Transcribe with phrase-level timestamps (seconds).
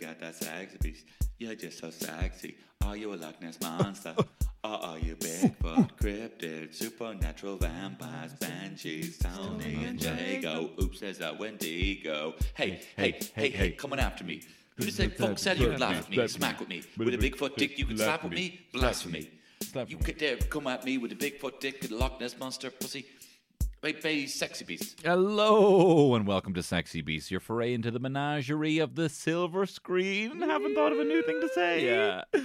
[0.00, 1.06] Got that sexy beast.
[1.38, 2.56] You're just so sexy.
[2.82, 4.14] Are you a Loch Ness monster?
[4.64, 10.70] or are you Bigfoot, cryptid, supernatural vampires, banshees, Tony and Jago?
[10.80, 12.34] Oops, there's that Wendigo.
[12.54, 14.42] Hey, hey, hey, hey, coming after me.
[14.76, 16.82] Who to say fuck said you could laugh at me, smack with me?
[16.96, 18.60] With a Bigfoot dick you could slap with me?
[18.72, 19.30] Blasphemy.
[19.88, 22.70] You could dare come at me with a Bigfoot dick and a Loch Ness monster
[22.70, 23.04] pussy.
[23.80, 25.00] Wait, baby, sexy beast.
[25.04, 30.40] Hello and welcome to Sexy Beast, your foray into the menagerie of the silver screen.
[30.40, 31.86] Haven't thought of a new thing to say.
[31.86, 32.24] Yeah.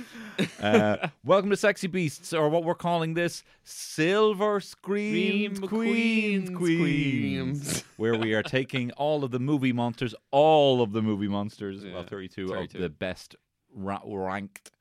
[0.60, 7.84] Uh, welcome to Sexy Beasts, or what we're calling this Silver Screen Queens, Queens, Queens,
[7.98, 12.04] where we are taking all of the movie monsters, all of the movie monsters, well,
[12.04, 12.78] 32, 32.
[12.78, 13.36] of the best
[13.76, 14.72] ra- ranked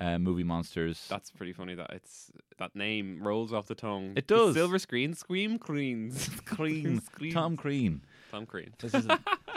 [0.00, 1.06] uh, movie monsters.
[1.08, 4.14] That's pretty funny that it's that name rolls off the tongue.
[4.16, 4.54] It does.
[4.54, 6.28] Silver screen, scream queens.
[6.44, 7.32] Crean, Scream.
[7.32, 8.02] Tom Crean.
[8.30, 8.72] Tom Crean.
[8.78, 9.06] This is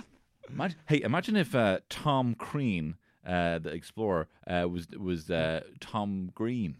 [0.50, 6.30] imagine, hey, imagine if uh, Tom Crean, uh, the explorer, uh, was was uh, Tom
[6.36, 6.78] Green.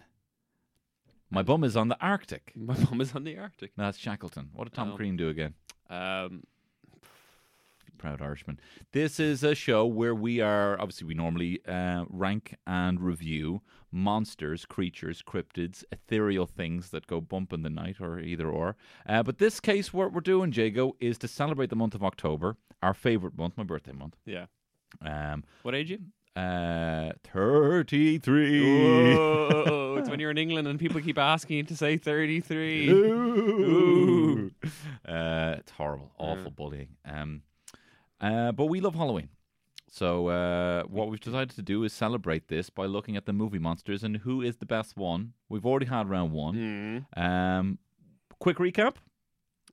[1.30, 2.52] My bum is on the Arctic.
[2.56, 3.72] My mum is on the Arctic.
[3.78, 4.50] No, that's Shackleton.
[4.54, 4.96] What did Tom Oh.
[4.96, 5.56] Crean do again?
[5.90, 6.44] Um,
[8.04, 8.60] Proud Irishman.
[8.92, 13.62] This is a show where we are obviously we normally uh, rank and review
[13.94, 18.76] monsters, creatures, cryptids, ethereal things that go bump in the night, or either or.
[19.08, 22.58] Uh, but this case, what we're doing, Jago, is to celebrate the month of October,
[22.82, 24.18] our favorite month, my birthday month.
[24.26, 24.48] yeah.
[25.02, 26.00] Um, What age you?
[26.36, 29.16] Uh, 33.
[29.16, 32.90] Whoa, it's when you're in England and people keep asking you to say 33.
[32.90, 34.52] Ooh.
[35.08, 36.50] Uh, it's horrible, awful Yeah.
[36.50, 36.90] bullying.
[37.06, 37.44] Um,
[38.24, 39.30] uh, but we love Halloween.
[39.92, 43.60] So uh, what we've decided to do is celebrate this by looking at the movie
[43.60, 45.34] monsters and who is the best one.
[45.50, 47.06] We've already had round one.
[47.16, 47.22] Mm.
[47.22, 47.78] Um,
[48.40, 48.96] quick recap.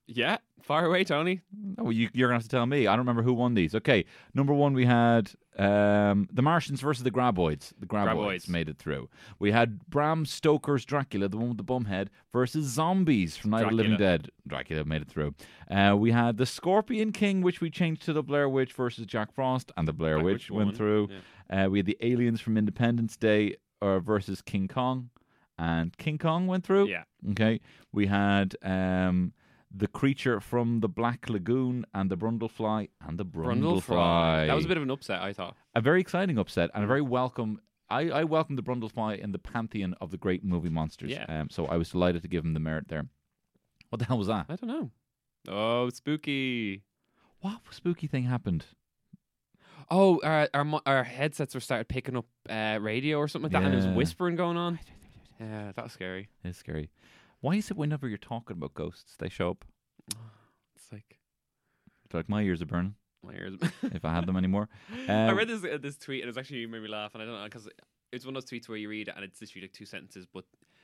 [0.05, 1.41] Yeah, far away, Tony.
[1.79, 2.85] Oh, you, you're gonna have to tell me.
[2.85, 3.73] I don't remember who won these.
[3.73, 7.73] Okay, number one we had um, the Martians versus the Graboids.
[7.79, 8.49] The Graboids, Graboids.
[8.49, 9.09] made it through.
[9.39, 13.63] We had Bram Stoker's Dracula, the one with the bum head, versus zombies from Night
[13.63, 14.29] of the Living Dead.
[14.47, 15.35] Dracula made it through.
[15.69, 19.33] Uh, we had the Scorpion King, which we changed to the Blair Witch versus Jack
[19.33, 21.09] Frost, and the Blair Black Witch Witch went through.
[21.49, 21.65] yeah.
[21.65, 25.09] Uh, we had the Aliens from Independence Day uh, versus King Kong,
[25.57, 26.87] and King Kong went through.
[26.87, 27.03] Yeah.
[27.31, 27.59] Okay.
[27.91, 29.33] We had um,
[29.73, 33.81] the creature from the Black Lagoon and the Brundlefly and the Brundlefly.
[33.81, 34.47] Brundlefly.
[34.47, 35.55] That was a bit of an upset, I thought.
[35.75, 37.61] a very exciting upset and a very welcome.
[37.89, 41.11] I, I welcome the Brundlefly in the pantheon of the great movie monsters.
[41.11, 41.25] Yeah.
[41.27, 43.05] Um, so I was delighted to give him the merit there.
[43.89, 44.45] What the hell was that?
[44.47, 44.91] I don't know.
[45.47, 46.83] Oh, spooky.
[47.41, 48.65] What spooky thing happened?
[49.89, 53.63] Oh, our our, our headsets were started picking up uh, radio or something like that,
[53.69, 54.79] and there was whispering going on.
[55.39, 56.29] Yeah, that was scary.
[56.43, 56.89] It's scary.
[57.41, 59.65] Why is it whenever you're talking about ghosts, they show up?
[60.75, 61.19] It's like
[62.05, 63.55] It's like my ears are burning my ears.
[63.83, 64.67] if I had them anymore.
[65.07, 67.21] I Um, read this uh, this tweet and it was actually made me laugh, and
[67.21, 67.69] I don't know because
[68.11, 70.25] it's one of those tweets where you read it and it's literally like two sentences,
[70.33, 70.43] but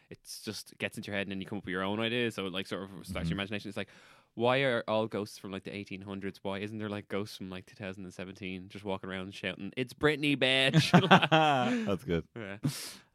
[0.09, 2.35] it's just gets into your head and then you come up with your own ideas.
[2.35, 3.67] So it like sort of starts your imagination.
[3.69, 3.89] It's like,
[4.35, 6.37] why are all ghosts from like the 1800s?
[6.43, 10.91] Why isn't there like ghosts from like 2017 just walking around shouting, "It's Britney, bitch"?
[11.85, 12.23] That's good.
[12.35, 12.57] yeah.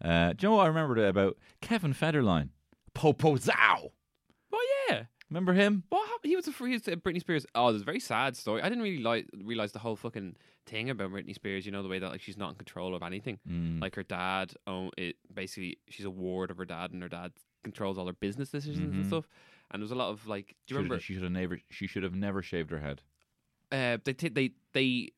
[0.03, 2.49] Uh, do you know what I remembered about Kevin Federline?
[2.95, 3.93] Popo Zow.
[4.53, 5.05] Oh yeah.
[5.31, 5.85] Remember him?
[5.89, 6.29] What happened?
[6.31, 7.47] He was a free Britney Spears.
[7.55, 8.61] Oh, there's a very sad story.
[8.61, 10.37] I didn't really like realize the whole fucking
[10.67, 11.65] thing about Britney Spears.
[11.65, 13.39] You know the way that like she's not in control of anything.
[13.49, 13.81] Mm.
[13.81, 17.33] Like her dad, oh, it basically she's a ward of her dad, and her dad
[17.65, 18.99] controls all her business decisions Mhm.
[18.99, 19.27] and stuff.
[19.71, 21.01] And there was a lot of like, do you remember?
[21.01, 21.59] She should have never.
[21.71, 23.01] She should have never shaved her head.
[23.71, 25.13] Uh, they t- they they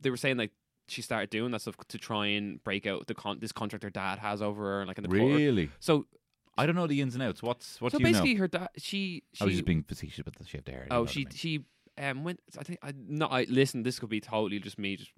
[0.00, 0.50] they were saying like
[0.88, 3.90] she started doing that stuff to try and break out the con- this contract her
[3.90, 5.20] dad has over her, like in the court.
[5.36, 5.70] Really?
[5.78, 6.06] So
[6.56, 7.42] I don't know the ins and outs.
[7.42, 8.18] What's what so do you know?
[8.20, 10.86] basically, her dad she she I was just being facetious about the shaved hair.
[10.88, 11.30] know Oh, what I she mean.
[11.34, 11.64] she
[11.98, 12.40] um went.
[12.58, 13.32] I think I not.
[13.32, 13.82] I listen.
[13.82, 15.10] This could be totally just me, just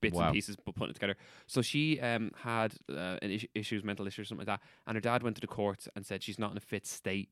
[0.00, 0.26] bits Wow.
[0.26, 1.16] and pieces, but putting it together.
[1.46, 5.00] So she um had uh, an issue, issues, mental issues, something like that, and her
[5.00, 7.30] dad went to the courts and said she's not in a fit state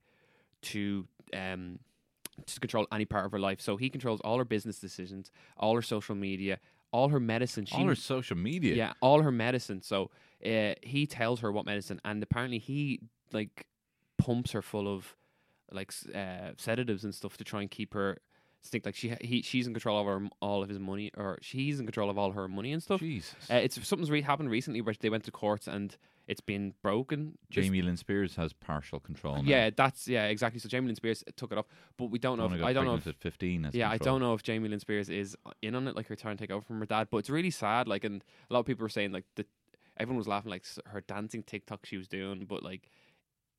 [0.62, 1.78] to um
[2.46, 3.60] to control any part of her life.
[3.60, 6.58] So he controls all her business decisions, all her social media,
[6.92, 7.64] all her medicine.
[7.64, 8.74] She all her social media.
[8.74, 9.80] yeah, all her medicine.
[9.82, 10.10] So
[10.44, 13.00] uh, he tells her what medicine, and apparently he
[13.32, 13.66] like
[14.18, 15.16] pumps her full of
[15.72, 18.18] like uh, sedatives and stuff to try and keep her
[18.68, 21.80] think like she he she's in control of her, all of his money, or she's
[21.80, 23.00] in control of all her money and stuff.
[23.00, 23.34] Jesus.
[23.50, 25.96] Uh, it's something's re- happened recently where they went to courts and
[26.26, 27.38] it's been broken.
[27.50, 29.36] Jamie Lynn Spears has partial control.
[29.36, 29.42] Now.
[29.44, 30.60] yeah, that's yeah, exactly.
[30.60, 32.52] So Jamie Lynn Spears took it off, but we don't know.
[32.52, 32.96] If, I don't know.
[32.96, 33.64] If, at 15.
[33.64, 36.16] Has yeah, I don't know if Jamie Lynn Spears is in on it, like her
[36.16, 37.08] trying to take over from her dad.
[37.10, 37.88] But it's really sad.
[37.88, 39.46] Like, and a lot of people were saying like that.
[39.98, 42.90] Everyone was laughing like her dancing TikTok she was doing, but like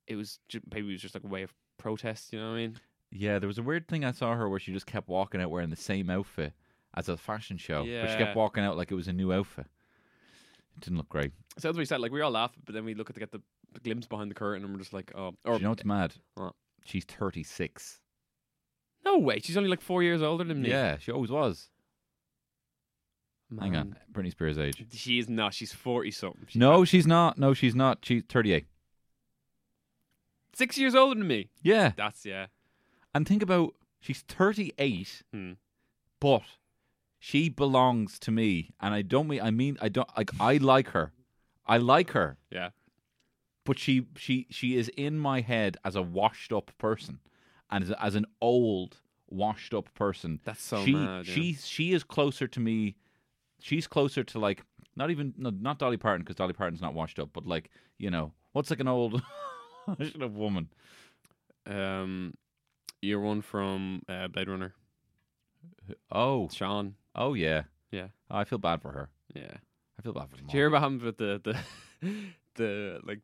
[0.08, 2.32] it was ju- maybe it was just like a way of protest.
[2.32, 2.80] You know what I mean?
[3.10, 5.50] Yeah, there was a weird thing I saw her where she just kept walking out
[5.50, 6.52] wearing the same outfit
[6.94, 7.84] as a fashion show.
[7.84, 9.66] But she kept walking out like it was a new outfit.
[10.76, 11.32] It didn't look great.
[11.58, 12.00] Sounds very said.
[12.00, 13.40] Like we all laugh, but then we look at to get the,
[13.82, 16.14] glimpse behind the curtain, and we're just like, oh, Do you know what's mad?
[16.34, 16.54] What?
[16.84, 18.00] She's 36.
[19.04, 20.70] no way, she's only like four years older than me.
[20.70, 21.68] Yeah, she always was.
[23.58, 23.96] Hang on.
[24.12, 24.84] Britney Spears' age.
[24.92, 25.54] She is not.
[25.54, 26.44] She's forty something.
[26.48, 27.38] She's No, she's not.
[27.38, 27.98] No, she's not.
[28.02, 28.66] She's 38.
[30.54, 31.50] Six years older than me.
[31.62, 31.92] Yeah.
[31.96, 32.46] That's yeah.
[33.14, 35.52] And think about she's 38, Hmm.
[36.20, 36.42] but
[37.18, 38.70] she belongs to me.
[38.80, 41.12] And I don't mean, I mean, I don't, like, I like her.
[41.66, 42.38] I like her.
[42.50, 42.70] Yeah.
[43.64, 47.18] but she she she is in my head as a washed up person
[47.70, 51.34] and as, as an old washed up person That's so she mad, yeah.
[51.34, 52.96] she she is closer to me
[53.60, 54.62] she's closer to like
[54.96, 57.68] not even no, not Dolly Parton because Dolly Parton's not washed up but like
[57.98, 59.20] you know what's like an old
[59.98, 60.68] washed up woman
[61.66, 62.34] Um,
[63.02, 64.74] you're one from uh, Blade Runner.
[66.10, 66.94] oh Sean.
[67.14, 68.08] oh yeah Yeah.
[68.30, 69.56] I feel bad for her Yeah.
[69.98, 72.08] I feel bad for Did you hear what happened with the the
[72.54, 73.20] the like?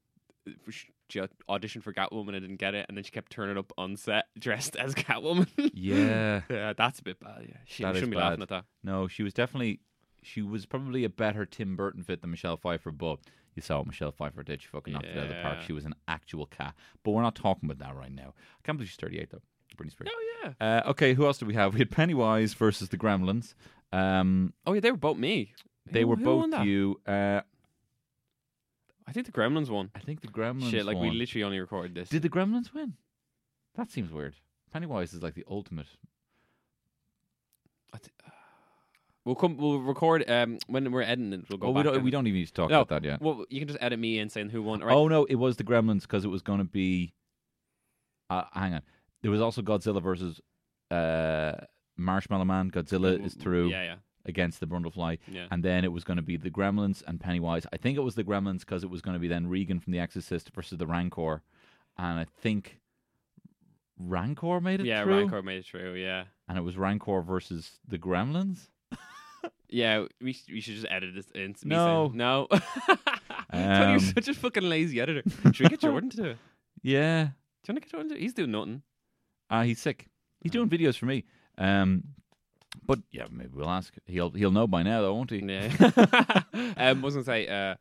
[1.09, 3.97] She auditioned for Catwoman and didn't get it, and then she kept turning up on
[3.97, 5.47] set dressed as Catwoman.
[5.73, 7.47] yeah yeah, that's a bit bad.
[7.49, 8.25] Yeah, she That shouldn't be bad.
[8.25, 8.65] laughing at that.
[8.83, 9.81] no she was definitely
[10.23, 13.21] she was probably a better Tim Burton fit than Michelle Pfeiffer but
[13.55, 15.67] you saw what Michelle Pfeiffer did she fucking knocked it out of the park Yeah.
[15.67, 18.79] she was an actual cat but we're not talking about that right now I can't
[18.79, 19.43] believe she's 38 though
[19.77, 20.53] Britney Spears Oh yeah.
[20.87, 21.73] Uh, okay, who else do we have?
[21.73, 23.55] We had Pennywise versus the Gremlins.
[23.93, 25.53] Um, Oh yeah, they were both me.
[25.91, 27.01] they Who- were who both you.
[27.07, 27.41] Uh,
[29.07, 29.91] I think the Gremlins won.
[29.95, 30.71] I think the Gremlins.
[30.71, 32.09] Shit, like we literally only recorded this.
[32.09, 32.95] did the Gremlins win?
[33.75, 34.35] That seems weird.
[34.73, 35.87] Pennywise is like the ultimate.
[37.93, 38.11] I thi-
[39.25, 39.57] We'll come.
[39.57, 40.29] We'll record.
[40.31, 41.69] Um, when we're editing it, we'll go.
[41.69, 41.95] Oh, we back don't.
[41.97, 43.23] and- We don't even need to talk No, about that yet.
[43.23, 44.81] Well, you can just edit me in saying who won.
[44.81, 44.95] Right?
[44.95, 47.15] Oh no, it was the Gremlins because it was going to be.
[48.31, 48.83] Uh, hang on,
[49.23, 50.41] there was also Godzilla versus
[50.91, 51.53] uh,
[51.97, 52.71] Marshmallow Man.
[52.71, 53.95] Godzilla is through Yeah, yeah,
[54.27, 55.19] against the Brundlefly.
[55.29, 55.47] yeah.
[55.51, 57.67] and then it was going to be the Gremlins and Pennywise.
[57.73, 59.93] I think it was the Gremlins because it was going to be then Regan from
[59.93, 61.43] The Exorcist versus the Rancor,
[61.99, 62.81] and I think
[63.99, 65.95] Rancor made it yeah, through, Rancor made it through.
[65.95, 68.69] Yeah, and it was Rancor versus the Gremlins.
[69.69, 70.05] Yeah.
[70.21, 71.55] We we should just edit this in.
[71.65, 72.07] No.
[72.09, 72.47] saying- no.
[73.53, 75.23] Tony, you're Um, such a fucking lazy editor.
[75.53, 76.37] Should we get Jordan to do it?
[76.83, 78.23] Yeah, Do you want to get Jordan to do it?
[78.23, 78.83] He's doing nothing.
[79.51, 80.09] uh, he's sick.
[80.41, 81.25] He's doing videos for me.
[81.57, 82.05] Um,
[82.85, 83.95] but yeah, maybe we'll ask.
[84.07, 85.39] He'll he'll know by now, though, won't he?
[85.39, 85.71] Yeah.
[86.53, 87.77] um, I was gonna say, uh,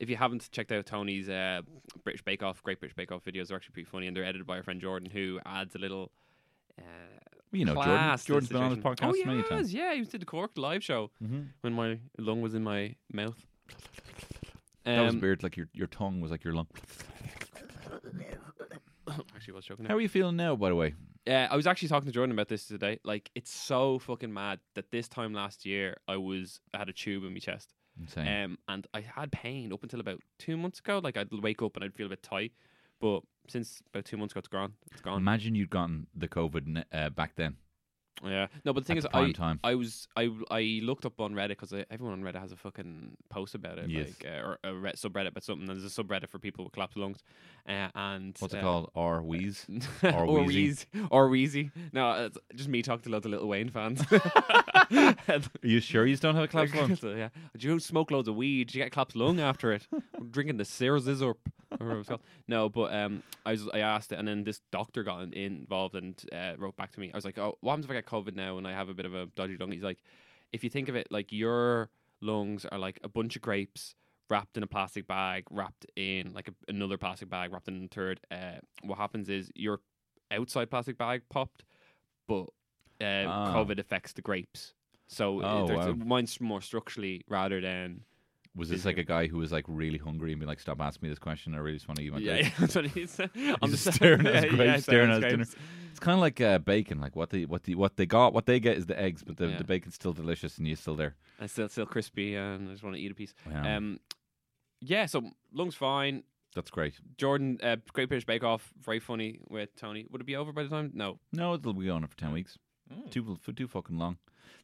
[0.00, 1.60] if you haven't checked out Tony's uh,
[2.02, 4.46] British Bake Off, Great British Bake Off videos, they're actually pretty funny, and they're edited
[4.46, 6.10] by our friend Jordan, who adds a little.
[6.78, 6.82] Uh,
[7.52, 7.92] You know, Jordan.
[7.92, 8.82] class to Jordan's been on situation.
[9.06, 9.74] podcast oh, he many has, times.
[9.74, 11.40] Yeah, he did the Cork live show Mm-hmm.
[11.62, 13.36] when my lung was in my mouth.
[14.84, 15.42] That was Um, weird.
[15.42, 16.68] Like your your tongue was like your lung.
[19.34, 19.86] actually, was joking.
[19.86, 20.94] How are you feeling now, by the way?
[21.26, 22.98] Yeah, I was actually talking to Jordan about this today.
[23.04, 26.92] Like, it's so fucking mad that this time last year I was I had a
[26.92, 27.74] tube in my chest.
[28.00, 28.26] Insane.
[28.44, 31.00] Um, and I had pain up until about two months ago.
[31.02, 32.52] Like I'd wake up and I'd feel a bit tight,
[33.00, 33.20] but
[33.50, 34.74] since about two months ago, it's gone.
[34.92, 35.16] It's gone.
[35.18, 37.56] Imagine you'd gotten the COVID uh, back then.
[38.24, 38.48] Yeah.
[38.64, 39.60] No, but the thing is, the I time.
[39.64, 43.16] I was I I looked up on Reddit because everyone on Reddit has a fucking
[43.30, 44.08] post about it, Yes.
[44.08, 45.66] like uh, or a re- subreddit about something.
[45.66, 47.22] There's a subreddit for people with collapsed lungs,
[47.68, 48.90] uh, and What's it uh, called?
[48.94, 49.66] Or wheeze?
[50.02, 50.84] or, Wheezy.
[51.10, 51.70] Or Wheezy.
[51.92, 54.02] No, it's just me talking to loads of Lil Wayne fans.
[54.10, 56.96] Are you sure you don't have a collapsed lung?
[57.16, 57.28] Yeah.
[57.56, 58.68] do you smoke loads of weed?
[58.68, 59.86] Did you get collapsed lung after it?
[60.30, 61.36] Drinking the Sears or
[61.68, 62.20] whatever it was called.
[62.48, 65.94] No, but um, I was I asked it, and then this doctor got in, involved
[65.94, 67.10] and uh, wrote back to me.
[67.12, 68.94] I was like, "Oh, what happens if I get COVID now and I have a
[68.94, 70.02] bit of a dodgy lung?" He's like,
[70.52, 71.90] "If you think of it, like your
[72.20, 73.94] lungs are like a bunch of grapes."
[74.32, 77.88] Wrapped in a plastic bag, wrapped in like a, another plastic bag, wrapped in a
[77.88, 78.20] third.
[78.30, 79.80] Uh, what happens is your
[80.30, 81.64] outside plastic bag popped,
[82.28, 82.44] but
[83.00, 83.52] uh, Ah.
[83.54, 84.74] COVID affects the grapes.
[85.08, 85.94] So Oh, uh, wow.
[85.94, 88.04] mine's more structurally rather than
[88.56, 91.06] Was this like a guy who was like really hungry and be like, "Stop asking
[91.06, 91.54] me this question.
[91.54, 93.20] I really just want to eat my yeah, yeah, that's what is.
[93.62, 95.56] I'm just staring at his grapes, yeah, staring at his grapes.
[95.92, 97.00] It's kind of like uh, bacon.
[97.00, 99.36] Like what they what the what they got, what they get is the eggs, but
[99.36, 99.58] the, Yeah.
[99.58, 101.14] the bacon's still delicious and you're still there.
[101.38, 103.34] And still, still crispy, and I just want to eat a piece.
[103.48, 103.76] Yeah.
[103.76, 104.00] Um,
[104.80, 105.06] yeah.
[105.06, 106.24] So lungs fine.
[106.56, 106.94] That's great.
[107.16, 110.06] Jordan, uh, Great British Bake Off, very funny with Tony.
[110.10, 110.90] Would it be over by the time?
[110.92, 111.20] No.
[111.32, 112.58] No, it'll be on for ten weeks.
[113.12, 114.16] Too f- too fucking long.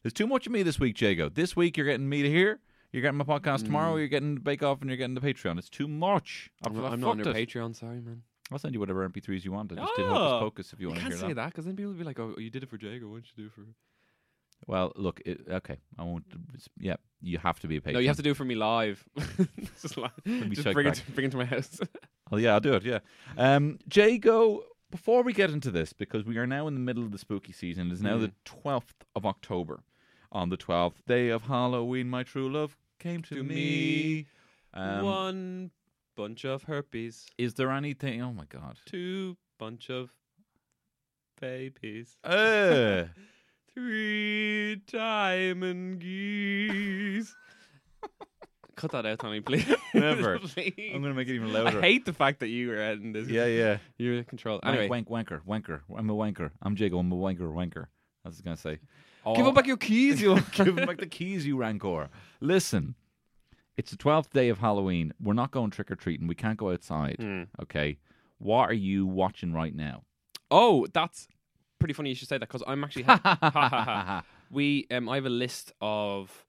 [0.03, 1.29] There's too much of me this week, Jago.
[1.29, 2.59] This week you're getting me to here.
[2.91, 3.95] You're getting my podcast tomorrow.
[3.97, 5.57] You're getting the Bake Off, and you're getting the Patreon.
[5.57, 6.49] It's too much.
[6.65, 7.49] I've, I'm, I've I'm not on fucked your it.
[7.49, 7.75] Patreon.
[7.75, 8.23] Sorry, man.
[8.51, 9.71] I'll send you whatever MP3s you want.
[9.73, 11.35] I just did Oh, Hocus Pocus if you You want to can't hear say that.
[11.35, 13.09] that because then people will be like, "Oh, you did it for Jago.
[13.09, 13.61] What did you do for?"
[14.65, 16.23] Well, look, it, okay, I won't.
[16.31, 17.95] it's- Yeah, you have to be a patron.
[17.95, 19.03] No, you have to do it for me live.
[19.81, 21.05] just me just check bring it, back.
[21.05, 21.79] to, bring it to my house.
[22.29, 22.83] Oh yeah, I'll do it.
[22.83, 22.99] Yeah,
[23.37, 24.63] um, Jago.
[24.91, 27.51] Before we get into this, because we are now in the middle of the spooky
[27.53, 29.83] season, it is now the twelfth of October.
[30.31, 34.25] On the twelfth day of Halloween, my true love came to, To me.
[34.73, 35.71] Um, One
[36.15, 37.25] bunch of herpes.
[37.37, 38.21] Is there anything?
[38.21, 38.77] Oh my god.
[38.85, 40.09] Two bunch of
[41.39, 42.17] babies.
[42.23, 43.05] Uh,
[43.73, 47.35] Three diamond geese.
[48.75, 49.65] Cut that out, Tommy, please.
[49.93, 50.37] Never.
[50.53, 50.91] Please.
[50.93, 51.79] I'm gonna make it even louder.
[51.79, 53.27] I hate the fact that you were in this.
[53.27, 53.77] yeah, yeah.
[53.97, 54.59] You're in control.
[54.61, 55.81] Anyway, Anyway, wank, wanker, wanker.
[55.97, 56.51] I'm a wanker.
[56.61, 56.99] I'm Jago.
[56.99, 57.85] I'm a wanker, wanker.
[58.23, 58.77] I was gonna say.
[59.35, 60.35] Give Oh, him back your keys, you.
[60.51, 62.09] Give him back the keys, you rancor.
[62.41, 62.95] Listen,
[63.75, 65.13] it's the twelfth day of Halloween.
[65.21, 66.27] We're not going trick or treating.
[66.27, 67.17] We can't go outside.
[67.19, 67.43] Hmm.
[67.61, 67.97] Okay.
[68.39, 70.03] What are you watching right now?
[70.51, 71.27] Oh, that's
[71.79, 73.03] pretty funny you should say that because I'm actually.
[73.03, 74.23] Ha- ha, ha, ha.
[74.49, 76.45] We um, I have a list of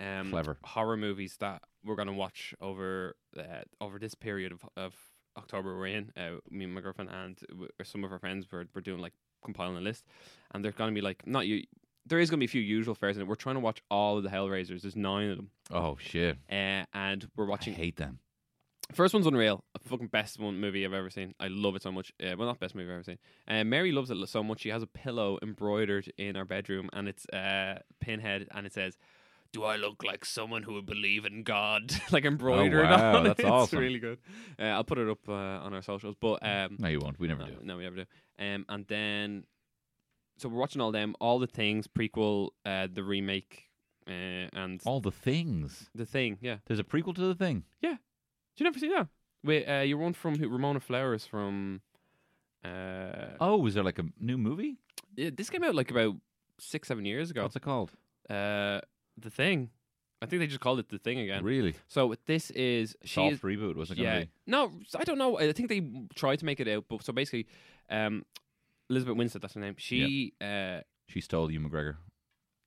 [0.00, 0.56] um Clever.
[0.62, 4.94] horror movies that we're gonna watch over uh, over this period of of
[5.36, 6.12] October we're in.
[6.16, 9.14] Uh, me and my girlfriend and w- some of our friends were we're doing like
[9.44, 10.04] compiling a list,
[10.52, 11.64] and they're gonna be like not you.
[12.10, 13.26] There is gonna be a few usual fares in it.
[13.28, 14.82] We're trying to watch all of the Hellraisers.
[14.82, 16.36] There's nine of them, Oh shit!
[16.50, 17.72] uh, and we're watching.
[17.72, 18.18] I hate them.
[18.92, 19.62] First one's unreal.
[19.76, 21.32] A fucking best one movie I've ever seen.
[21.38, 22.12] I love it so much.
[22.20, 23.18] Uh, well, not best movie I've ever seen.
[23.46, 24.60] Uh, Mary loves it so much.
[24.62, 28.98] She has a pillow embroidered in our bedroom, and it's uh, Pinhead, and it says,
[29.52, 33.24] "Do I look like someone who would believe in God?" like embroidered Oh, wow, on
[33.24, 33.42] that's it.
[33.44, 33.78] It's awesome.
[33.78, 34.18] really good.
[34.58, 36.16] Uh, I'll put it up uh, on our socials.
[36.20, 37.20] But um, No, you won't.
[37.20, 37.56] We never no, do.
[37.62, 38.04] no, we never do.
[38.40, 39.44] Um, and then,
[40.40, 43.68] so we're watching all them, all the things, prequel, uh, the remake,
[44.08, 44.10] uh,
[44.52, 45.90] and All the things.
[45.94, 46.38] the thing.
[46.40, 46.56] Yeah.
[46.66, 47.64] There's a prequel to the thing.
[47.80, 47.90] Yeah.
[47.90, 47.98] Did
[48.58, 49.08] you never see that?
[49.44, 51.80] Wait, uh, you're one from who, Ramona Flowers from.
[52.64, 54.76] Uh, Oh, is there like a new movie?
[55.16, 56.16] yeah, this came out like about
[56.58, 57.42] six, seven years ago.
[57.42, 57.90] What's it called?
[58.28, 58.80] Uh,
[59.16, 59.70] the thing.
[60.22, 61.42] I think they just called it the thing again.
[61.42, 61.74] Really?
[61.88, 63.76] So this is she Soft is reboot.
[63.76, 64.28] wasn't it yeah be?
[64.46, 65.80] no I don't know I think they
[66.14, 67.46] tried to make it out but so basically
[67.88, 68.26] um
[68.90, 71.96] Elizabeth Winstead that's her name she uh She stole Ewan McGregor.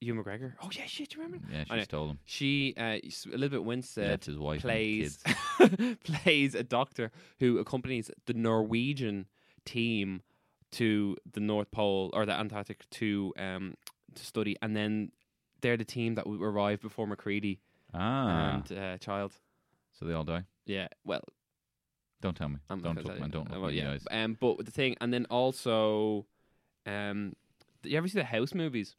[0.01, 1.83] Ewan McGregor oh yeah shit do you remember Yeah, she know.
[1.83, 2.19] stole him.
[2.25, 4.61] she uh s- Elizabeth Winstead That's his wife.
[4.61, 5.19] plays
[5.59, 5.97] kids.
[6.03, 9.27] plays a doctor who accompanies the Norwegian
[9.65, 10.21] team
[10.71, 13.75] to the North Pole or the Antarctic to um
[14.15, 15.11] to study, and then
[15.61, 17.61] they're the team that w- arrived before MacReady
[17.93, 19.33] Ah, and uh, Child.
[19.93, 20.43] so they all die.
[20.65, 21.21] Yeah, well,
[22.23, 22.55] Don't tell me.
[22.69, 23.29] I'm don't not look, man.
[23.31, 23.53] Don't you.
[23.55, 24.05] look well, me in yeah, the eyes.
[24.09, 26.25] um, but the thing, and then also,
[26.85, 27.33] um,
[27.81, 28.95] do you ever see the House movies?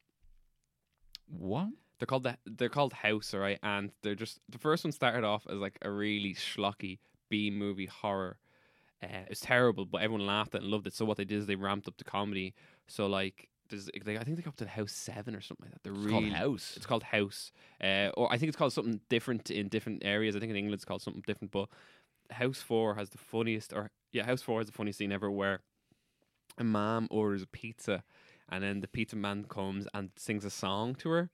[1.27, 1.69] What?
[1.99, 5.25] They're called the they're called House, all right, and they're just the first one started
[5.25, 6.99] off as like a really schlocky
[7.31, 8.37] B movie horror.
[9.03, 10.93] Uh, it's terrible, but everyone laughed at it and loved it.
[10.93, 12.53] So what they did is they ramped up the comedy.
[12.89, 15.73] So like, there's they, I think they got up to House Seven or something like
[15.73, 15.83] that.
[15.83, 16.75] They're It's really called House.
[16.77, 17.53] It's called House,
[17.83, 20.37] uh, or I think it's called something different in different areas.
[20.37, 21.71] I think in England it's called something different, but
[22.31, 25.61] House Four has the funniest, or yeah, House Four has the funniest scene ever, where
[26.59, 28.05] a mom orders a pizza,
[28.49, 31.31] and then the pizza man comes and sings a song to her,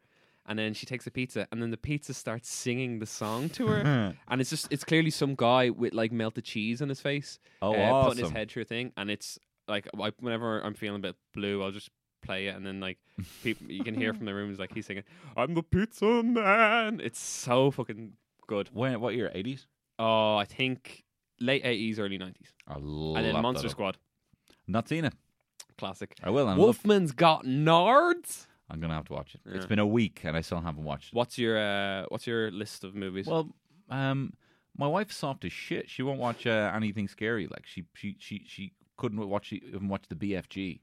[0.46, 3.66] and then she takes a pizza, and then the pizza starts singing the song to
[3.66, 7.38] her, and it's just it's clearly some guy with like melted cheese on his face,
[7.62, 10.96] oh, uh, putting his head through a thing, and it's like I, whenever I'm feeling
[10.96, 11.90] a bit blue, I'll just
[12.22, 12.98] play it, and then like
[13.42, 15.04] people you can hear from the rooms like he's singing,
[15.36, 18.14] "I'm the pizza man." It's so fucking
[18.46, 18.70] good.
[18.72, 19.30] When, what year?
[19.34, 19.66] 80s?
[20.02, 21.04] Oh, I think
[21.40, 23.98] late eighties, early nineties, I and then Monster Squad,
[24.66, 25.14] Not seen it.
[25.76, 26.16] classic.
[26.22, 26.48] I will.
[26.48, 28.46] I'm, Wolfman's got nards.
[28.70, 29.40] I'm gonna have to watch it.
[29.46, 29.66] It's Yeah.
[29.68, 31.16] been a week and I still haven't watched it.
[31.16, 33.26] What's your uh, What's your list of movies?
[33.26, 33.50] Well,
[33.90, 34.32] um,
[34.76, 35.90] my wife's soft as shit.
[35.90, 37.46] She won't watch uh, anything scary.
[37.46, 40.80] Like she, she, she, she couldn't watch even watch the BFG.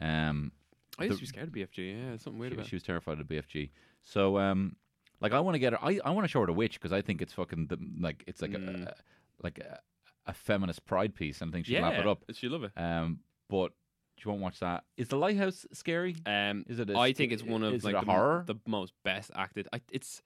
[0.00, 0.52] Um,
[0.98, 1.78] I used to be scared of BFG.
[1.96, 2.66] Yeah, there's something weird she, about.
[2.66, 3.70] she was terrified of BFG.
[4.02, 4.76] So, um,
[5.20, 5.84] like I want to get her.
[5.84, 8.24] I, I want to show her the witch because I think it's fucking the, like
[8.26, 8.86] it's like Mm.
[8.86, 8.94] a,
[9.42, 9.80] like a,
[10.26, 12.24] a feminist pride piece, and I think she'd yeah, lap it up.
[12.32, 12.72] She love it.
[12.76, 13.72] Um, but
[14.18, 14.84] she won't watch that.
[14.96, 16.14] Is the lighthouse scary?
[16.26, 16.90] Um, Is it?
[16.90, 18.44] a I think it's one of like the, horror.
[18.46, 19.66] the most best acted.
[19.72, 20.22] I, it's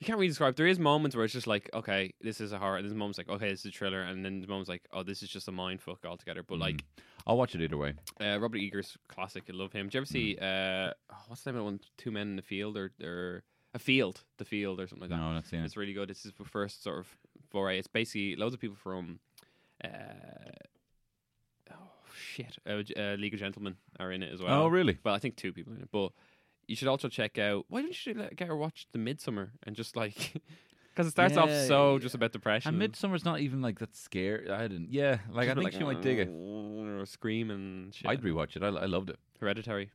[0.00, 0.54] you can't really describe.
[0.54, 2.76] There is moments where it's just like, okay, this is a horror.
[2.76, 5.02] And there's moments like, okay, this is a thriller, and then there's moments like, oh,
[5.02, 6.42] this is just a mind fuck altogether.
[6.44, 6.84] But like
[7.26, 7.94] I'll watch it either way.
[8.20, 9.88] uh, Robert Eggers' classic, I love him.
[9.88, 11.80] Do you ever see uh, oh, what's the name of the one?
[11.96, 13.42] Two Men in the Field or or
[13.78, 15.24] a Field, the Field or something like that.
[15.24, 15.66] No, not seeing it.
[15.66, 16.10] It's really good.
[16.10, 17.06] This is the first sort of
[17.50, 17.78] foray.
[17.78, 19.20] It's basically loads of people from.
[19.82, 19.88] Uh,
[21.72, 21.76] oh
[22.14, 24.62] shit, uh, uh, League of Gentlemen are in it as well.
[24.62, 24.98] Oh, really?
[25.04, 26.12] Well, I think two people in it, but
[26.66, 27.66] you should also check out.
[27.68, 30.34] Why don't you let- get her watch The Midsummer and just like
[30.94, 31.98] because it starts off so yeah.
[32.00, 32.70] just about depression.
[32.70, 34.50] And Midsummer's not even like that scary.
[34.50, 34.92] I didn't.
[34.92, 36.28] Yeah, like I Just think be she might dig it.
[36.28, 38.10] Or scream and shit.
[38.10, 38.64] I'd rewatch it.
[38.64, 39.18] I, I loved it.
[39.40, 39.90] Hereditary.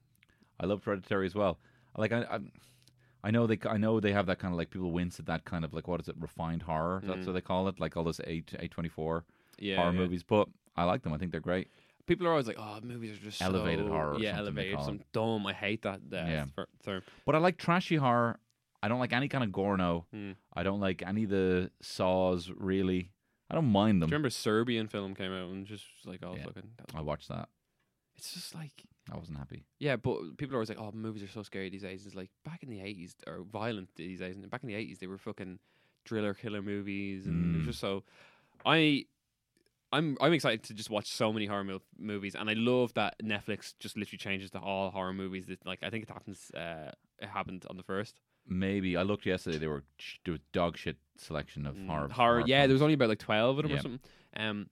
[0.60, 1.60] I loved Hereditary as well.
[1.98, 2.40] Like I, I,
[3.24, 5.46] I know they, I know they have that kind of like people wince at that
[5.46, 7.01] kind of like what is it, refined horror?
[7.06, 7.27] That's Mm.
[7.27, 7.80] what they call it.
[7.80, 9.24] Like all those eight, A24
[9.60, 9.98] Yeah, horror yeah.
[10.00, 10.24] movies.
[10.24, 11.13] But I like them.
[11.13, 11.70] I think they're great.
[12.06, 14.82] People are always like, "Oh, movies are just Elevated so, horror or Yeah, elevated.
[14.82, 15.48] Some dumb.
[15.48, 16.46] I hate that uh, Yeah.
[16.84, 17.01] term.
[17.25, 18.39] But I like trashy horror.
[18.82, 20.03] I don't like any kind of gorno.
[20.12, 20.32] Hmm.
[20.53, 23.12] I don't like any of the saws really.
[23.50, 24.10] I don't mind Do them.
[24.10, 26.44] you remember Serbian film came out and just like, oh, Yeah.
[26.44, 26.72] fucking.
[26.94, 27.48] I watched that.
[28.18, 29.66] it's just like, I wasn't happy.
[29.80, 32.06] yeah, but people are always like, oh, movies are so scary these days.
[32.06, 34.36] It's like back in the eighties or violent these days.
[34.36, 35.60] And back in the eighties, they were fucking
[36.06, 37.68] driller killer movies, and it was Mm.
[37.68, 38.04] just so.
[38.66, 39.06] I.
[39.92, 43.16] I'm I'm excited to just watch so many horror mil- movies, and I love that
[43.22, 45.46] Netflix just literally changes to all horror movies.
[45.46, 46.50] That like I think it happens.
[46.52, 49.60] Uh, it happened on the first Maybe I looked yesterday.
[49.60, 49.84] They were
[50.26, 52.10] there was dog shit selection of Mm, horror.
[52.10, 52.40] horror.
[52.40, 52.68] Yeah, films.
[52.70, 53.78] there was only about like twelve of them Yeah.
[53.78, 54.00] or something.
[54.36, 54.70] Um,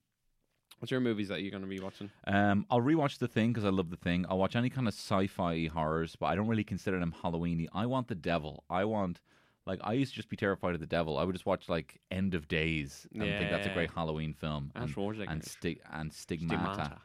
[0.82, 2.10] what's your movies that you're going to be watching?
[2.26, 4.26] Um, I'll rewatch the thing because I love the thing.
[4.28, 7.68] I'll watch any kind of sci-fi horrors, but I don't really consider them Halloweeny.
[7.72, 8.64] I want the devil.
[8.68, 9.22] I want
[9.68, 11.20] like I used to just be terrified of the devil.
[11.20, 14.72] I would just watch like End of Days and think that's a great Halloween film.
[14.74, 14.84] And
[15.30, 16.98] And, and, sti- and Stigmata,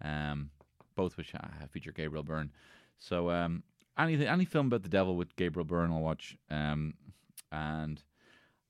[0.00, 0.50] um,
[0.94, 2.52] both which uh, feature Gabriel Byrne.
[2.98, 3.64] So um,
[3.98, 6.36] anything, any film about the devil with Gabriel Byrne, I'll watch.
[6.50, 6.94] Um,
[7.50, 8.00] and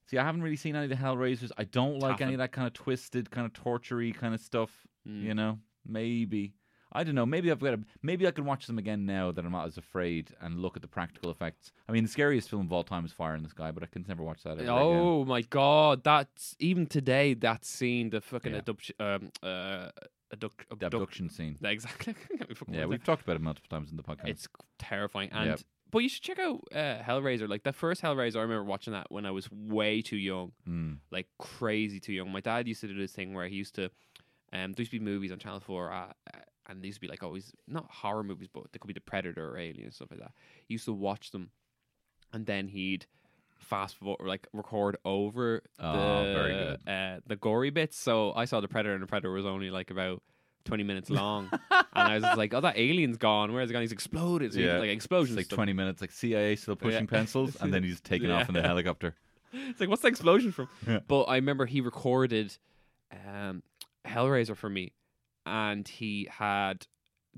[0.06, 1.50] see, I haven't really seen any of the Hellraisers.
[1.58, 4.70] I don't like any of that kind of twisted, kind of tortury kind of stuff.
[5.08, 5.23] Mm.
[5.23, 6.54] You know, maybe
[6.96, 7.26] I don't know.
[7.26, 7.75] Maybe I've got.
[7.75, 10.76] A, maybe I can watch them again now that I'm not as afraid and look
[10.76, 11.73] at the practical effects.
[11.88, 13.87] I mean, the scariest film of all time is Fire in the Sky, but I
[13.87, 14.52] can never watch that.
[14.52, 14.70] Ever again.
[14.70, 18.58] Oh my god, that's even today that scene, the fucking Yeah.
[18.58, 19.88] abduction, um, uh,
[20.32, 21.58] abduct, abduction scene.
[21.64, 22.14] Exactly.
[22.37, 24.28] Can't be fucking Yeah, we've talked about it multiple times in the podcast.
[24.28, 24.46] it's
[24.78, 25.30] terrifying.
[25.32, 25.61] And Yep.
[25.94, 27.48] But you should check out uh, Hellraiser.
[27.48, 30.98] Like the first Hellraiser, I remember watching that when I was way too young, Mm.
[31.10, 32.30] like crazy too young.
[32.30, 33.85] My dad used to do this thing where he used to,
[34.52, 37.07] um, there used to be movies on Channel Four, uh, uh, and these used to
[37.07, 39.94] be like always not horror movies, but they could be the Predator or Alien and
[39.94, 40.33] stuff like that.
[40.66, 41.50] He used to watch them,
[42.33, 43.07] and then he'd
[43.59, 46.80] fast forward, like record over Oh, the very good.
[46.88, 47.96] uh, the gory bits.
[47.96, 50.22] So I saw the Predator, and the Predator was only like about.
[50.64, 53.92] 20 minutes long and I was like oh that alien's gone where's it gone he's
[53.92, 54.66] exploded so yeah.
[54.74, 54.79] Yeah.
[54.79, 55.57] like It's explosions like stuff.
[55.57, 56.85] 20 minutes, like CIA still Yeah.
[56.87, 59.14] pushing pencils, and then he's taking off in the helicopter.
[59.53, 60.68] It's like, what's the explosion from?
[60.85, 60.98] Yeah.
[61.07, 62.57] But I remember he recorded
[63.12, 63.62] um,
[64.05, 64.92] Hellraiser for me,
[65.46, 66.87] and he had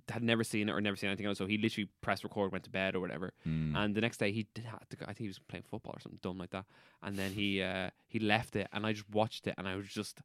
[0.09, 1.37] had never seen it or never seen anything else.
[1.37, 3.33] So he literally pressed record, went to bed or whatever.
[3.47, 3.77] Mm.
[3.77, 5.93] And the next day he did have to go, I think he was playing football
[5.95, 6.65] or something dumb like that.
[7.03, 9.87] And then he uh, he left it, and I just watched it, and I was
[9.87, 10.23] just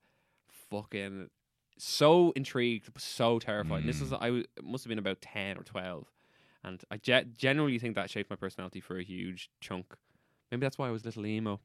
[0.69, 1.29] fucking
[1.83, 3.85] so intrigued, so terrified.
[3.85, 4.21] This is Mm.
[4.21, 6.11] I w- it must have been about ten or twelve,
[6.63, 9.95] and I ge- generally think that shaped my personality for a huge chunk.
[10.51, 11.59] Maybe that's why I was a little emo.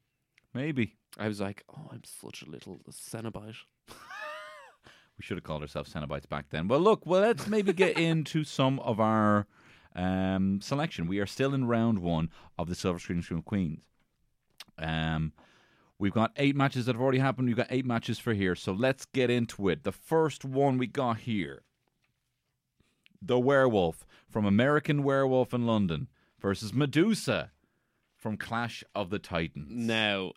[0.53, 3.57] Maybe I was like, oh, I'm such a little Cenobite.
[5.17, 6.67] we should have called ourselves Cenobites back then.
[6.67, 9.45] Well, look, well, let's maybe get into some of our
[9.95, 11.05] um, selection.
[11.07, 13.83] We are still in round one of the Silver Screen of Queens.
[14.79, 15.33] Um,
[15.99, 17.47] we've got eight matches that have already happened.
[17.47, 18.55] We've got eight matches for here.
[18.55, 19.83] So let's get into it.
[19.83, 21.63] The first one we got here
[23.21, 26.07] The Werewolf from American Werewolf in London
[26.39, 27.51] versus Medusa
[28.15, 29.67] from Clash of the Titans.
[29.69, 30.31] Now,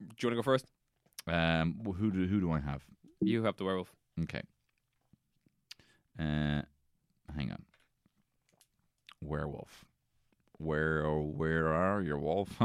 [0.00, 0.66] do you want to go first?
[1.26, 2.82] Um, who do, who do I have?
[3.20, 3.92] You have the werewolf.
[4.22, 4.42] Okay.
[6.18, 6.62] Uh,
[7.34, 7.62] hang on.
[9.20, 9.84] Werewolf.
[10.58, 12.48] Where oh, where are your wolf?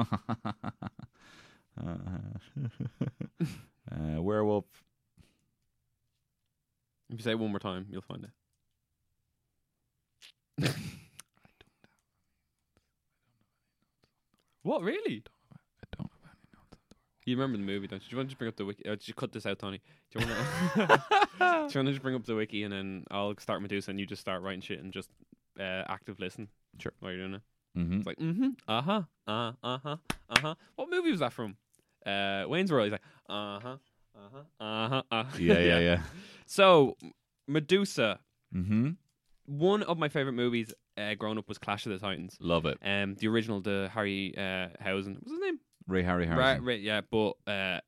[1.77, 3.45] uh,
[3.91, 4.65] uh, werewolf.
[7.10, 8.29] If you say it one more time, you'll find it.
[14.69, 15.23] What really?
[15.51, 16.77] I don't have any notes.
[17.25, 18.10] You remember the movie, don't you?
[18.10, 18.88] Do you want to just bring up the wiki?
[18.88, 19.82] Uh, just cut this out, Tony.
[20.12, 20.88] Do you want to?
[21.39, 23.99] do you want to just bring up the wiki and then I'll start Medusa and
[23.99, 25.10] you just start writing shit and just
[25.60, 26.49] uh, active listen.
[26.77, 26.91] Sure.
[26.99, 27.41] While you're doing it,
[27.77, 27.97] Mm-hmm.
[27.97, 29.97] it's like mm-hmm, uh huh, uh uh huh,
[30.29, 30.55] uh huh.
[30.75, 31.55] What movie was that from?
[32.05, 32.86] Uh, Wayne's World.
[32.86, 33.77] He's like uh huh,
[34.15, 35.23] uh huh, uh huh, uh.
[35.38, 36.01] Yeah, yeah, yeah.
[36.45, 36.97] So
[37.47, 38.19] Medusa,
[38.55, 38.89] Mm-hmm.
[39.45, 42.36] one of my favorite movies uh, growing up was Clash of the Titans.
[42.39, 42.77] Love it.
[42.84, 45.60] Um, the original, the Harry uh, Housen, what's his name?
[45.88, 46.65] Ray Harry Right, Harrison.
[46.65, 47.79] right, yeah, but uh,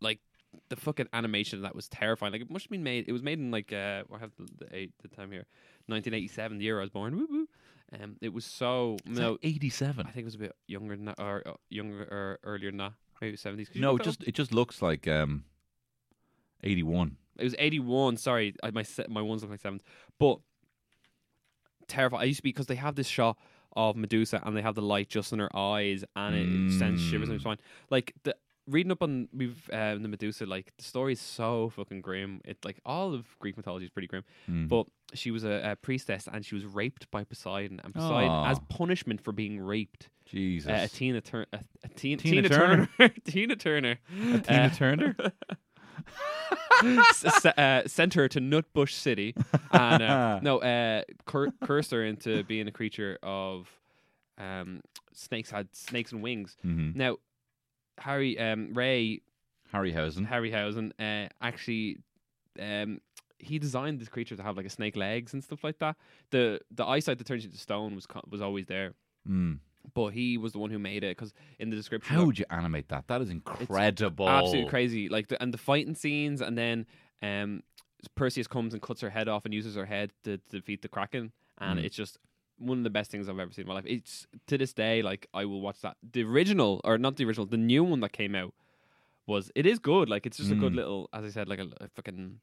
[0.00, 0.20] like
[0.68, 2.32] the fucking animation of that was terrifying.
[2.32, 3.06] Like it must have been made.
[3.08, 5.46] It was made in like uh, I have the, the, eight, the time here,
[5.86, 7.16] 1987, the year I was born.
[7.16, 7.48] Woo woo.
[7.92, 10.06] Um, it was so It's no, 87.
[10.06, 12.78] I think it was a bit younger than that, or uh, younger or earlier than
[12.78, 13.74] that, maybe 70s.
[13.74, 15.44] No, it just it just looks like um
[16.62, 17.16] 81.
[17.38, 18.16] It was eighty one.
[18.18, 19.82] Sorry, I, my my ones look like sevens,
[20.18, 20.38] but
[21.88, 22.20] terrifying.
[22.22, 23.38] I used to be because they have this shot
[23.76, 27.28] of Medusa and they have the light just in her eyes and it sends shivers
[27.28, 27.38] in Mm.
[27.38, 27.56] your spine.
[27.88, 28.36] Like the
[28.70, 32.40] reading up on we've uh, the Medusa, like the story is so fucking grim.
[32.44, 34.24] It like all of Greek mythology is pretty grim.
[34.48, 34.68] Mm.
[34.68, 38.50] But she was a, a priestess and she was raped by Poseidon, and Poseidon, Aw.
[38.50, 40.70] as punishment for being raped, Jesus.
[40.70, 42.88] uh, a Tina Turner, a, a Tina Tina, Turner?
[43.26, 45.16] Tina Turner, Tina uh, Turner?
[46.82, 49.34] s- uh, sent her to Nutbush City,
[49.72, 53.68] and uh, no, uh, cur- cursed her into being a creature of
[54.38, 54.80] um,
[55.12, 56.56] snakes had snakes and wings.
[56.64, 56.94] Mhm.
[56.96, 57.16] Now,
[58.00, 59.22] Harry um, Ray
[59.72, 60.28] Harryhausen.
[60.28, 61.98] Harryhausen uh, actually
[62.58, 63.00] um,
[63.38, 65.96] he designed this creature to have like a snake legs and stuff like that.
[66.30, 68.94] The the eyesight that turns you to stone was was always there,
[69.28, 69.58] Mm.
[69.94, 72.46] but he was the one who made it because in the description, How would you
[72.50, 73.06] animate that?
[73.08, 74.28] That is incredible.
[74.28, 75.08] absolutely crazy.
[75.08, 76.86] Like the, and the fighting scenes, and then
[77.22, 77.62] um,
[78.14, 80.88] Perseus comes and cuts her head off and uses her head to, to defeat the
[80.88, 81.84] Kraken, and Mm.
[81.84, 82.18] it's just
[82.60, 83.84] one of the best things I've ever seen in my life.
[83.86, 85.96] It's to this day like I will watch that.
[86.12, 88.54] The original or not the original, the new one that came out
[89.26, 90.08] was it is good.
[90.08, 90.76] Like it's just a good Mm.
[90.76, 92.40] little, as I said, like a, a fucking.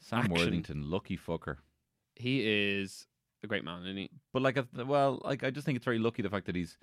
[0.00, 0.34] Sam action.
[0.34, 1.56] Worthington, lucky fucker.
[2.14, 3.06] He is
[3.42, 4.10] a great man, isn't he?
[4.32, 6.78] But like, a, well, like I just think it's very lucky the fact that he's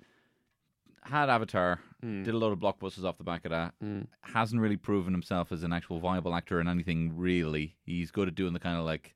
[1.02, 2.24] had Avatar, Mm.
[2.24, 3.74] did a lot of blockbusters off the back of that.
[3.82, 4.06] Mm.
[4.22, 7.76] Hasn't really proven himself as an actual viable actor in anything really.
[7.86, 9.14] He's good at doing the kind of like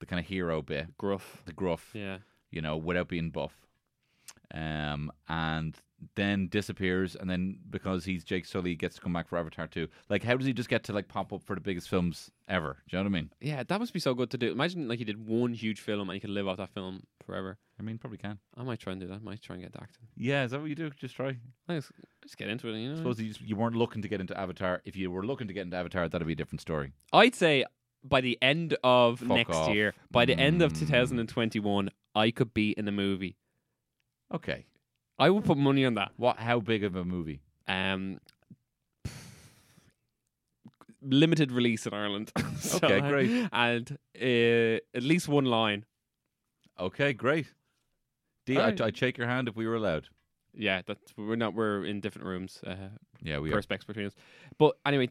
[0.00, 1.42] the kind of hero bit, Gruff.
[1.46, 2.18] the gruff, Yeah.
[2.52, 3.52] You know, without being buff.
[4.54, 5.74] Um, and
[6.14, 9.88] then disappears, and then because he's Jake Sully, gets to come back for Avatar too.
[10.10, 12.76] Like, how does he just get to like pop up for the biggest films ever?
[12.88, 13.30] Do you know what I mean?
[13.40, 14.50] Yeah, that must be so good to do.
[14.52, 17.56] Imagine like you did one huge film and you could live off that film forever.
[17.78, 18.38] I mean, probably can.
[18.56, 19.14] I might try and do that.
[19.14, 20.06] I might try and get acting.
[20.16, 20.90] Yeah, is that what you do?
[20.90, 21.36] Just try.
[21.68, 21.90] I just,
[22.22, 22.94] just get into it, you know.
[22.94, 24.82] I suppose you, just, you weren't looking to get into Avatar.
[24.84, 26.92] If you were looking to get into Avatar, that'd be a different story.
[27.12, 27.64] I'd say
[28.04, 29.72] by the end of Fuck next off.
[29.74, 30.80] year, by the end of Mm.
[30.80, 33.36] 2021, I could be in a movie.
[34.32, 34.66] Okay.
[35.18, 36.12] I would put money on that.
[36.16, 36.38] What?
[36.38, 37.40] How big of a movie?
[37.68, 38.18] Um,
[41.02, 42.32] limited release in Ireland.
[42.62, 43.48] So, Okay, great.
[43.52, 45.84] And uh, at least one line.
[46.78, 47.46] Okay, great.
[48.46, 48.80] D, Alright.
[48.80, 50.06] I'd, I'd shake your hand if we were allowed.
[50.54, 51.54] Yeah, that's we're not.
[51.54, 52.60] We're in different rooms.
[52.64, 53.60] Uh, Yeah, we are.
[53.60, 54.14] perspex between us.
[54.58, 55.08] But anyway,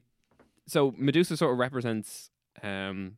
[0.66, 2.30] so Medusa sort of represents
[2.64, 3.18] um,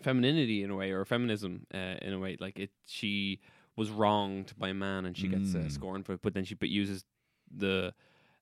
[0.00, 2.36] femininity in a way, or feminism uh, in a way.
[2.40, 3.40] Like it, she
[3.76, 5.70] was wronged by a man, and she gets uh, Mm.
[5.72, 6.20] scorned for it.
[6.22, 7.04] But then she but uses
[7.50, 7.92] the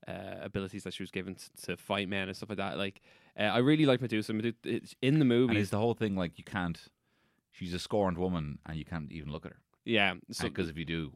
[0.09, 2.77] uh, abilities that she was given t- to fight men and stuff like that.
[2.79, 3.01] Like
[3.39, 4.33] uh, I really like Medusa.
[4.65, 6.79] It's in the movie is the whole thing like you can't?
[7.53, 10.77] She's a scorned woman, and you can't even look at her yeah, so because if
[10.79, 11.13] you do,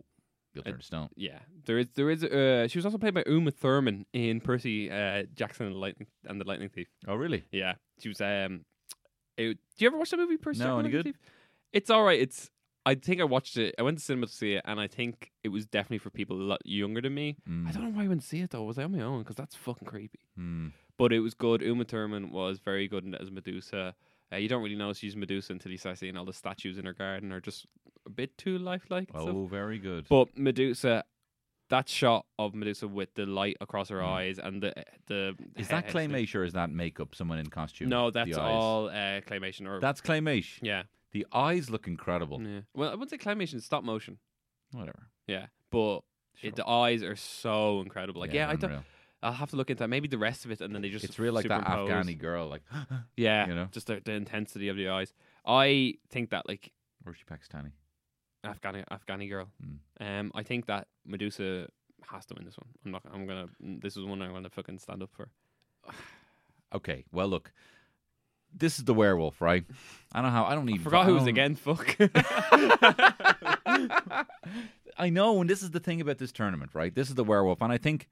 [0.53, 1.09] you'll turn to stone.
[1.17, 2.25] yeah, there is there is.
[2.25, 6.09] Uh, she was also played by Uma Thurman in Percy uh, Jackson and the Lightning
[6.25, 6.89] and the Lightning Thief.
[7.07, 7.45] Oh, really?
[7.53, 8.21] Yeah, she was.
[8.21, 8.65] Um,
[9.37, 10.61] it, do you ever watch the movie Percy?
[10.61, 11.15] No, any good?
[11.73, 12.21] It's all right.
[12.21, 12.51] It's.
[12.85, 13.75] I think I watched it.
[13.79, 16.41] I went to cinema to see it, and I think it was definitely for people
[16.41, 17.37] a lot younger than me.
[17.49, 17.67] Mm.
[17.69, 18.63] I don't know why I went to see it though.
[18.63, 19.21] Was I on my own?
[19.21, 20.21] Because that's fucking creepy.
[20.39, 20.73] Mm.
[20.97, 21.63] But it was good.
[21.63, 23.95] Uma Thurman was very good as Medusa.
[24.33, 26.85] Uh, you don't really know she's Medusa until you start seeing all the statues in
[26.85, 27.67] her garden are just
[28.07, 29.11] a bit too lifelike.
[29.15, 30.07] Oh, very good.
[30.09, 31.05] But Medusa,
[31.69, 34.07] that shot of Medusa with the light across her Mm.
[34.09, 34.73] eyes and the
[35.07, 37.15] the is that claymation or is that makeup?
[37.15, 37.89] Someone in costume?
[37.89, 39.67] No, that's all uh, claymation.
[39.67, 40.59] Or That's claymation.
[40.63, 42.41] yeah, The eyes look incredible.
[42.43, 42.61] yeah.
[42.75, 43.55] Well, I wouldn't say claymation.
[43.55, 44.19] it's Stop motion.
[44.73, 45.09] Whatever.
[45.27, 46.01] Yeah, but
[46.37, 46.49] Sure.
[46.49, 48.21] it, the eyes are so incredible.
[48.21, 48.85] Like yeah, I don't.
[49.23, 49.89] I'll have to look into that.
[49.89, 51.65] maybe the rest of it, and then they just It's real like that.
[51.65, 52.63] Afghani girl, like,
[53.17, 53.69] Yeah, you know?
[53.73, 55.15] just the, the intensity of the eyes.
[55.47, 56.71] I think that like
[57.05, 57.73] or is she Pakistani?
[58.45, 59.49] Afghani Afghani girl.
[59.65, 59.79] Mm.
[60.21, 61.69] Um, I think that Medusa
[62.11, 62.69] has to win this one.
[62.85, 63.03] I'm not.
[63.13, 63.47] I'm gonna.
[63.61, 65.29] This is one I'm gonna fucking stand up for.
[66.75, 67.53] Okay, well, look,
[68.53, 69.65] this is the werewolf, right?
[70.13, 70.45] I don't know how.
[70.47, 70.83] I don't I need.
[70.83, 71.55] forgot who was again.
[71.55, 71.97] Fuck.
[74.99, 76.95] I know, and this is the thing about this tournament, right?
[76.95, 78.09] This is the werewolf, and I think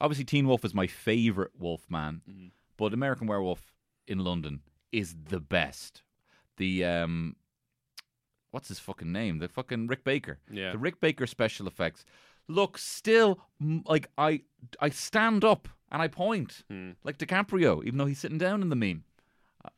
[0.00, 2.50] obviously Teen Wolf is my favorite wolf man, Mhm.
[2.76, 3.74] but American Werewolf
[4.06, 6.02] in London is the best.
[6.56, 7.36] The um,
[8.54, 9.38] what's his fucking name?
[9.38, 10.38] The fucking Rick Baker.
[10.50, 10.72] yeah.
[10.72, 12.04] The Rick Baker special effects
[12.48, 13.40] look still
[13.94, 14.42] like I
[14.80, 16.90] I stand up and I point Hmm.
[17.02, 19.04] like DiCaprio, even though he's sitting down in the meme.
[19.64, 19.70] Uh,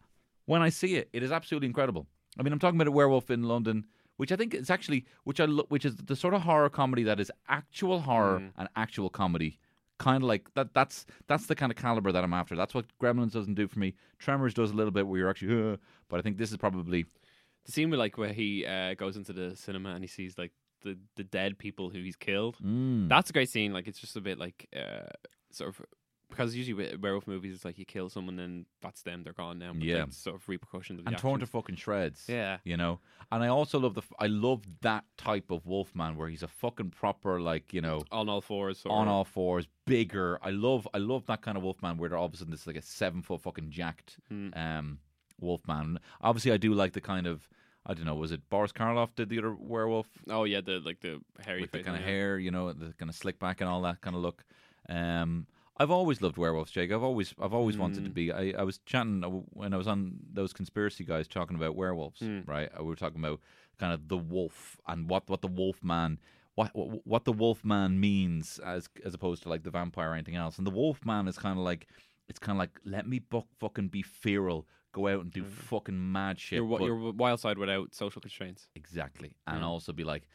[0.45, 2.07] When I see it, it is absolutely incredible.
[2.39, 3.87] I mean, I'm talking about a werewolf in London,
[4.19, 7.19] which I think is actually which I which is the sort of horror comedy that
[7.21, 8.53] is actual horror Mm.
[8.59, 9.59] and actual comedy.
[9.99, 10.75] Kind of like that.
[10.75, 12.55] That's that's the kind of caliber that I'm after.
[12.55, 13.95] That's what Gremlins doesn't do for me.
[14.19, 15.77] Tremors does a little bit where you're actually, uh,
[16.09, 17.07] but I think this is probably
[17.67, 20.53] The scene where like where he uh, goes into the cinema and he sees like
[20.83, 22.57] the the dead people who he's killed.
[22.65, 23.73] mm, That's a great scene.
[23.73, 25.11] Like it's just a bit like uh,
[25.51, 25.83] sort of
[26.29, 29.61] because usually with werewolf movies, it's like you kill someone and that's them, they're gone
[29.61, 29.73] now.
[29.73, 29.99] But Yeah.
[29.99, 32.25] that's sort of repercussions of the and torn to fucking shreds.
[32.29, 32.59] Yeah.
[32.65, 32.99] you know.
[33.31, 36.49] And I also love the f- I love that type of Wolfman where he's a
[36.49, 38.83] fucking proper like you know on all fours.
[38.85, 40.39] Or, on all fours, bigger.
[40.43, 42.67] I love I love that kind of Wolfman where they're all of a sudden this
[42.67, 44.49] like a seven foot fucking jacked Hmm.
[44.55, 44.99] um
[45.41, 45.99] Wolfman.
[46.21, 47.49] Obviously, I do like the kind of
[47.85, 51.01] I don't know was it Boris Karloff did the other werewolf Oh yeah, the like
[51.01, 52.09] the hairy with the kind of yeah.
[52.09, 54.45] hair, you know, the kind of slick back and all that kind of look.
[54.89, 55.47] Um,
[55.79, 56.91] I've always loved werewolves, Jake.
[56.91, 58.05] I've always, I've always wanted Mm.
[58.05, 58.33] to be.
[58.33, 62.21] I, I was chatting uh, when I was on those conspiracy guys talking about werewolves,
[62.21, 62.49] Mm.
[62.49, 62.71] right?
[62.75, 63.41] Uh, We were talking about
[63.79, 66.19] kind of the wolf and what, what the wolf man,
[66.55, 70.15] what, what, what the wolf man means as, as opposed to like the vampire or
[70.15, 70.57] anything else.
[70.57, 71.87] And the wolf man is kind of like,
[72.27, 76.13] it's kind of like, let me buck fucking be feral, go out and do fucking
[76.13, 76.57] mad shit.
[76.57, 78.67] Your, your wild side without social constraints.
[78.75, 79.37] Exactly.
[79.47, 79.67] And Mm.
[79.67, 80.27] also be like,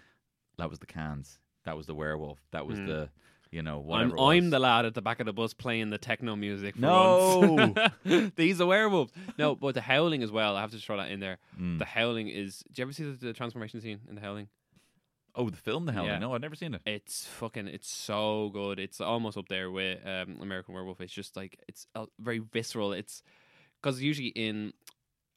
[0.58, 1.39] that was the cans.
[1.65, 2.39] That was the werewolf.
[2.52, 2.88] That was Mm.
[2.88, 3.10] the,
[3.52, 6.36] you know, I'm I'm the lad at the back of the bus playing the techno
[6.36, 6.76] music.
[6.76, 7.74] For No.
[8.06, 8.32] once.
[8.36, 9.12] these are werewolves.
[9.38, 10.56] No, but the howling as well.
[10.56, 11.38] I have to throw that in there.
[11.60, 11.80] Mm.
[11.80, 12.60] The howling is.
[12.71, 14.47] Do you ever see the, the transformation scene in the howling?
[15.34, 16.10] Oh, the film, The Howling.
[16.12, 16.19] Yeah.
[16.19, 16.82] No, I've never seen it.
[16.86, 17.67] It's fucking.
[17.67, 18.80] It's so good.
[18.80, 21.00] It's almost up there with um, American Werewolf.
[21.00, 22.91] It's just like it's uh, very visceral.
[22.91, 23.24] It's
[23.82, 24.74] because usually in.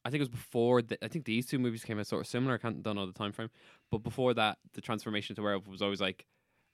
[0.03, 0.81] I think it was before.
[0.83, 2.53] The, I think these two movies came out sort of similar.
[2.53, 3.49] I can't don't know the time frame,
[3.91, 6.25] but before that, the transformation to werewolf was always like,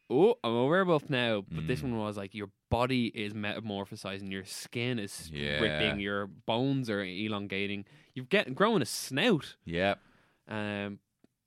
[0.09, 1.91] "Oh, I'm a werewolf now." But this Mm.
[1.91, 5.59] one was like, your body is metamorphosizing, your skin is Yeah.
[5.61, 7.85] ripping, your bones are elongating.
[8.15, 9.55] You've get growing a snout.
[9.63, 9.95] Yeah.
[10.49, 10.99] Um,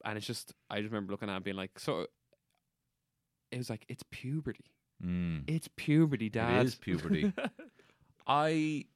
[0.07, 2.07] and it's just, I just remember looking at it and being like, so
[3.51, 4.73] it was like, it's puberty.
[5.05, 5.45] Mm.
[5.47, 6.63] It's puberty, dad.
[6.63, 7.33] It is puberty.
[8.27, 8.87] I,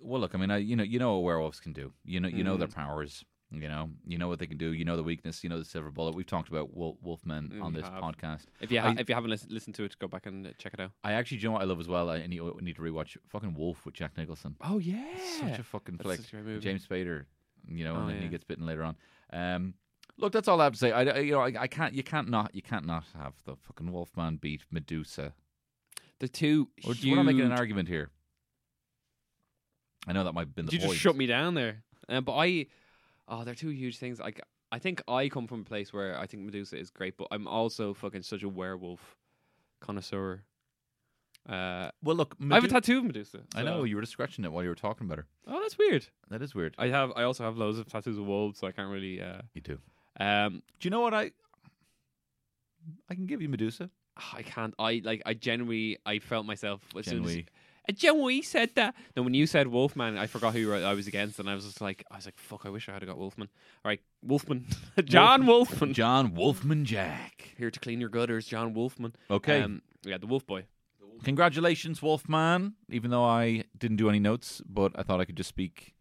[0.00, 1.92] well, look, I mean, I, you know, you know what werewolves can do.
[2.04, 2.74] You know, you know their Mm.
[2.74, 3.24] powers.
[3.52, 4.72] You know, you know what they can do.
[4.72, 5.42] You know the weakness.
[5.42, 6.14] You know the silver bullet.
[6.14, 8.00] We've talked about wolf, wolfmen Mm, on this have.
[8.00, 8.44] podcast.
[8.60, 10.50] if you ha- I- if you haven't lis- listened to it, go back and uh,
[10.56, 10.92] check it out.
[11.02, 12.10] I actually, do you know what I love as well?
[12.10, 14.54] I need, need to rewatch fucking Wolf with Jack Nicholson.
[14.60, 15.04] Oh yeah,
[15.40, 16.20] Such a fucking flick.
[16.20, 16.60] a great movie.
[16.60, 17.24] James Spader,
[17.66, 18.96] you know, Oh, and then he gets bitten later on.
[19.32, 19.74] Um,
[20.16, 20.92] look, that's all I have to say.
[20.92, 23.90] I, you know, I, I can't, you can't not, you can't not have the fucking
[23.90, 25.34] Wolfman beat Medusa.
[26.20, 26.68] the two.
[26.86, 28.10] Or, huge, we're not making an argument here.
[30.06, 31.82] I know that might have been the You just shut me down there.
[32.08, 32.66] Uh, but I,
[33.28, 34.18] oh, they're two huge things.
[34.18, 34.40] Like
[34.72, 37.46] I think I come from a place where I think Medusa is great, but I'm
[37.46, 39.16] also fucking such a werewolf
[39.80, 40.42] connoisseur.
[41.48, 43.40] Uh, Well, look, I have a tattoo of Medusa.
[43.54, 45.26] I know you were just scratching it while you were talking about her.
[45.46, 46.06] Oh, that's weird.
[46.30, 46.74] That is weird.
[46.78, 47.12] I have.
[47.16, 49.20] I also have loads of tattoos of wolves, so I can't really.
[49.22, 49.78] Uh, You do.
[50.18, 51.32] um, Do you know what I?
[53.08, 53.90] I can give you Medusa.
[54.34, 54.74] I can't.
[54.78, 55.22] I like.
[55.24, 55.98] I genuinely.
[56.04, 56.82] I felt myself.
[56.96, 57.36] As soon as,
[57.92, 58.36] Genuinely.
[58.36, 58.94] I genuinely said that.
[59.14, 61.80] Then when you said Wolfman, I forgot who I was against, and I was just
[61.80, 62.64] like, I was like, fuck.
[62.66, 63.48] I wish I had got Wolfman.
[63.84, 64.66] All right, Wolfman,
[65.04, 65.92] John Wolfman.
[65.94, 67.54] John Wolfman Jack.
[67.58, 69.14] Here to clean your gutters, John Wolfman.
[69.30, 69.62] Okay.
[69.62, 70.64] Um, yeah, the Wolf Boy.
[71.24, 72.74] Congratulations, Wolfman.
[72.88, 75.94] Even though I didn't do any notes, but I thought I could just speak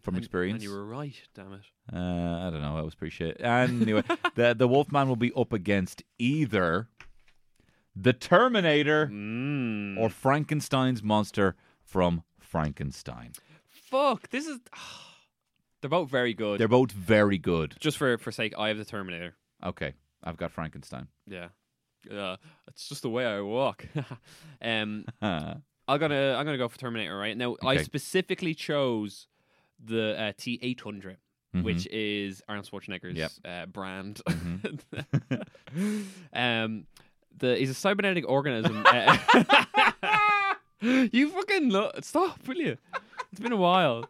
[0.00, 0.54] from And- experience.
[0.56, 1.14] And you were right.
[1.34, 1.60] Damn it.
[1.92, 1.96] Uh,
[2.46, 2.76] I don't know.
[2.78, 3.36] I was pretty shit.
[3.40, 4.02] Anyway,
[4.36, 6.88] the the Wolfman will be up against either
[7.96, 9.98] the Terminator Mm.
[9.98, 13.32] or Frankenstein's monster from Frankenstein.
[13.68, 14.28] fuck.
[14.30, 14.58] This is.
[15.80, 16.60] They're both very good.
[16.60, 17.74] They're both very good.
[17.80, 19.34] Just for for sake, I have the Terminator.
[19.64, 21.08] Okay, I've got Frankenstein.
[21.26, 21.48] Yeah.
[22.10, 22.36] Uh,
[22.68, 23.86] it's just the way I walk.
[24.62, 27.56] um, I'm gonna I'm gonna go for Terminator right now.
[27.62, 29.26] I specifically chose
[29.82, 31.16] the uh, T800,
[31.56, 31.62] mhm.
[31.62, 33.30] which is Arnold Schwarzenegger's Yep.
[33.44, 34.20] uh, brand.
[34.28, 35.34] Mm-hmm.
[36.32, 36.86] um,
[37.38, 38.84] the he's a cybernetic organism.
[40.80, 42.76] you fucking lo- stop, will you?
[43.32, 44.06] It's been a while.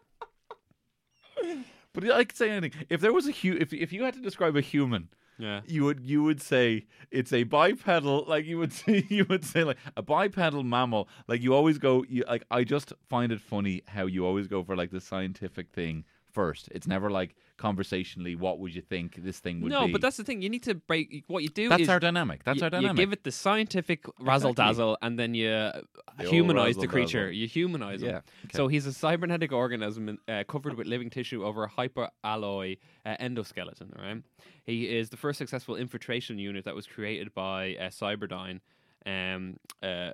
[1.93, 2.85] But I could say anything.
[2.89, 5.61] If there was a hu- if if you had to describe a human, Yeah.
[5.65, 8.23] you would you would say it's a bipedal.
[8.27, 11.09] Like you would say you would say like a bipedal mammal.
[11.27, 12.05] Like you always go.
[12.07, 15.69] You, like I just find it funny how you always go for like the scientific
[15.71, 16.69] thing first.
[16.71, 18.35] It's never like conversationally.
[18.35, 19.91] What would you think this thing would No, be?
[19.93, 20.41] but that's the thing.
[20.41, 21.23] You need to break.
[21.27, 22.43] What you do that's is our dynamic.
[22.43, 22.97] That's you, our dynamic.
[22.97, 25.81] You give it the scientific razzle dazzle, and then you uh,
[26.17, 26.87] The humanize the razzle-dazzle.
[26.95, 27.31] creature.
[27.31, 28.09] You humanize him.
[28.09, 28.57] Yeah, okay.
[28.57, 33.89] So he's a cybernetic organism uh, covered with living tissue over a hyperalloy uh, endoskeleton.
[33.97, 34.23] Right.
[34.65, 38.59] He is the first successful infiltration unit that was created by uh, Cyberdyne.
[39.05, 40.11] Um, uh,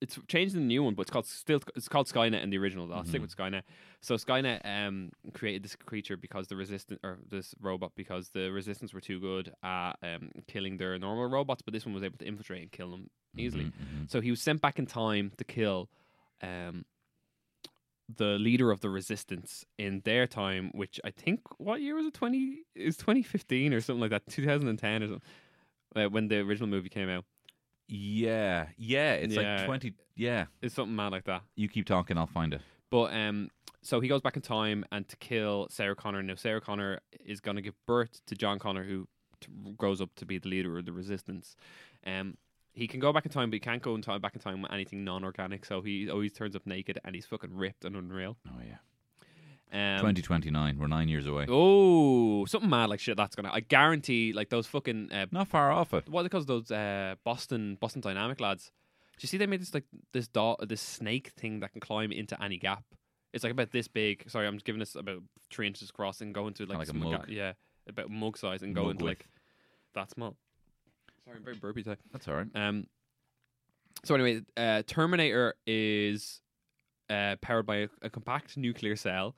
[0.00, 2.58] it's changed in the new one, but it's called still it's called Skynet in the
[2.58, 2.92] original.
[2.92, 3.08] I'll Mm-hmm.
[3.08, 3.62] stick with Skynet.
[4.00, 8.92] So Skynet um, created this creature because the resistance or this robot because the resistance
[8.94, 12.26] were too good at um, killing their normal robots, but this one was able to
[12.26, 13.64] infiltrate and kill them easily.
[13.64, 14.10] Mhm, mhm.
[14.10, 15.88] So he was sent back in time to kill
[16.42, 16.84] um,
[18.16, 22.14] the leader of the resistance in their time, which I think what year was it?
[22.14, 25.22] Twenty is twenty fifteen or something like that, two thousand and ten or something,
[25.96, 27.24] uh, when the original movie came out.
[27.88, 29.14] Yeah, yeah.
[29.14, 29.56] It's Yeah.
[29.56, 29.94] like twenty.
[30.14, 31.42] Yeah, It's something mad like that.
[31.56, 32.60] you keep talking, I'll find it.
[32.90, 33.50] But um,
[33.82, 36.22] so he goes back in time and to kill Sarah Connor.
[36.22, 39.06] Now Sarah Connor is going to give birth to John Connor, who
[39.40, 41.54] t- grows up to be the leader of the resistance.
[42.04, 42.36] Um,
[42.72, 44.62] he can go back in time, but he can't go in time back in time
[44.62, 45.64] with anything non-organic.
[45.64, 48.36] So he always turns up naked and he's fucking ripped and unreal.
[48.48, 48.78] Oh yeah,
[49.72, 50.78] Um, twenty twenty nine.
[50.78, 51.46] We're nine years away.
[51.48, 53.16] Oh, something mad like shit.
[53.16, 53.50] That's gonna.
[53.52, 56.08] I guarantee, like those fucking uh, Not far off it.
[56.08, 56.38] what they?
[56.40, 58.72] Those uh, Boston Boston Dynamic lads.
[59.18, 62.12] Do you see they made this like this dot this snake thing that can climb
[62.12, 62.84] into any gap?
[63.34, 64.24] It's like about this big.
[64.30, 66.94] Sorry, I'm just giving this about three inches across and go into like, like a
[66.94, 67.26] mug.
[67.28, 67.52] yeah,
[67.88, 69.20] about mug size and go Mug into width.
[69.20, 69.28] like
[69.94, 70.34] that small.
[71.24, 71.96] Sorry, I'm very burpy today.
[72.12, 72.46] That's all right.
[72.54, 72.86] Um.
[74.04, 76.40] So anyway, uh, Terminator is
[77.10, 79.36] uh, powered by a, a compact nuclear cell.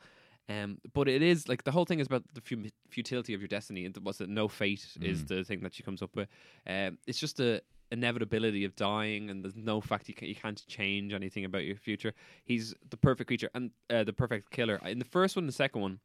[0.50, 3.48] Um, but it is like the whole thing is about the fu- futility of your
[3.48, 3.84] destiny.
[3.84, 4.28] And what's it?
[4.28, 5.28] No fate is Mm.
[5.28, 6.28] the thing that she comes up with.
[6.66, 10.64] Um, it's just the inevitability of dying, and there's no fact you, can, you can't
[10.66, 12.14] change anything about your future.
[12.44, 14.80] He's the perfect creature and uh, the perfect killer.
[14.84, 16.00] In the first one, and the second one,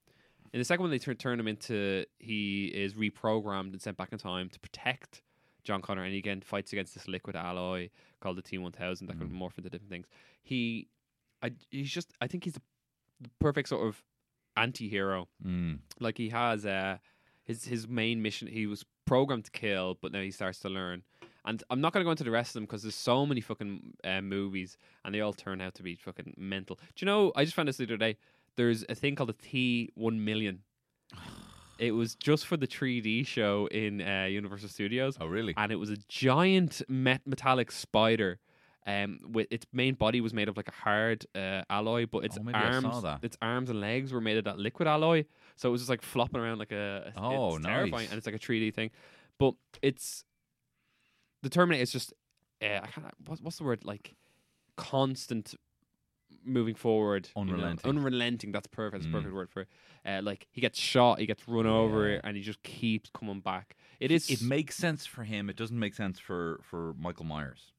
[0.53, 4.11] in the second one, they turn turn him into he is reprogrammed and sent back
[4.13, 5.21] in time to protect
[5.63, 9.07] John Connor, and he again fights against this liquid alloy called the T one thousand
[9.07, 9.37] that can Mm.
[9.39, 10.07] morph into different things.
[10.43, 10.87] He,
[11.41, 12.61] I, he's just I think he's the,
[13.21, 14.03] the perfect sort of
[14.57, 15.27] anti-hero.
[15.45, 15.79] Mm.
[15.99, 16.97] Like he has uh
[17.43, 18.47] his his main mission.
[18.47, 21.03] He was programmed to kill, but now he starts to learn.
[21.47, 23.39] And I'm not going to go into the rest of them because there's so many
[23.39, 26.77] fucking uh, movies, and they all turn out to be fucking mental.
[26.77, 27.31] Do you know?
[27.35, 28.17] I just found this the other day.
[28.55, 30.61] There's a thing called the T one million.
[31.77, 35.53] It was just for the 3D show in uh, Universal Studios, Oh really?
[35.57, 38.39] and it was a giant met- metallic spider.
[38.87, 42.37] Um, with its main body was made of like a hard uh, alloy, but its
[42.39, 45.25] Oh, maybe I saw arms, its arms and legs were made of that liquid alloy.
[45.55, 47.11] So it was just like flopping around like a.
[47.15, 48.09] a- Oh, it's terrifying, nice.
[48.09, 48.91] and it's like a 3D thing.
[49.39, 50.23] But it's
[51.41, 52.13] the Terminator is just
[52.61, 54.15] uh, I can't, what's, what's the word like
[54.77, 55.55] constant
[56.43, 57.53] moving forward, you know?
[57.53, 57.89] Unrelenting.
[57.89, 58.51] unrelenting.
[58.51, 59.03] That's perfect.
[59.03, 59.15] That's Mm.
[59.15, 59.67] a perfect word for it.
[60.05, 62.21] Uh, like he gets shot, he gets run over, Yeah.
[62.23, 63.75] and he just keeps coming back.
[63.99, 65.49] It is It makes sense for him.
[65.49, 67.71] It doesn't make sense for for Michael Myers.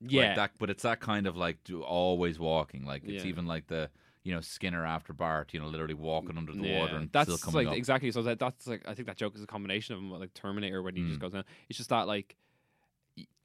[0.00, 0.22] Yeah.
[0.28, 2.84] like that, but it's that kind of like do, always walking.
[2.84, 3.30] Like it's Yeah.
[3.30, 3.90] even like the
[4.24, 5.54] you know Skinner after Bart.
[5.54, 7.78] You know, literally walking under the Yeah, water and that's still coming like up.
[7.78, 8.10] exactly.
[8.10, 10.96] So that, that's like I think that joke is a combination of like Terminator when
[10.96, 11.22] he just Mm.
[11.22, 11.44] goes down.
[11.68, 12.36] It's just that like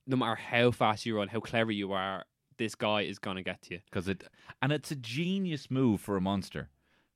[0.06, 2.26] no matter how fast you run, how clever you are,
[2.58, 3.80] this guy is gonna get to you.
[3.86, 4.24] because it
[4.62, 6.70] and it's a genius move for a monster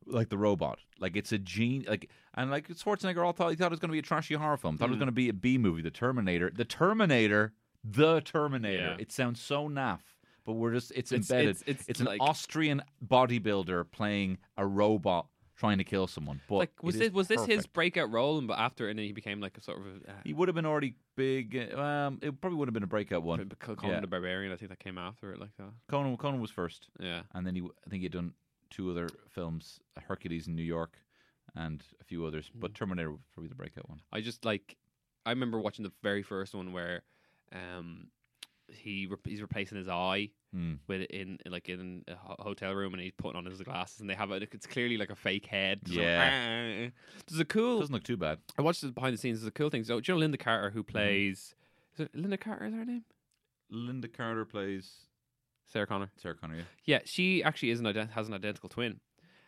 [0.10, 3.66] like the robot like it's a gene like and like Schwarzenegger all thought he thought
[3.68, 5.00] it was going to be a trashy horror film thought it was Mm.
[5.02, 7.54] going to be a B movie the Terminator the Terminator
[7.90, 8.98] the Terminator Yeah.
[9.00, 10.00] it sounds so naff
[10.46, 15.28] but we're just it's, It's- embedded it's- it's an like- Austrian bodybuilder playing a robot
[15.56, 18.38] trying to kill someone but like was this was this his breakout role?
[18.38, 20.48] And but after, and then he became like a sort of a, uh, he would
[20.48, 24.00] have been already big um it probably would have been a breakout one Conan yeah.
[24.00, 24.52] the Barbarian.
[24.52, 25.72] I think that came after it, like that.
[25.88, 27.24] Conan Conan was first Yeah.
[27.34, 28.34] and then he I think he'd done
[28.70, 30.98] two other films, Hercules in New York,
[31.56, 32.52] and a few others.
[32.54, 34.02] But Terminator was probably the breakout one.
[34.12, 34.78] I just like
[35.26, 37.02] I remember watching the very first one where
[37.54, 38.08] um
[38.70, 40.76] he re- he's replacing his eye Hmm.
[40.88, 44.00] with it in like in a ho- hotel room and he's putting on his glasses
[44.00, 46.88] and they have it it's clearly like a fake head Yeah.
[47.28, 48.40] there's a cool Doesn't look too bad.
[48.58, 50.38] I watched the behind the scenes there's a cool thing so do you know Linda
[50.38, 51.54] Carter who plays
[51.96, 53.04] is it Linda Carter is her name
[53.70, 54.92] Linda Carter plays
[55.66, 56.56] Sarah Connor Sarah Connor.
[56.56, 56.64] Yeah.
[56.86, 59.02] yeah she actually is an ident- has an identical twin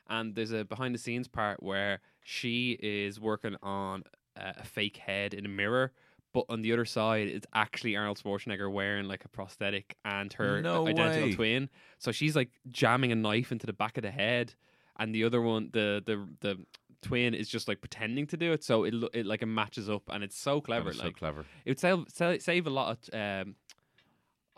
[0.09, 4.03] and there's a behind the scenes part where she is working on
[4.35, 5.93] uh, a fake head in a mirror
[6.33, 10.61] but on the other side it's actually Arnold Schwarzenegger wearing like a prosthetic and her
[10.61, 11.33] No identical way.
[11.33, 14.53] twin so she's like jamming a knife into the back of the head
[14.99, 16.57] and the other one the the the
[17.01, 20.03] twin is just like pretending to do it so it, it like it matches up
[20.09, 21.45] and it's so clever was so clever.
[21.65, 23.13] it would save, save save a lot of
[23.45, 23.55] um,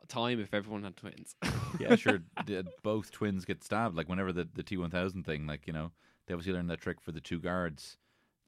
[0.07, 1.36] time if everyone had twins
[1.79, 2.19] Yeah, sure.
[2.45, 3.95] the- both twins get stabbed.
[3.95, 5.91] Like whenever the the T one thousand thing, like you know,
[6.27, 7.97] they obviously learned that trick for the two guards.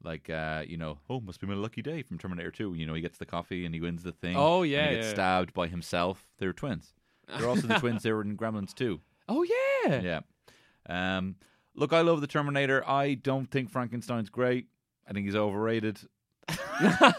[0.03, 2.73] Like uh, you know, oh, must be my lucky day from Terminator Two.
[2.73, 4.35] You know, he gets the coffee and he wins the thing.
[4.37, 5.13] Oh, and yeah, he gets yeah.
[5.13, 6.25] stabbed by himself.
[6.39, 6.93] They're twins.
[7.37, 8.03] They're also the twins.
[8.03, 8.99] They were in Gremlins too.
[9.29, 10.19] oh yeah Yeah.
[11.17, 11.35] Um,
[11.75, 12.87] look, I love the Terminator.
[12.87, 14.67] I don't think Frankenstein's great.
[15.07, 15.99] I think he's overrated.
[16.81, 17.13] uh,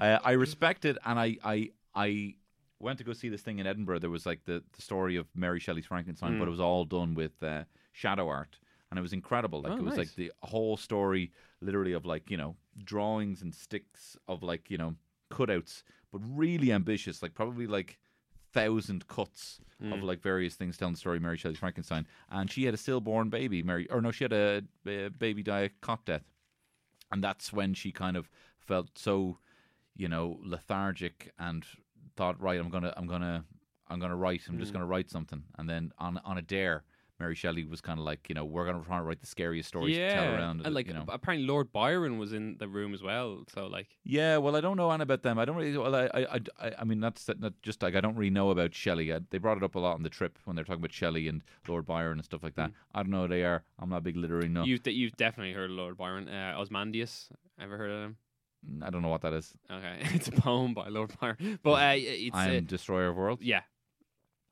[0.00, 2.34] I respect it, and I, I, I
[2.78, 4.00] went to go see this thing in Edinburgh.
[4.00, 6.48] There was like the, the story of Mary Shelley's Frankenstein, but Mm.
[6.48, 8.58] it was all done with uh, shadow art,
[8.90, 9.60] and it was incredible.
[9.62, 10.08] Like Oh, it was nice.
[10.08, 14.78] like the whole story, literally of like you know drawings and sticks of like you
[14.78, 14.94] know
[15.30, 15.82] cutouts,
[16.12, 17.22] but really ambitious.
[17.22, 17.98] Like probably like
[18.52, 20.02] thousand cuts of Mm.
[20.02, 23.30] like various things telling the story of Mary Shelley's Frankenstein, and she had a stillborn
[23.30, 26.24] baby, Mary, or no, she had a, a baby die of cot death,
[27.12, 28.28] and that's when she kind of
[28.58, 29.38] felt so,
[29.96, 31.64] you know, lethargic and
[32.16, 33.44] thought, right, I'm gonna, I'm gonna,
[33.88, 34.42] I'm gonna write.
[34.48, 34.60] I'm Mm.
[34.60, 36.82] just gonna write something, and then on on a dare,
[37.20, 39.68] Mary Shelley was kind of like, you know, we're gonna try to write the scariest
[39.68, 40.64] stories to tell around.
[40.64, 41.04] and like you know.
[41.08, 43.44] apparently Lord Byron was in the room as well.
[43.54, 45.38] So like, Yeah, well, I don't know Anna about them.
[45.38, 45.76] I don't really.
[45.76, 48.74] Well, I, I, I, I mean, that's not just like I don't really know about
[48.74, 49.12] Shelley.
[49.12, 51.28] I, they brought it up a lot on the trip when they're talking about Shelley
[51.28, 52.72] and Lord Byron and stuff like that.
[52.94, 53.62] I don't know who they are.
[53.78, 54.66] I'm not a big literary nut.
[54.66, 56.28] you've you've definitely heard of Lord Byron.
[56.28, 57.28] Uh, Ozymandias,
[57.60, 58.16] ever heard of him?
[58.82, 59.52] I don't know what that is.
[59.70, 63.42] Okay, it's a poem by Lord Byron, but uh, it's I uh, Destroyer of Worlds.
[63.42, 63.62] yeah.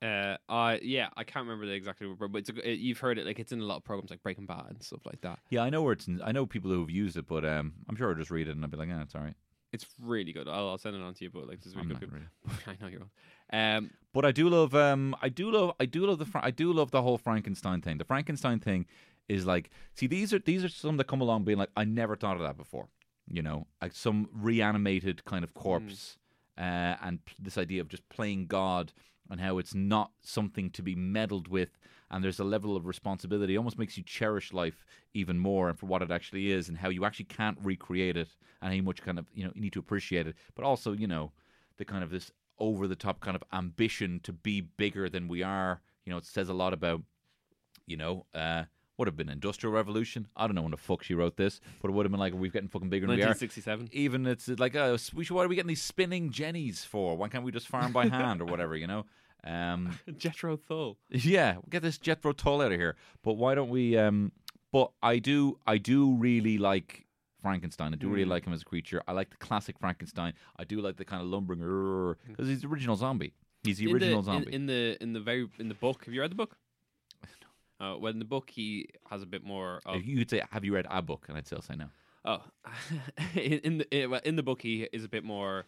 [0.01, 3.17] Uh, I yeah, I can't remember the exact word, but it's a, it, you've heard
[3.17, 5.39] it like it's in a lot of programs like Breaking Bad and stuff like that.
[5.49, 6.07] Yeah, I know where it's.
[6.07, 8.51] In, I know people who've used it, but um, I'm sure I'll just read it
[8.51, 9.33] and I'll be like, yeah, it's all right.
[9.73, 10.47] It's really good.
[10.47, 12.11] I'll, I'll send it on to you, but like, this is really I'm good.
[12.11, 12.27] not good.
[12.45, 12.77] really.
[12.79, 14.73] I know you're Um, But I do love.
[14.73, 15.73] Um, I do love.
[15.81, 16.27] I do love the.
[16.41, 17.97] I do love the whole Frankenstein thing.
[17.97, 18.85] The Frankenstein thing
[19.27, 19.69] is like.
[19.95, 22.41] See, these are these are some that come along being like, I never thought of
[22.43, 22.87] that before.
[23.27, 26.17] You know, like some reanimated kind of corpse,
[26.57, 28.91] uh, and p- this idea of just playing God
[29.29, 31.77] and how it's not something to be meddled with,
[32.11, 33.53] and there's a level of responsibility.
[33.53, 36.77] It almost makes you cherish life even more and for what it actually is, and
[36.77, 38.29] how you actually can't recreate it,
[38.61, 41.07] and how much kind of you know you need to appreciate it, but also you
[41.07, 41.31] know
[41.77, 45.43] the kind of this over the top kind of ambition to be bigger than we
[45.43, 45.81] are.
[46.05, 47.01] You know, it says a lot about,
[47.87, 48.63] you know, uh,
[48.99, 50.27] would have been industrial revolution.
[50.35, 52.33] I don't know when the fuck she wrote this, but it would have been like,
[52.33, 53.27] we're getting fucking bigger than we are.
[53.27, 53.89] 1967.
[53.93, 57.17] Even it's like, uh, we should, what are we getting these spinning jennies for?
[57.17, 58.75] Why can't we just farm by hand or whatever?
[58.75, 59.05] You know.
[59.43, 60.97] Um, Jethro Tull.
[61.09, 62.97] yeah, get this Jethro Tull out of here.
[63.23, 63.97] But why don't we?
[63.97, 64.33] Um,
[64.71, 67.05] but I do, I do really like
[67.41, 67.93] Frankenstein.
[67.93, 69.01] I do really like him as a creature.
[69.07, 70.33] I like the classic Frankenstein.
[70.57, 71.59] I do like the kind of lumbering
[72.27, 73.33] because he's the original zombie.
[73.63, 74.53] He's the In original in- zombie.
[74.53, 76.03] In, the in the very in the book.
[76.05, 76.57] Have you read the book?
[77.79, 80.73] Uh, well, in the book, he has a bit more of You'd say, "Have you
[80.73, 81.85] read a book?" and I'd still say no.
[82.25, 82.41] Oh,
[83.35, 85.65] in in the in, well, in the book, he is a bit more.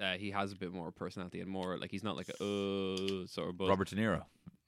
[0.00, 3.26] Uh, he has a bit more personality and more like he's not like a uh,
[3.26, 3.56] sort of.
[3.56, 3.68] Buzz.
[3.68, 4.22] Robert De Niro.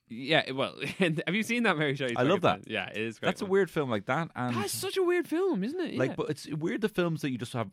[0.07, 2.15] Yeah, well, have you seen that Mary Shelley?
[2.15, 2.67] I love that.
[2.69, 3.19] Yeah, it is.
[3.19, 5.95] Great That's a weird film like that, and That's such a weird film, isn't it?
[5.97, 7.69] like, but it's weird the films that you just have.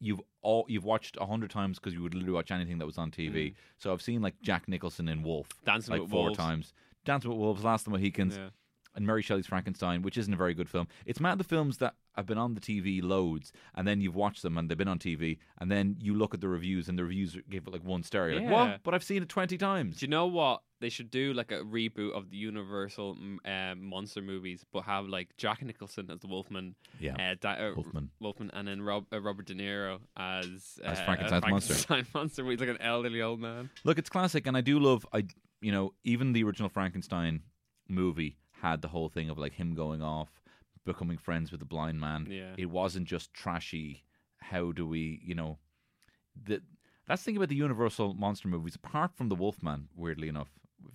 [0.00, 2.98] You've all you've watched a hundred times because you would literally watch anything that was
[2.98, 3.54] on TV.
[3.78, 5.64] So I've seen like Jack Nicholson in Wolf, Mm.
[5.64, 6.36] Dancing like four Wolves.
[6.38, 6.74] times.
[7.04, 8.48] Dancing with Wolves, Last of the Mohicans, Yeah.
[8.94, 10.86] and Mary Shelley's Frankenstein, which isn't a very good film.
[11.06, 14.42] It's mad the films that have been on the TV loads, and then you've watched
[14.42, 17.02] them and they've been on TV, and then you look at the reviews and the
[17.04, 18.28] reviews give it like one star.
[18.30, 18.80] You're like, what?
[18.84, 19.96] But I've seen it twenty times.
[19.98, 21.32] Do you know what they should do?
[21.32, 26.20] Like a reboot of the Universal um, monster movies, but have like Jack Nicholson as
[26.20, 27.14] the Wolfman, Yeah.
[27.32, 28.10] uh, Di- uh, Wolfman.
[28.20, 32.04] Wolfman, and then Rob, uh, Robert De Niro as uh, As a Frankenstein's monster.
[32.14, 32.44] Monster.
[32.50, 33.70] He's like an elderly old man.
[33.82, 35.04] Look, it's classic, and I do love.
[35.12, 35.24] I
[35.64, 37.40] you know even the original Frankenstein
[37.88, 40.28] movie had the whole thing of like him going off,
[40.84, 42.26] becoming friends with the blind man.
[42.30, 42.52] Yeah.
[42.58, 44.04] It wasn't just trashy.
[44.38, 45.58] How do we, you know,
[46.44, 46.60] the
[47.08, 48.74] that's the thing about the Universal monster movies.
[48.74, 50.48] Apart from the Wolfman, weirdly enough,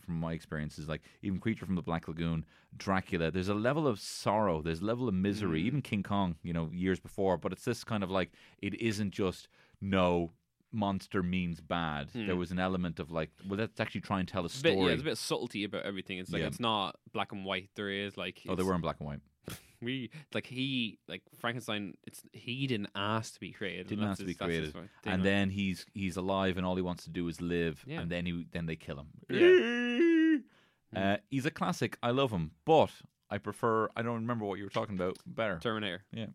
[0.05, 2.45] from my experiences, like even Creature from the Black Lagoon,
[2.77, 5.61] Dracula, there's a level of sorrow, there's a level of misery.
[5.63, 5.65] Mm.
[5.65, 9.11] Even King Kong, you know, years before, but it's this kind of like it isn't
[9.11, 9.47] just
[9.81, 10.31] no
[10.71, 12.09] monster means bad.
[12.13, 14.55] There was an element of like, well, let's actually try and tell a a bit,
[14.55, 14.75] story.
[14.77, 16.17] yeah, there's a bit of subtlety about everything.
[16.19, 16.47] It's like Yeah.
[16.47, 17.69] it's not black and white.
[17.75, 19.19] There is like oh, they were in black and white.
[19.81, 21.95] we like he like Frankenstein.
[22.05, 23.87] It's he didn't ask to be created.
[23.87, 27.09] Didn't ask to be created, and then he's he's alive, and all he wants to
[27.09, 27.83] do is live.
[27.87, 28.01] Yeah.
[28.01, 29.07] And then he then they kill him.
[29.29, 30.37] Yeah.
[30.95, 31.99] Uh, he's a classic.
[32.01, 32.89] I love him, but
[33.29, 33.89] I prefer.
[33.95, 35.17] I don't remember what you were talking about.
[35.23, 35.59] Better.
[35.61, 36.03] Terminator.
[36.11, 36.25] Yeah.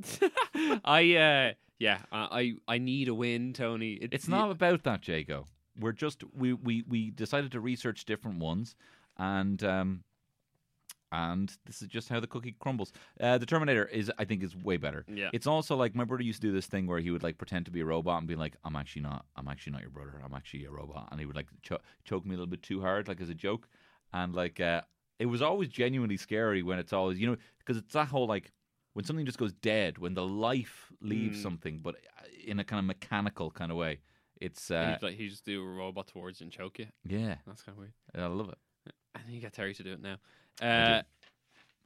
[0.84, 3.92] I uh yeah I I I need a win, Tony.
[3.94, 5.46] It- It's not about that, Jago.
[5.78, 8.74] We're just we we we decided to research different ones,
[9.16, 10.02] and um,
[11.10, 12.92] and this is just how the cookie crumbles.
[13.18, 15.06] Uh, the Terminator is, I think, is way better.
[15.08, 15.30] Yeah.
[15.32, 17.64] It's also like my brother used to do this thing where he would like pretend
[17.66, 19.24] to be a robot and be like, "I'm actually not.
[19.36, 20.20] I'm actually not your brother.
[20.22, 22.80] I'm actually a robot," and he would like cho- choke me a little bit too
[22.82, 23.68] hard, like as a joke,
[24.12, 24.82] and like uh,
[25.18, 28.52] it was always genuinely scary when it's always you know because it's that whole like
[28.98, 31.42] when something just goes dead when the life leaves Mm.
[31.44, 34.00] something, but uh, in a kind of mechanical kind of way.
[34.40, 36.86] It's uh, like he just do a robot towards and choke you.
[37.06, 37.92] yeah, That's kind of weird.
[38.12, 38.92] I love it.
[39.14, 40.16] I think you got Terry to do it now.
[40.60, 41.02] Uh,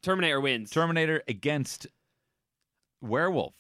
[0.01, 0.71] Terminator wins.
[0.71, 1.87] Terminator against
[3.03, 3.55] Werewolf.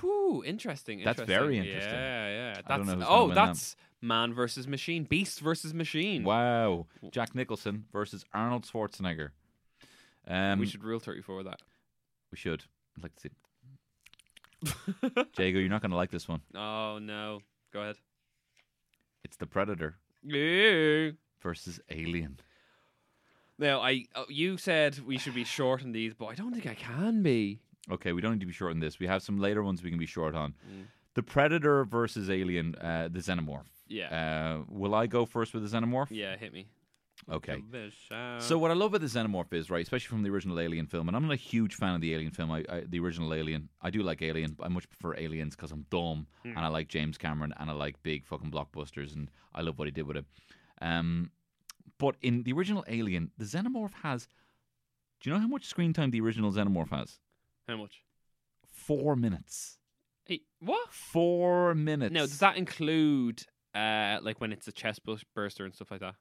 [0.00, 1.26] Whew, interesting, That's interesting.
[1.44, 1.92] very interesting.
[1.94, 2.54] Yeah, yeah.
[2.54, 6.24] That's I don't know who's oh, that's man versus machine, beast versus machine.
[6.24, 9.30] Wow, Jack Nicholson versus Arnold Schwarzenegger.
[10.26, 11.60] Um, we should rule thirty four that.
[12.34, 12.64] We should.
[12.96, 13.30] I'd like to see.
[15.38, 16.40] Jago, you're not going to like this one.
[16.56, 17.96] Oh no, go ahead.
[19.22, 21.12] It's the Predator Yeah.
[21.40, 22.40] versus Alien.
[23.56, 26.66] Now, I uh, you said we should be short on these, but I don't think
[26.66, 27.60] I can be.
[27.88, 28.98] Okay, we don't need to be short on this.
[28.98, 30.54] We have some later ones we can be short on.
[31.14, 33.66] the Predator versus Alien, uh, the Xenomorph.
[33.86, 34.08] Yeah.
[34.10, 36.08] Uh, will I go first with the Xenomorph?
[36.10, 36.66] yeah, hit me.
[37.30, 37.56] Okay.
[37.56, 38.42] Give it a shout.
[38.42, 41.08] So what I love about the Xenomorph is right, especially from the original Alien film,
[41.08, 42.50] and I'm not a huge fan of the Alien film.
[42.50, 43.68] I, I the original Alien.
[43.80, 46.88] I do like Alien, but I much prefer Aliens because I'm dumb and I like
[46.88, 50.18] James Cameron and I like big fucking blockbusters and I love what he did with
[50.18, 50.26] it.
[50.82, 51.30] Um,
[51.98, 54.28] but in the original Alien, the Xenomorph has.
[55.20, 57.18] Do you know how much screen time the original Xenomorph has?
[57.66, 58.02] How much?
[58.66, 59.78] Four minutes.
[60.26, 60.92] Hey, what?
[60.92, 62.12] Four minutes.
[62.12, 63.42] Now, does that include
[63.74, 65.00] uh like when it's a chest
[65.34, 66.16] burster and stuff like that?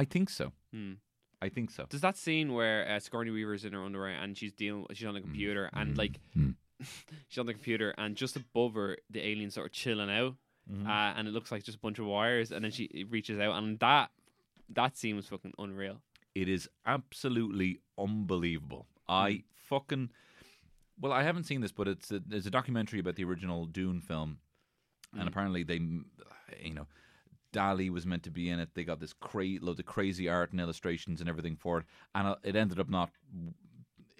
[0.00, 0.52] I think so.
[0.72, 0.94] Hmm.
[1.42, 1.86] I think so.
[1.88, 5.14] Does that scene where uh, Sigourney Weaver's in her underwear and she's dealing, she's on
[5.14, 6.54] the computer and like Mm.
[7.28, 10.34] she's on the computer and just above her the alien's sort of chilling out,
[10.70, 10.86] Mm-hmm.
[10.86, 13.56] uh, and it looks like just a bunch of wires, and then she reaches out
[13.58, 14.10] and that
[14.68, 15.96] that scene was fucking unreal.
[16.34, 18.86] It is absolutely unbelievable.
[19.08, 20.10] I fucking
[21.00, 24.00] well, I haven't seen this, but it's a, there's a documentary about the original Dune
[24.00, 24.38] film,
[25.18, 25.80] and apparently they,
[26.62, 26.86] you know,
[27.52, 28.70] Dali was meant to be in it.
[28.74, 31.84] They got this cra- loads of crazy art and illustrations and everything for it,
[32.14, 33.10] and uh, it ended up not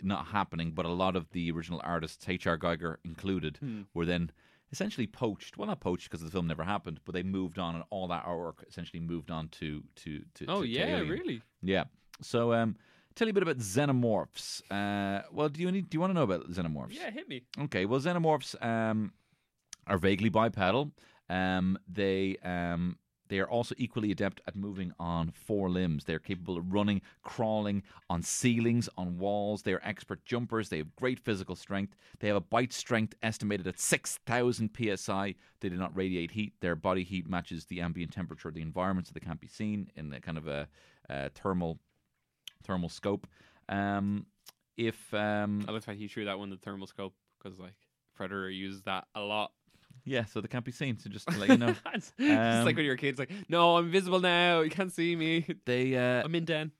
[0.03, 0.72] not happening.
[0.72, 2.59] But a lot of the original artists, H.R.
[2.59, 3.59] Giger included,
[3.95, 4.31] were then
[4.72, 5.57] essentially poached.
[5.57, 8.24] Well, not poached because the film never happened, but they moved on, and all that
[8.24, 10.47] artwork essentially moved on to to to.
[10.49, 11.09] Oh to, to yeah, Alien.
[11.09, 11.43] really?
[11.62, 11.85] Yeah.
[12.22, 12.76] So, um,
[13.14, 14.62] tell you a bit about xenomorphs.
[14.70, 16.93] Uh, well, do you need, do you want to know about xenomorphs?
[16.93, 17.43] Yeah, hit me.
[17.62, 17.87] Okay.
[17.87, 19.12] Well, xenomorphs um,
[19.87, 20.93] are vaguely bipedal.
[21.28, 22.99] Um, they um,
[23.31, 26.05] they are also equally adept at moving on four limbs.
[26.05, 29.62] They are capable of running, crawling on ceilings, on walls.
[29.62, 30.68] They are expert jumpers.
[30.68, 31.95] They have great physical strength.
[32.18, 35.35] They have a bite strength estimated at 6,000 psi.
[35.61, 36.55] They do not radiate heat.
[36.61, 39.89] Their body heat matches the ambient temperature of the environment, so they can't be seen
[39.95, 40.66] in a kind of a,
[41.09, 41.78] a thermal
[42.64, 43.28] thermal scope.
[43.68, 44.26] Um,
[44.76, 47.76] if um, I like how he threw that one the thermal scope because like
[48.16, 49.53] Predator uses that a lot.
[50.05, 50.99] Yeah, so they can't be seen.
[50.99, 53.87] So just to let you know, it's Um, like when your kid's like, "No, I'm
[53.87, 54.61] invisible now.
[54.61, 55.47] You can't see me.
[55.67, 56.73] they uh, I'm in den."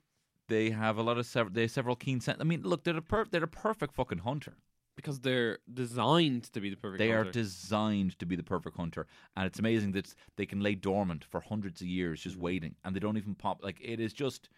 [0.49, 2.39] they have a lot of sev- they have several keen sense.
[2.41, 4.55] I mean, look, they're a per- they're a perfect fucking hunter.
[4.97, 6.99] Because they're designed to be the perfect.
[6.99, 9.07] They are designed to be the perfect hunter,
[9.37, 12.95] and it's amazing that they can lay dormant for hundreds of years just waiting, and
[12.95, 13.63] they don't even pop.
[13.63, 14.51] Like it is just,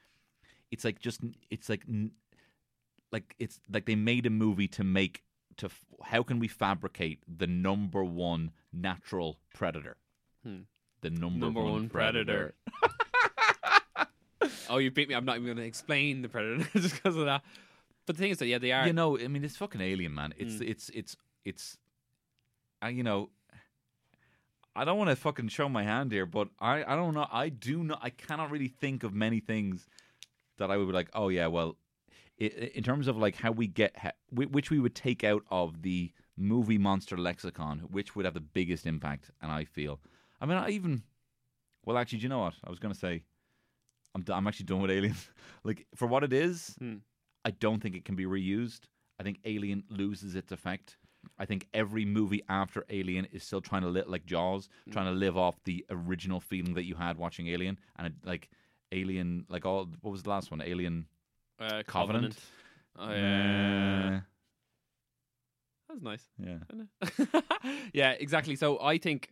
[0.72, 2.12] it's like just it's like n-
[3.12, 5.22] like it's like they made a movie to make
[5.58, 9.96] to f- how can we fabricate the number one natural predator,
[10.44, 10.60] Hmm.
[11.00, 12.54] the number, Number one predator.
[14.68, 15.14] oh, you beat me.
[15.14, 17.42] I'm not even going to explain the Predator just because of that.
[18.06, 18.86] But the thing is that yeah, they are.
[18.86, 20.34] You know, I mean, it's fucking alien, man.
[20.36, 20.68] It's Mm.
[20.68, 21.76] it's it's it's,
[22.80, 23.30] I you know,
[24.74, 27.26] I don't want to fucking show my hand here, but I I don't know.
[27.30, 28.00] I do not.
[28.02, 29.86] I cannot really think of many things
[30.58, 31.76] that I would be like, oh yeah, well,
[32.46, 36.78] in terms of like how we get which we would take out of the movie
[36.78, 39.30] monster lexicon, which would have the biggest impact.
[39.40, 40.00] And I feel,
[40.40, 41.02] I mean, I even,
[41.84, 42.54] well, actually, do you know what?
[42.64, 43.22] I was gonna say,
[44.14, 45.28] I'm I'm actually done with aliens.
[45.64, 46.96] like for what it is, Hmm.
[47.44, 48.82] I don't think it can be reused.
[49.18, 50.96] I think Alien loses its effect.
[51.38, 55.12] I think every movie after Alien is still trying to live like Jaws, trying to
[55.12, 58.48] live off the original feeling that you had watching Alien, and it, like
[58.90, 60.60] Alien, like all what was the last one?
[60.60, 61.06] Alien
[61.60, 62.36] uh, Covenant.
[62.98, 64.20] Oh yeah, Uh,
[65.88, 66.24] that's nice.
[66.38, 67.40] yeah.
[67.92, 68.56] yeah, exactly.
[68.56, 69.30] So I think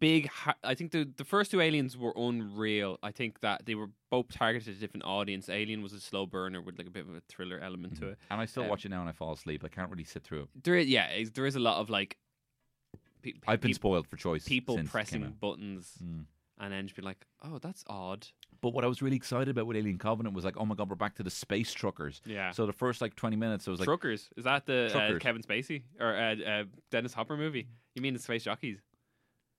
[0.00, 0.28] big.
[0.28, 2.98] Ha- I think the the first two aliens were unreal.
[3.02, 5.48] I think that they were both targeted at a different audience.
[5.48, 8.18] Alien was a slow burner with like a bit of a thriller element to it.
[8.30, 9.62] And I still Um, watch it now and I fall asleep.
[9.64, 10.48] I can't really sit through it.
[10.64, 12.16] There, is, yeah, is- there is a lot of like.
[13.22, 14.46] Pe- I've been peop- spoiled for choice.
[14.46, 16.24] people since it came pressing buttons Mm.
[16.58, 18.28] and then just being like, "Oh, that's odd."
[18.60, 20.88] But what I was really excited about with Alien Covenant was like, oh my god,
[20.90, 22.20] we're back to the space truckers.
[22.26, 22.50] Yeah.
[22.50, 25.42] So the first like twenty minutes, it was like, Truckers is that the uh, Kevin
[25.42, 27.68] Spacey or uh, uh, Dennis Hopper movie?
[27.94, 28.78] You mean the space jockeys?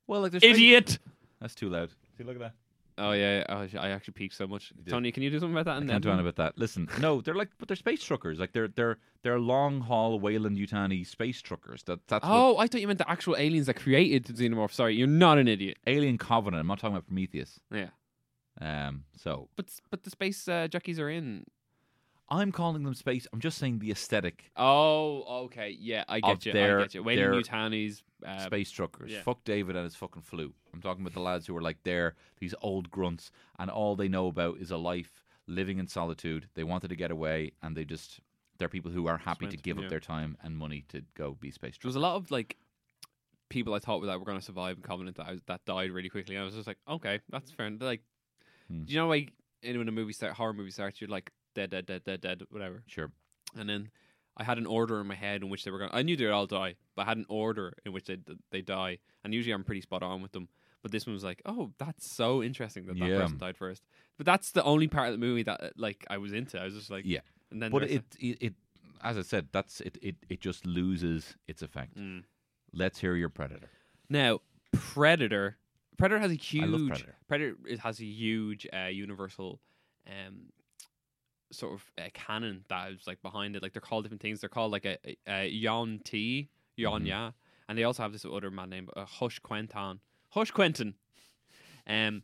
[0.08, 1.00] well, like there's space- Idiot!
[1.40, 1.92] That's too loud.
[2.18, 2.54] See, look at that.
[3.02, 4.74] Oh yeah, oh, I actually peaked so much.
[4.90, 5.82] Tony, can you do something about that?
[5.82, 6.58] I can't do anything about that.
[6.58, 8.40] Listen, no, they're like, but they're space truckers.
[8.40, 11.82] Like they're they're they're long haul Weyland Yutani space truckers.
[11.84, 14.74] That that's Oh, I thought you meant the actual aliens that created the xenomorph.
[14.74, 15.78] Sorry, you're not an idiot.
[15.88, 16.60] Alien Covenant.
[16.60, 17.62] I'm not talking about Prometheus.
[17.74, 17.88] Yeah,
[18.62, 21.46] Um, so but but the space uh, jockeys are in.
[22.32, 23.26] I'm calling them space.
[23.34, 26.54] I'm just saying the aesthetic Oh, okay, yeah, I Of get you.
[26.54, 27.04] their- I get you.
[27.04, 29.12] Weyland Yutani's uh, space truckers.
[29.12, 29.22] yeah.
[29.24, 30.54] Fuck David and his fucking flu.
[30.74, 34.08] I'm talking about the lads who are like they're these old grunts, and all they
[34.08, 36.48] know about is a life living in solitude.
[36.54, 38.20] They wanted to get away, and they just
[38.60, 39.86] they're people who are happy to give yeah.
[39.86, 42.58] up their time and money to go be space There was a lot of like
[43.50, 45.92] people I thought that were going to survive in Covenant that I was, that died
[45.92, 46.36] really quickly.
[46.36, 47.66] And I was just like, okay, that's fair.
[47.66, 48.02] And, Like,
[48.70, 48.84] Hmm.
[48.84, 51.86] do you know like when a movie start horror movie starts, you're like dead, dead,
[51.86, 52.84] dead, dead, dead, whatever.
[52.88, 53.12] Sure.
[53.58, 53.90] And then
[54.38, 55.90] I had an order in my head in which they were going.
[55.94, 58.18] I knew they'd all die, but I had an order in which they
[58.52, 59.00] they die.
[59.24, 60.48] And usually I'm pretty spot on with them.
[60.82, 63.20] But this one was like, oh, that's so interesting that that Yeah.
[63.20, 63.84] person died first.
[64.18, 66.58] But that's the only part of the movie that uh, like I was into.
[66.58, 67.20] I was just like, Yeah.
[67.52, 68.54] And then But it, it, it,
[69.04, 69.98] as I said, that's it.
[70.02, 71.98] It, it just loses its effect.
[71.98, 72.24] Mm.
[72.72, 73.68] Let's hear your predator.
[74.10, 74.40] Now,
[74.72, 75.58] Predator.
[76.00, 76.88] Predator has a huge.
[76.90, 77.16] Predator.
[77.28, 79.60] Predator it has a huge uh, universal,
[80.08, 80.52] um,
[81.52, 83.62] sort of uh, canon that is like behind it.
[83.62, 84.40] Like they're called different things.
[84.40, 87.08] They're called like a, a, a Yon T, Yon Mhm.
[87.08, 87.32] Ya,
[87.68, 90.00] and they also have this other man named uh, Hush Quentin.
[90.30, 90.96] Hush Quentin.
[91.88, 92.24] Um.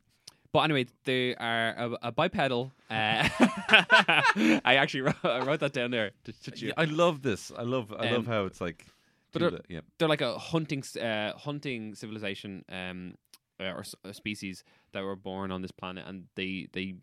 [0.52, 2.72] But anyway, they are a, a bipedal.
[2.90, 3.28] Uh,
[4.64, 6.12] I actually wrote, I wrote that down there.
[6.56, 7.52] Yeah, I love this.
[7.58, 7.92] I love.
[7.92, 8.86] I Um, love how it's like.
[9.34, 9.82] but that, yeah.
[9.98, 13.16] they're like a hunting uh, hunting civilization um
[13.60, 16.96] uh, or a species that were born on this planet and they they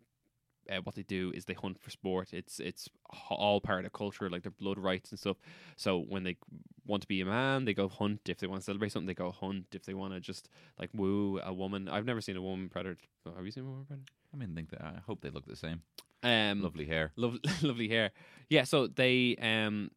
[0.71, 2.87] uh, what they do is they hunt for sport it's it's
[3.29, 5.37] all part of culture like their blood rights and stuff
[5.75, 6.37] so when they
[6.85, 9.13] want to be a man they go hunt if they want to celebrate something they
[9.13, 10.47] go hunt if they want to just
[10.79, 12.97] like woo a woman i've never seen a woman predator
[13.35, 14.81] have you seen a woman predator I mean, think that.
[14.81, 15.83] I hope they look the same.
[16.23, 17.11] um Lovely hair.
[17.15, 18.11] Lovely, lovely hair.
[18.49, 19.91] Yeah, so they um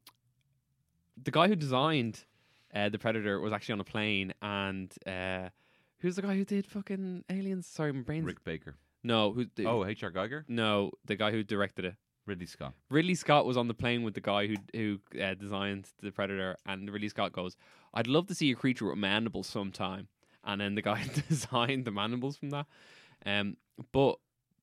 [1.23, 2.25] the guy who designed
[2.75, 5.49] uh, the Predator was actually on a plane, and uh,
[6.01, 7.67] who's the guy who did fucking Aliens?
[7.67, 8.77] Sorry, my brain's Rick Baker.
[9.03, 9.33] no.
[9.33, 9.47] Who?
[9.55, 10.11] The, Oh, H.R.
[10.11, 10.45] Giger.
[10.49, 11.95] no, the guy who directed it.
[12.27, 12.75] Ridley Scott.
[12.91, 16.57] Ridley Scott was on the plane with the guy who who uh, designed the Predator,
[16.67, 17.57] and Ridley Scott goes,
[17.95, 20.09] "I'd love to see a creature with mandibles sometime."
[20.43, 22.67] And then the guy designed the mandibles from that.
[23.25, 23.57] Um,
[23.93, 24.17] but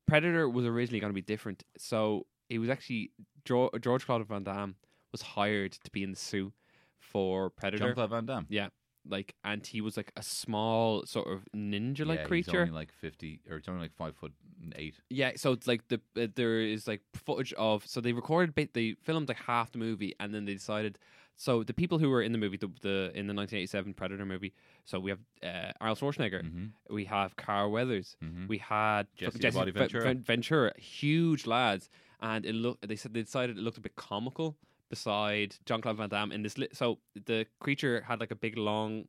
[0.08, 3.12] Predator was originally going to be different, so it was actually
[3.46, 4.76] George, George Claude Van Damme
[5.14, 6.52] was hired to be in the suit
[7.00, 7.86] for Predator.
[7.86, 8.46] Jean-Claude Van Damme.
[8.50, 8.68] Yeah,
[9.08, 12.62] like, and he was like a small sort of ninja-like yeah, creature.
[12.62, 14.34] Only like fifty, or it's only like five foot
[14.76, 14.96] eight.
[15.10, 18.96] Yeah, so it's like the uh, there is like footage of so they recorded they
[19.04, 20.98] filmed like half the movie and then they decided
[21.36, 24.54] so the people who were in the movie the, the in the 1987 Predator movie
[24.86, 26.94] so we have uh, Arnold Schwarzenegger Mm-hmm.
[26.94, 28.48] we have Carl Weathers Mm-hmm.
[28.48, 30.04] we had Jesse Body Ventura.
[30.04, 31.90] Ven- Ventura huge lads
[32.22, 34.56] and it looked they said they decided it looked a bit comical
[34.94, 36.86] beside John Claude Van Damme in this li- so
[37.26, 39.06] the creature had like a big long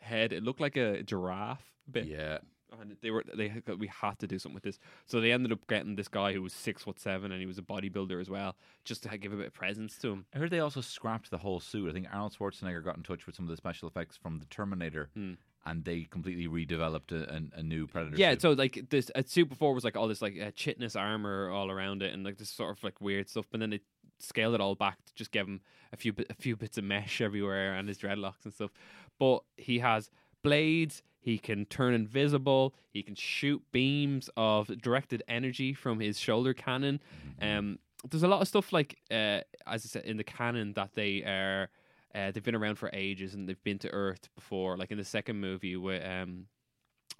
[0.00, 2.38] head it looked like a giraffe bit Yeah.
[2.80, 4.78] and they were they we had to do something with this.
[5.06, 7.58] So they ended up getting this guy who was six foot seven and he was
[7.58, 10.24] a bodybuilder as well, just to give a bit of presence to him.
[10.34, 11.90] I heard they also scrapped the whole suit.
[11.90, 14.46] I think Arnold Schwarzenegger got in touch with some of the special effects from the
[14.46, 15.34] Terminator, Hmm.
[15.66, 17.22] and they completely redeveloped a,
[17.56, 18.16] a, a new Predator.
[18.16, 18.42] Yeah, suit.
[18.42, 21.70] so like this at suit before was like all this like uh, chitinous armor all
[21.72, 23.80] around it and like this sort of like weird stuff, but then they
[24.22, 25.60] scaled it all back to just give him
[25.92, 28.70] a few a few bits of mesh everywhere and his dreadlocks and stuff.
[29.18, 30.10] But he has
[30.42, 31.02] blades.
[31.18, 32.74] He can turn invisible.
[32.90, 37.00] He can shoot beams of directed energy from his shoulder cannon.
[37.42, 40.94] Um, there's a lot of stuff like, uh, as I said, in the canon that
[40.94, 41.68] they are.
[42.14, 44.76] Uh, they've been around for ages and they've been to Earth before.
[44.76, 46.46] Like in the second movie, where um,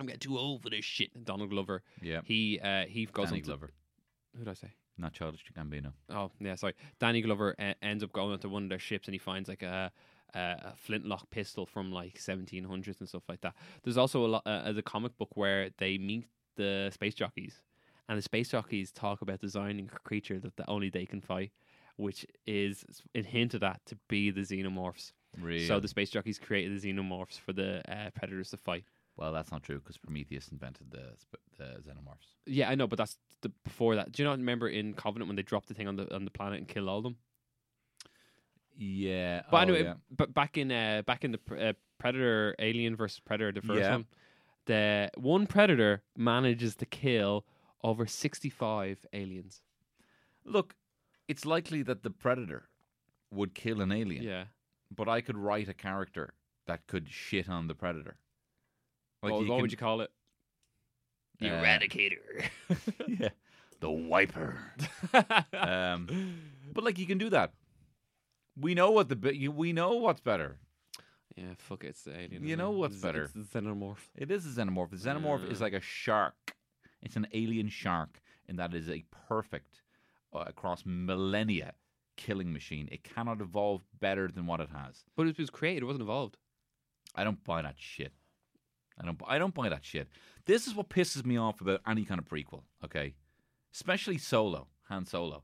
[0.01, 1.25] I'm getting too old for this shit.
[1.25, 1.83] Donald Glover.
[2.03, 2.23] yeah.
[2.25, 3.71] He uh, he goes Danny Glover,
[4.33, 4.73] who did I say?
[5.01, 5.93] Not Childish Gambino.
[6.11, 6.75] Oh yeah, sorry.
[6.99, 9.63] Danny Glover uh, ends up going onto one of their ships and he finds like
[9.63, 9.91] a
[10.35, 13.55] a, a flintlock pistol from like 1700s and stuff like that.
[13.83, 16.27] There's also a lot uh, the comic book where they meet
[16.57, 17.63] the space jockeys,
[18.09, 21.53] and the space jockeys talk about designing a creature that the, only they can fight,
[21.97, 22.85] which is
[23.15, 25.13] it hinted at to be the xenomorphs.
[25.41, 25.67] Really?
[25.67, 28.85] So the space jockeys created the xenomorphs for the uh, predators to fight.
[29.21, 32.35] Well, that's not true because Prometheus invented the sp- the xenomorphs.
[32.47, 34.13] Yeah, I know, but that's the before that.
[34.13, 36.31] Do you not remember in Covenant when they dropped the thing on the on the
[36.31, 37.17] planet and killed all of them?
[38.77, 39.43] Yeah.
[39.51, 39.95] But oh, anyway, yeah.
[40.11, 43.81] but back in uh, back in the pr- uh, Predator Alien versus Predator, the first
[43.81, 43.93] Yeah.
[43.93, 44.07] one,
[44.67, 47.45] the one Predator manages to kill
[47.83, 49.63] over sixty five aliens.
[50.45, 50.75] look,
[51.29, 52.69] it's likely that the Predator
[53.31, 54.23] would kill an alien.
[54.23, 54.45] Yeah.
[54.91, 56.33] But I could write a character
[56.67, 58.17] that could shit on the Predator.
[59.23, 60.11] Like what what can- would you call it?
[61.41, 62.49] The Uh, Eradicator.
[63.09, 63.29] yeah.
[63.81, 64.59] The wiper.
[65.55, 66.37] um,
[66.73, 67.53] but like you can do that.
[68.59, 70.59] We know what the we know what's better.
[71.37, 72.47] yeah, fuck it, it's the alien.
[72.47, 72.77] You know it?
[72.79, 73.25] what's It's- better.
[73.25, 74.09] It's the xenomorph.
[74.17, 74.91] It is a xenomorph.
[74.91, 76.55] The xenomorph is like a shark.
[77.03, 79.81] It's an alien shark, and that is a perfect
[80.35, 81.73] uh, across millennia
[82.19, 82.87] killing machine.
[82.93, 85.05] It cannot evolve better than what it has.
[85.17, 86.37] But it was created, it wasn't evolved.
[87.15, 88.13] I don't buy that shit.
[89.01, 89.21] I don't.
[89.27, 90.09] I don't buy that shit.
[90.47, 92.63] This is what pisses me off about any kind of prequel.
[92.85, 93.15] Okay,
[93.73, 95.43] especially Solo, Han Solo.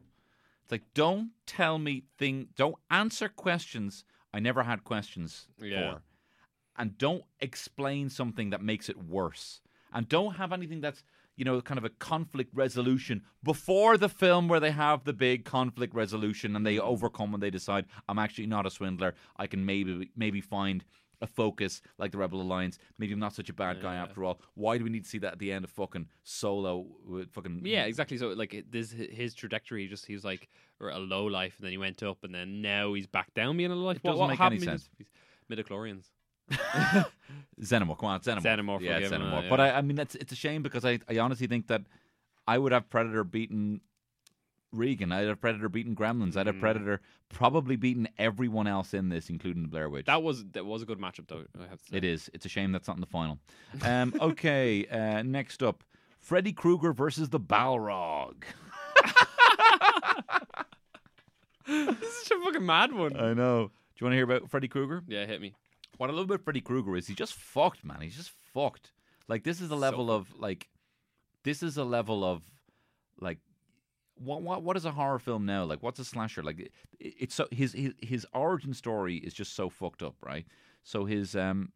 [0.63, 2.49] It's like don't tell me thing.
[2.57, 4.05] Don't answer questions
[4.35, 5.95] I never had questions Yeah.
[5.95, 6.03] for,
[6.77, 9.61] and don't explain something that makes it worse.
[9.93, 11.03] And don't have anything that's
[11.39, 15.45] you know, kind of a conflict resolution before the film where they have the big
[15.45, 19.15] conflict resolution and they overcome and they decide I'm actually not a swindler.
[19.37, 20.83] I can maybe maybe find
[21.23, 22.79] a focus like the Rebel Alliance.
[22.99, 24.41] Maybe I'm not such a bad guy after all.
[24.55, 27.63] Why do we need to see that at the end of fucking Solo with fucking
[27.65, 28.19] Yeah, exactly.
[28.19, 30.49] So like this his trajectory just he was like
[30.81, 33.71] a low life and then he went up and then now he's back down being
[33.71, 33.97] a low life.
[33.97, 34.91] It What- doesn't what make happened any sense.
[35.51, 36.05] Midichlorians.
[37.61, 37.99] Xenomorph?
[37.99, 38.43] Come on, Xenomorph.
[38.43, 39.43] Xenomorph, yeah, we'll give him Xenomorph.
[39.43, 39.61] that, But.
[39.61, 41.83] I, I mean, that's it's a shame because I, I honestly think that
[42.47, 43.81] I would have Predator beaten
[44.77, 45.13] Regan.
[45.13, 46.37] I'd have Predator beaten Gremlins.
[46.37, 46.61] I'd have Mm.
[46.61, 50.07] Predator probably beaten everyone else in this, including the Blair Witch.
[50.07, 51.45] That was that was a good matchup though.
[51.59, 51.97] I have to say.
[51.97, 52.31] It is.
[52.35, 53.39] It's a shame that's not in the final.
[53.83, 55.83] Um, okay, uh, next up,
[56.19, 58.45] Freddy Krueger versus the Balrog.
[61.67, 63.17] this is such a fucking mad one.
[63.17, 63.69] I know.
[63.69, 65.03] Do you want to hear about Freddy Krueger?
[65.09, 65.55] yeah, hit me.
[65.97, 68.01] What I love about Freddy Krueger is he's just fucked, man.
[68.03, 68.93] He's just fucked.
[69.29, 70.69] Like this is a level of like,
[71.43, 72.43] this is a level of
[73.19, 73.39] like,
[74.17, 75.65] what what what is a horror film now?
[75.65, 76.43] Like, what's a slasher?
[76.43, 80.47] Like, it, it's so his his his origin story is just so fucked up, right?
[80.83, 81.73] So his um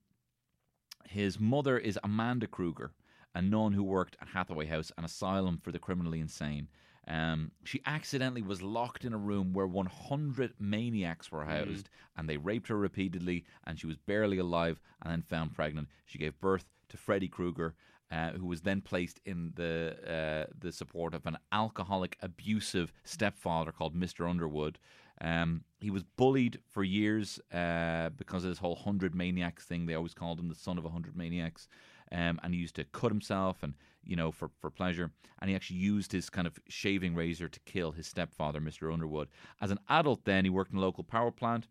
[1.06, 2.92] his mother is Amanda Krueger,
[3.34, 6.68] a nun who worked at Hathaway House, an asylum for the criminally insane.
[7.08, 12.36] Um, she accidentally was locked in a room where 100 maniacs were housed, and they
[12.36, 15.88] raped her repeatedly, and she was barely alive, and then found pregnant.
[16.04, 17.74] She gave birth to Freddy Krueger,
[18.10, 23.72] uh, who was then placed in the uh, the support of an alcoholic, abusive stepfather
[23.72, 24.28] called Mr.
[24.28, 24.78] Underwood.
[25.20, 29.86] Um, he was bullied for years uh, because of this whole hundred maniacs thing.
[29.86, 31.68] They always called him the son of a hundred maniacs,
[32.10, 35.10] um, and he used to cut himself and you know for for pleasure.
[35.40, 38.92] And he actually used his kind of shaving razor to kill his stepfather, Mr.
[38.92, 39.28] Underwood.
[39.60, 41.66] As an adult, then he worked in a local power plant,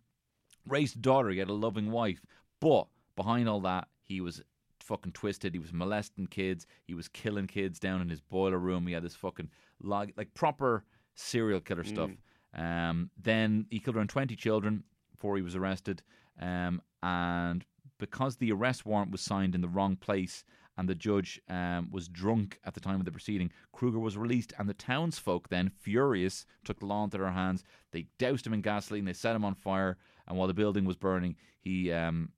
[0.65, 1.29] raised a daughter.
[1.29, 2.25] He had a loving wife,
[2.59, 4.41] but behind all that, he was
[4.89, 5.53] fucking twisted.
[5.53, 6.65] He was molesting kids.
[6.85, 8.87] He was killing kids down in his boiler room.
[8.87, 9.49] He had this fucking
[9.81, 10.83] log, like proper
[11.15, 12.09] serial killer stuff.
[12.55, 16.01] Um, then he killed around 20 children before he was arrested.
[16.41, 17.63] Um, and
[17.99, 20.43] because the arrest warrant was signed in the wrong place
[20.77, 24.53] and the judge um, was drunk at the time of the proceeding, Krueger was released.
[24.57, 27.63] And the townsfolk then, furious, took the law into their hands.
[27.91, 29.05] They doused him in gasoline.
[29.05, 29.97] They set him on fire.
[30.27, 32.29] And while the building was burning, he um,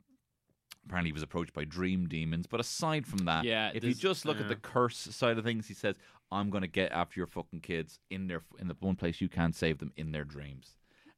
[0.86, 2.48] apparently he was approached by dream demons.
[2.48, 5.68] But aside from that, Yeah, if you just look at the curse side of things,
[5.68, 5.96] he says,
[6.32, 9.30] "I'm going to get after your fucking kids in their in the one place you
[9.30, 10.76] can't save them in their dreams."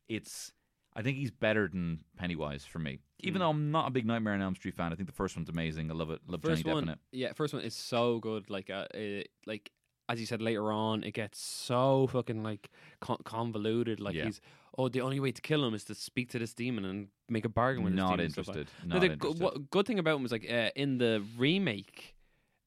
[0.09, 0.51] It's,
[0.95, 2.99] I think he's better than Pennywise for me.
[3.19, 3.39] Even Hmm.
[3.39, 5.49] though I'm not a big Nightmare on Elm Street fan, I think the first one's
[5.49, 5.89] amazing.
[5.89, 6.19] I love it.
[6.27, 6.99] Love First Johnny Depp one, in it.
[7.11, 8.49] yeah, first one is so good.
[8.49, 9.71] Like, uh, it, like
[10.09, 14.01] as you said later on, it gets so fucking like con- convoluted.
[14.01, 14.25] Like Yeah.
[14.25, 14.41] he's
[14.77, 17.45] oh, the only way to kill him is to speak to this demon and make
[17.45, 18.87] a bargain with this Not demon and stuff like interested.
[18.87, 19.43] No, Not the go- interested.
[19.43, 22.15] what, good thing about him was like uh, in the remake,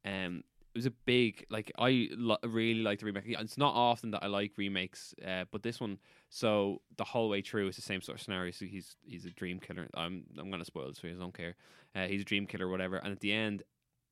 [0.04, 0.42] um,
[0.74, 3.24] it was a big like I lo- really like the remake.
[3.26, 5.98] It's not often that I like remakes, uh, but this one.
[6.28, 8.50] So the whole way through, it's the same sort of scenario.
[8.50, 9.88] So he's he's a dream killer.
[9.94, 11.16] I'm I'm gonna spoil this for you.
[11.16, 11.54] I don't care.
[11.94, 12.96] Uh, he's a dream killer, whatever.
[12.96, 13.62] And at the end,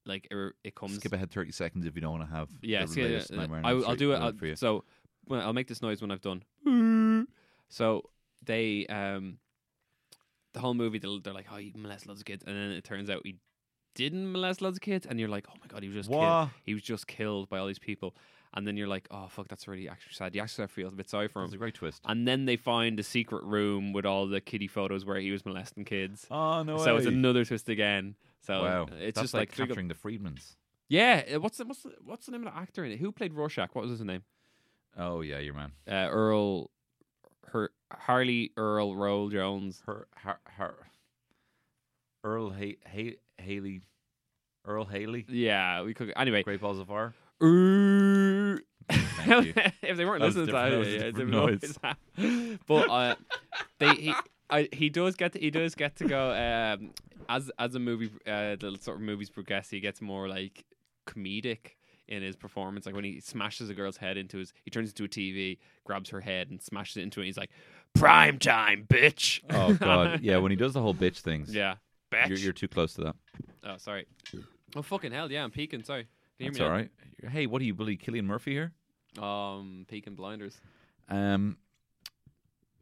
[0.07, 0.97] like it, it comes.
[0.97, 3.75] Skip ahead 30 seconds if you don't want to have Yeah, yeah, yeah, Nightmare I,
[3.75, 4.17] will do it.
[4.17, 4.57] I'll, for you.
[4.57, 4.85] so
[5.27, 6.43] well, I'll make this noise when I've done.
[7.69, 8.11] So
[8.45, 9.39] they, um,
[10.53, 12.85] the whole movie, they're, they're like, "Oh, he molested loads of kids," and then it
[12.85, 13.37] turns out he
[13.95, 16.49] didn't molest loads of kids, and you're like, "Oh my god, he was just killed.
[16.65, 18.15] He was just killed by all these people,"
[18.55, 21.09] and then you're like, "Oh fuck, that's really actually sad." You actually feel a bit
[21.09, 21.47] sorry for him.
[21.47, 22.03] It's a great twist.
[22.07, 25.45] And then they find a secret room with all the kiddie photos where he was
[25.45, 26.27] molesting kids.
[26.31, 26.79] Oh no!
[26.79, 28.15] so it's another twist again.
[28.43, 28.83] So wow.
[28.93, 30.57] it's That's just like, like, capturing the Friedmans.
[30.89, 31.23] yeah.
[31.35, 32.99] uh, What's the, what's the, what's the name of the actor in it?
[32.99, 33.75] Who played Rorschach?
[33.75, 34.23] What was his name?
[34.99, 35.73] Oh yeah, your man.
[35.91, 36.71] uh, Earl,
[37.49, 39.83] her Harley Earl Roll Jones.
[39.87, 40.75] Her, her, her
[42.23, 43.83] Earl Hay, Hay, Haley,
[44.65, 46.13] Earl Haley, Yeah, we could.
[46.17, 47.15] Anyway, Great Balls of Fire.
[49.27, 52.59] If they weren't That listening to that that, yeah, different different noise.
[52.67, 53.15] but uh,
[53.79, 54.15] they he
[54.51, 56.91] I, he does get to, he does get to go um,
[57.29, 59.71] as as a movie uh, the sort of movies progress.
[59.71, 60.65] He gets more like
[61.07, 61.77] comedic
[62.09, 62.87] in his performance.
[62.87, 66.11] Like when he smashes a girl's head into his, he turns into a TV, grabs
[66.11, 67.25] her head and smashes it into it.
[67.25, 67.51] And he's like,
[67.95, 70.37] "Prime time, bitch." Oh god, yeah.
[70.39, 71.77] When he does the whole bitch things, yeah,
[72.13, 72.29] bitch.
[72.29, 73.17] you're, you're too close to that.
[73.65, 74.07] Oh, sorry.
[74.77, 75.31] Oh, fucking hell.
[75.31, 75.83] Yeah, I'm peeking.
[75.83, 76.07] Sorry.
[76.39, 76.91] Can you That's hear all right.
[77.31, 78.73] Hey, what do you bully Cillian Murphy here?
[79.23, 80.57] Um, peeking blinders.
[81.09, 81.59] Um.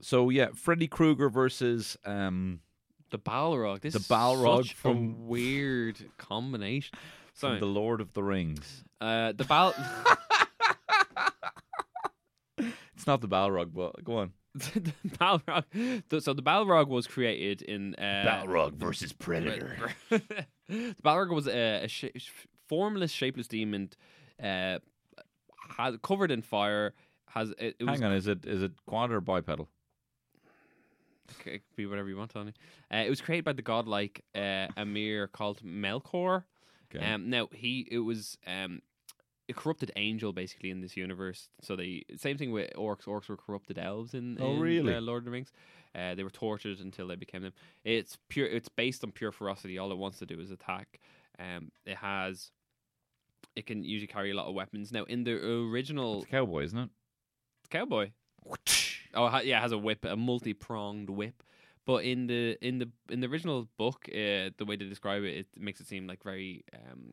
[0.01, 2.61] So yeah, Freddy Krueger versus um.
[3.11, 3.83] The Balrog.
[3.83, 6.97] This The is Balrog such a from- weird combination.
[7.35, 8.85] From the Lord of the Rings.
[9.01, 9.75] uh, the Bal.
[13.03, 14.33] It's not the Balrog, but go on.
[14.55, 16.23] the Balrog.
[16.23, 19.91] so the Balrog was created in uh, versus Predator.
[20.11, 22.31] the Balrog was a, a sh-
[22.69, 23.91] formless, shapeless demon
[24.41, 24.79] uh,
[25.77, 26.95] has covered in fire.
[27.31, 29.69] Has it, it was Hang on, is it is it quad or bipedal?
[31.43, 32.53] c- it could be whatever you want, Tony.
[32.93, 36.45] Uh, it was created by the godlike uh, Emir called Melkor.
[36.95, 37.05] Okay.
[37.13, 38.83] Um, now he it was um,
[39.49, 41.49] a corrupted angel basically in this universe.
[41.61, 43.05] So they same thing with orcs.
[43.05, 44.95] Orcs were corrupted elves in, Oh, really?
[44.95, 45.53] uh, Lord of the Rings.
[45.95, 47.53] Uh, they were tortured until they became them.
[47.85, 48.47] It's pure.
[48.47, 49.79] It's based on pure ferocity.
[49.79, 51.01] All it wants to do is attack.
[51.39, 52.51] Um, it has.
[53.55, 54.93] It can usually carry a lot of weapons.
[54.93, 56.91] Now in the original It's a cowboy, isn't it?
[57.71, 58.11] cowboy.
[59.15, 61.43] Oh, yeah, it has a whip, a multi-pronged whip.
[61.87, 65.37] But in the in the in the original book, uh, the way they describe it,
[65.37, 67.13] it makes it seem like very um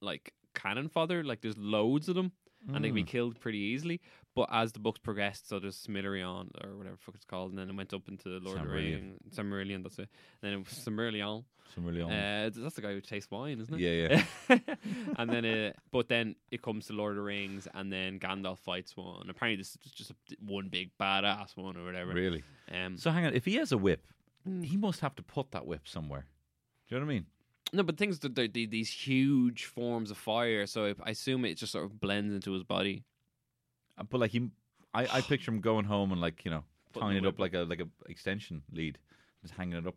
[0.00, 1.22] like cannon fodder.
[1.24, 2.32] Like there's loads of them,
[2.74, 3.06] and they can be Mm.
[3.06, 4.00] killed pretty easily.
[4.34, 7.58] But as the books progressed, so there's Silmarillion or whatever the fuck it's called, and
[7.58, 8.72] then it went up into Lord of the Silmarillion.
[8.74, 9.82] Rings, Silmarillion.
[9.82, 10.08] That's it.
[10.42, 11.26] And then it was Silmarillion.
[11.26, 11.44] Old.
[12.12, 13.80] Uh, that's the guy who tastes wine, isn't it?
[13.80, 14.58] Yeah, yeah.
[15.18, 18.58] and then, uh, but then it comes to Lord of the Rings, and then Gandalf
[18.58, 19.28] fights one.
[19.28, 22.12] Apparently, this is just a, one big badass one or whatever.
[22.12, 22.42] really.
[22.72, 24.04] Um, So hang on, if he has a whip,
[24.48, 24.64] Mm.
[24.64, 26.24] he must have to put that whip somewhere.
[26.88, 27.26] Do you know what I mean?
[27.72, 31.54] no, but things that they're, they these huge forms of fire, so I assume it
[31.56, 33.02] just sort of blends into his body.
[33.98, 34.50] Uh, But like he,
[34.94, 37.38] I, I picture him going home and like you know Putting tying the it up
[37.38, 38.98] like a like a extension lead,
[39.42, 39.94] just hanging it up.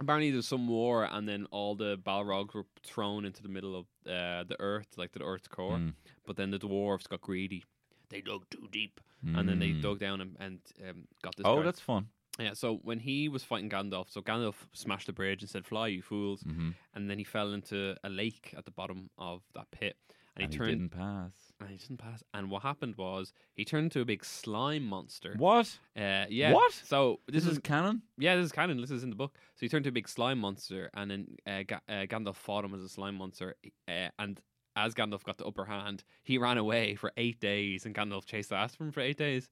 [0.00, 3.84] Apparently, there's some war, and then all the Balrogs were thrown into the middle of
[4.06, 5.78] uh, the earth, like the earth's core.
[5.78, 5.92] Mm.
[6.26, 7.62] But then the dwarves got greedy.
[8.08, 9.82] They dug too deep, and then they Mm.
[9.82, 10.58] dug down and, and
[10.88, 11.46] um, got this.
[11.46, 11.62] Oh, guy.
[11.64, 12.08] that's fun.
[12.40, 15.86] Yeah, so when he was fighting Gandalf, so Gandalf smashed the bridge and said, "Fly,
[15.88, 19.70] you fools!" hmm And then he fell into a lake at the bottom of that
[19.70, 19.96] pit,
[20.36, 21.32] and, And, he he turned didn't pass.
[21.60, 22.22] and he didn't pass.
[22.34, 25.34] And what happened was he turned into a big slime monster.
[25.38, 25.78] What?
[25.96, 26.52] Uh, yeah.
[26.52, 26.72] What?
[26.72, 28.02] So This, this, is canon.
[28.18, 28.80] yeah, this is canon.
[28.80, 29.34] This is in the book.
[29.54, 32.64] So he turned to a big slime monster, and then uh, Ga- uh, Gandalf fought
[32.64, 33.54] him as a slime monster.
[33.88, 34.40] Uh, and
[34.76, 38.52] as Gandalf got the upper hand, he ran away for eight days, and Gandalf chased
[38.52, 39.48] after him for eight days.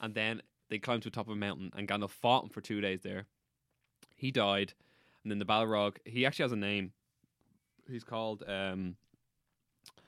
[0.00, 2.60] And then they climbed to the top of a mountain, and Gandalf fought him for
[2.60, 3.24] two days there.
[4.16, 4.74] He died,
[5.22, 5.96] and then the Balrog.
[6.04, 6.92] He actually has a name.
[7.88, 8.96] He's called um,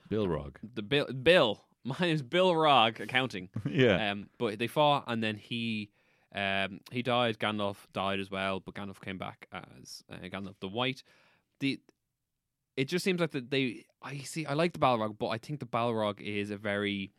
[0.09, 0.55] Bilrog.
[0.73, 1.05] the Bill.
[1.07, 1.63] Bill.
[1.85, 3.49] My name's Bill Rog, accounting.
[3.69, 4.11] yeah.
[4.11, 5.89] Um, but they fought, and then he
[6.35, 7.39] um, he died.
[7.39, 11.03] Gandalf died as well, but Gandalf came back as uh, Gandalf the White.
[11.61, 11.79] The
[12.75, 13.85] it just seems like that they.
[14.01, 14.45] I see.
[14.45, 17.11] I like the Balrog, but I think the Balrog is a very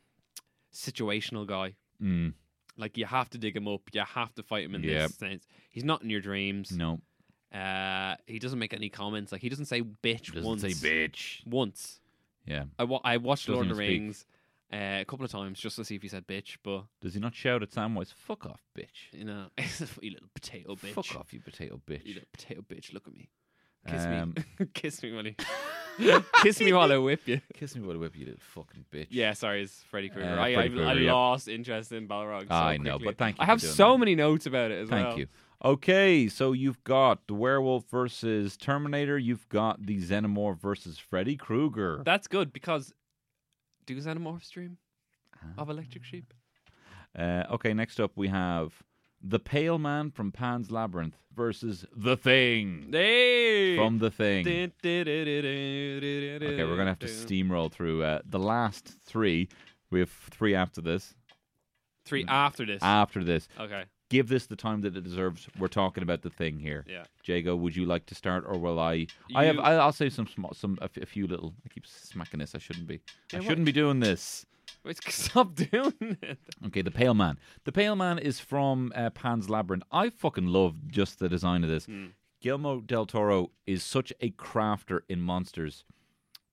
[0.72, 1.74] situational guy.
[2.02, 2.34] Mm.
[2.76, 3.82] Like you have to dig him up.
[3.92, 5.08] You have to fight him in Yep.
[5.08, 5.46] this sense.
[5.70, 6.70] He's not in your dreams.
[6.72, 7.00] No.
[7.52, 9.32] Uh, he doesn't make any comments.
[9.32, 10.62] Like he doesn't say bitch Doesn't once.
[10.62, 11.46] say bitch.
[11.46, 12.00] Once.
[12.46, 12.64] Yeah.
[12.78, 14.00] I, wa- I watched Doesn't Lord of the even speak.
[14.00, 14.24] Rings
[14.72, 17.20] uh, a couple of times just to see if he said bitch, but Does he
[17.20, 18.12] not shout at Samwise?
[18.14, 19.12] Fuck off, bitch.
[19.12, 19.46] you know,
[20.00, 20.92] you little potato bitch.
[20.94, 22.04] Fuck off, you potato bitch.
[22.04, 22.14] You bitch.
[22.14, 22.92] little potato bitch.
[22.94, 23.28] Look at me.
[23.88, 24.66] Kiss Um, me.
[24.74, 25.36] Kiss me, Willie.
[26.42, 27.40] Kiss me while I whip you.
[27.54, 29.06] Kiss me with a whip, you little fucking bitch.
[29.10, 30.28] Yeah, sorry, it's Freddy Krueger.
[30.28, 31.12] Uh, I, Freddy I, I Krueger, yeah.
[31.12, 32.48] lost interest in Balrog.
[32.48, 33.06] So I know, quickly.
[33.06, 33.98] but thank you I for have doing so that.
[33.98, 35.18] many notes about it as Thank well.
[35.18, 35.26] you.
[35.62, 39.18] Okay, so you've got the werewolf versus Terminator.
[39.18, 42.00] You've got the Xenomorph versus Freddy Krueger.
[42.04, 42.94] That's good because
[43.84, 44.78] do Xenomorphs dream
[45.36, 45.46] Ah.
[45.58, 46.32] of electric sheep?
[47.18, 48.72] Uh, okay, next up we have
[49.22, 53.76] the Pale Man from Pan's Labyrinth versus the Thing Hey!
[53.76, 54.46] from the Thing.
[54.46, 54.70] okay,
[56.36, 59.48] Okay, we're gonna have to steamroll through uh, the last three.
[59.90, 61.14] We have three after this.
[62.06, 62.82] three after this.
[62.82, 65.48] After this, okay, give this the time that it deserves.
[65.58, 66.84] We're talking about the Thing here.
[66.86, 67.04] yeah.
[67.24, 69.06] Jago, would you like to start, or will I?
[69.34, 69.54] I have.
[69.56, 71.54] You- I- I'll say some small, some a, f- a few little.
[71.64, 72.54] I keep smacking this.
[72.54, 73.00] I shouldn't be.
[73.32, 74.44] Yeah, I shouldn't be doing this.
[74.84, 76.38] Wait, stop doing it.
[76.66, 77.38] Okay, the Pale Man.
[77.64, 79.84] The Pale Man is from uh, Pan's Labyrinth.
[79.90, 81.86] I fucking love just the design of this.
[81.86, 82.06] Hmm.
[82.40, 85.84] Guillermo del Toro is such a crafter in monsters.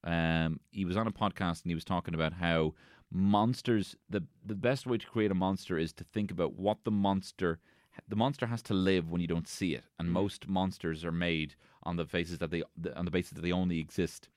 [0.04, 2.74] Um, he was on a podcast and he was talking about how
[3.12, 6.92] monsters the the best way to create a monster is to think about what the
[6.92, 7.60] monster
[8.08, 10.14] the monster has to live when you don't see it, and mm-hmm.
[10.14, 12.64] most monsters are made on the basis that they
[12.96, 14.30] on the basis that they only exist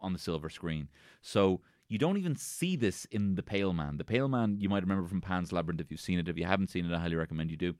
[0.00, 0.88] on the silver screen.
[1.20, 3.98] So you don't even see this in the Pale Man.
[3.98, 6.28] The Pale Man you might remember from Pan's Labyrinth if you've seen it.
[6.28, 7.74] If you haven't seen it, I highly recommend you do.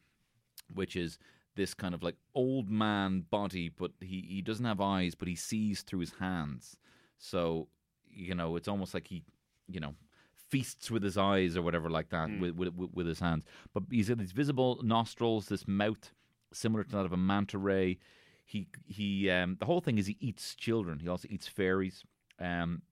[0.72, 1.18] Which is
[1.56, 5.36] this kind of like old man body, but he, he doesn't have eyes, but he
[5.36, 6.76] sees through his hands.
[7.18, 7.68] So,
[8.10, 9.24] you know, it's almost like he,
[9.68, 9.94] you know,
[10.54, 13.44] feasts with his eyes or whatever like that with, with with with his hands.
[13.74, 16.04] But he's got these visible nostrils, this mouth
[16.52, 17.98] similar to that of a manta ray.
[18.52, 18.60] He
[18.98, 21.00] he um the whole thing is he eats children.
[21.00, 22.04] He also eats fairies.
[22.38, 22.82] Um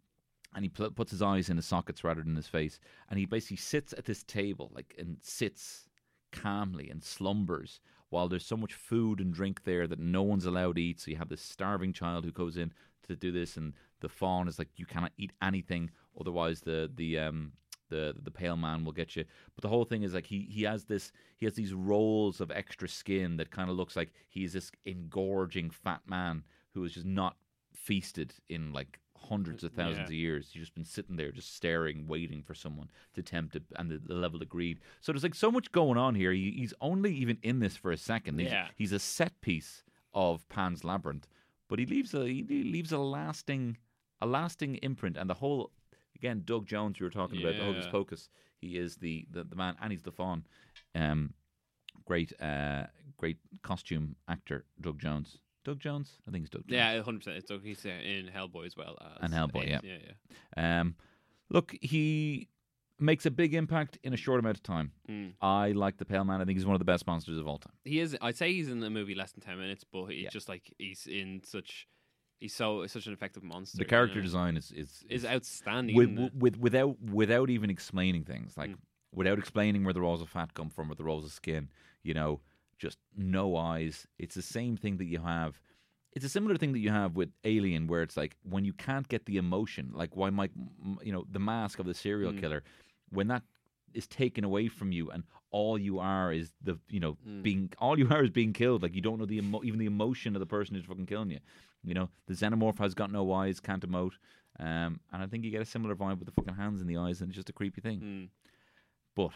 [0.54, 2.78] and he pl- puts his eyes in his sockets rather than his face.
[3.08, 5.88] And he basically sits at this table, like, and sits
[6.30, 10.76] calmly and slumbers while there's so much food and drink there that no one's allowed
[10.76, 11.00] to eat.
[11.00, 12.72] So you have this starving child who goes in
[13.08, 15.90] to do this, and the fawn is like, you cannot eat anything,
[16.20, 17.52] otherwise the the um
[17.88, 19.24] the the pale man will get you.
[19.54, 22.50] But the whole thing is like he he has this he has these rolls of
[22.50, 26.44] extra skin that kind of looks like he's this engorging fat man
[26.74, 27.36] who is just not
[27.74, 28.98] feasted in like
[29.28, 30.04] hundreds of thousands Yeah.
[30.04, 30.50] of years.
[30.52, 33.98] He's just been sitting there, just staring, waiting for someone to tempt it, and the,
[33.98, 34.80] the level of greed.
[35.00, 36.32] So there's like so much going on here.
[36.32, 38.38] He, he's only even in this for a second.
[38.40, 38.68] He's, Yeah.
[38.76, 41.28] he's a set piece of Pan's Labyrinth,
[41.68, 43.76] but he leaves a he leaves a lasting
[44.20, 45.70] a lasting imprint, and the whole
[46.22, 48.28] again Doug Jones you were talking about the Hocus Pocus.
[48.60, 50.44] He is the, the the man, and he's the faun.
[50.94, 51.34] Um,
[52.04, 52.84] great uh
[53.16, 55.38] great costume actor Doug Jones.
[55.64, 56.62] Doug Jones, I think it's Doug.
[56.66, 56.72] Jones.
[56.72, 57.36] Yeah, hundred percent.
[57.38, 57.68] It's okay.
[57.68, 58.96] He's uh, in Hellboy as well.
[59.00, 59.80] As And Hellboy, yeah.
[59.84, 59.98] yeah,
[60.56, 60.80] yeah.
[60.80, 60.96] Um,
[61.50, 62.48] look, he
[62.98, 64.90] makes a big impact in a short amount of time.
[65.08, 65.32] Mm.
[65.40, 66.40] I like the Pale Man.
[66.40, 67.74] I think he's one of the best monsters of all time.
[67.84, 68.16] He is.
[68.20, 70.30] I'd say he's in the movie less than ten minutes, but he's Yeah.
[70.30, 71.86] just like he's in such.
[72.42, 73.78] He's so such an effective monster.
[73.78, 74.22] The you character know?
[74.30, 75.94] design is is, is outstanding.
[75.96, 78.78] with, with without without even explaining things like Mm.
[79.20, 81.68] without explaining where the rolls of fat come from or the rolls of skin.
[82.02, 82.40] You know,
[82.84, 84.08] just no eyes.
[84.18, 85.60] It's the same thing that you have.
[86.14, 89.06] It's a similar thing that you have with Alien, where it's like when you can't
[89.08, 90.50] get the emotion, like why Mike,
[91.02, 92.40] you know, the mask of the serial Mm.
[92.40, 92.62] killer,
[93.10, 93.44] when that
[93.94, 97.42] is taken away from you and all you are is the you know Mm.
[97.42, 99.84] being all you are is being killed like you don't know the emo- even the
[99.96, 101.40] emotion of the person who's fucking killing you
[101.84, 104.12] you know the xenomorph has got no eyes can't emote
[104.60, 106.96] um, and I think you get a similar vibe with the fucking hands in the
[106.98, 108.28] eyes and it's just a creepy thing Mm.
[109.16, 109.32] but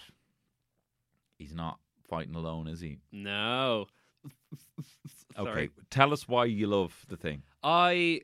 [1.39, 1.79] he's not
[2.09, 3.87] fighting alone is he No.
[5.39, 8.21] okay tell us why you love the thing I,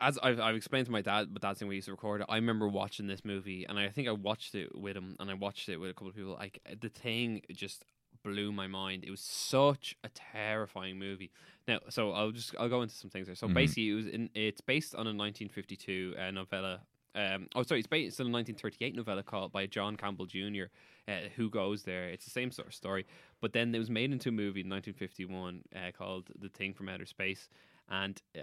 [0.00, 2.26] as I've, I've explained to my dad, but that's when we used to record it.
[2.28, 5.34] I remember watching this movie, and I think I watched it with him, and I
[5.34, 6.32] watched it with a couple of people.
[6.32, 7.84] Like the thing just
[8.22, 9.04] blew my mind.
[9.04, 11.30] It was such a terrifying movie.
[11.68, 13.36] Now, so I'll just I'll go into some things there.
[13.36, 13.54] So Mhm.
[13.54, 16.82] basically, it was in, it's based on a 1952 uh, novella.
[17.14, 20.64] Um, oh, sorry, it's based on a 1938 novella called by John Campbell Jr.
[21.06, 22.08] Uh, Who goes there?
[22.08, 23.06] It's the same sort of story,
[23.40, 26.88] but then it was made into a movie in 1951 uh, called The Thing from
[26.88, 27.48] Outer Space,
[27.88, 28.42] and uh,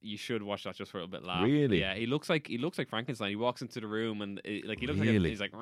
[0.00, 1.44] you should watch that just for a little bit laugh.
[1.44, 1.80] Really?
[1.80, 3.30] Yeah, he looks like he looks like Frankenstein.
[3.30, 5.52] He walks into the room and uh, like he looks like a, he's like.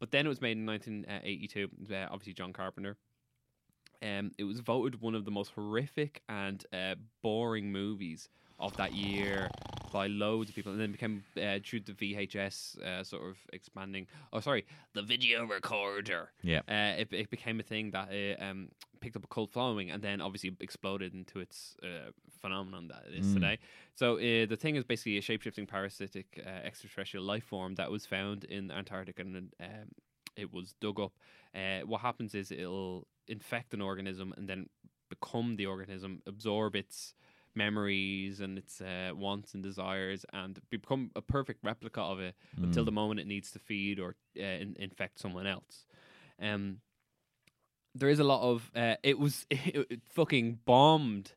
[0.00, 1.68] But then it was made in 1982.
[1.90, 2.96] Uh, obviously, John Carpenter.
[4.02, 8.28] Um, it was voted one of the most horrific and uh, boring movies
[8.58, 9.50] of that year
[9.92, 14.06] by loads of people, and then became uh, through the VHS uh, sort of expanding.
[14.32, 16.30] Oh, sorry, the video recorder.
[16.42, 18.68] yeah Uh, it, it became a thing that it, um,
[19.00, 23.14] picked up a cult following and then obviously exploded into its uh, phenomenon that it
[23.18, 23.34] is Mm.
[23.34, 23.58] today.
[23.94, 28.06] So uh, the thing is basically a shape-shifting parasitic uh, extraterrestrial life form that was
[28.06, 29.88] found in Antarctica and um,
[30.36, 31.12] it was dug up.
[31.54, 34.68] Uh, what happens is it'll infect an organism and then
[35.08, 37.14] become the organism, absorb its
[37.54, 42.82] memories and its uh, wants and desires, and become a perfect replica of it until
[42.82, 42.86] Mm.
[42.86, 45.86] the moment it needs to feed or uh, in- infect someone else.
[46.40, 46.80] Um,
[47.94, 51.32] there is a lot of uh, it was it, it fucking bombed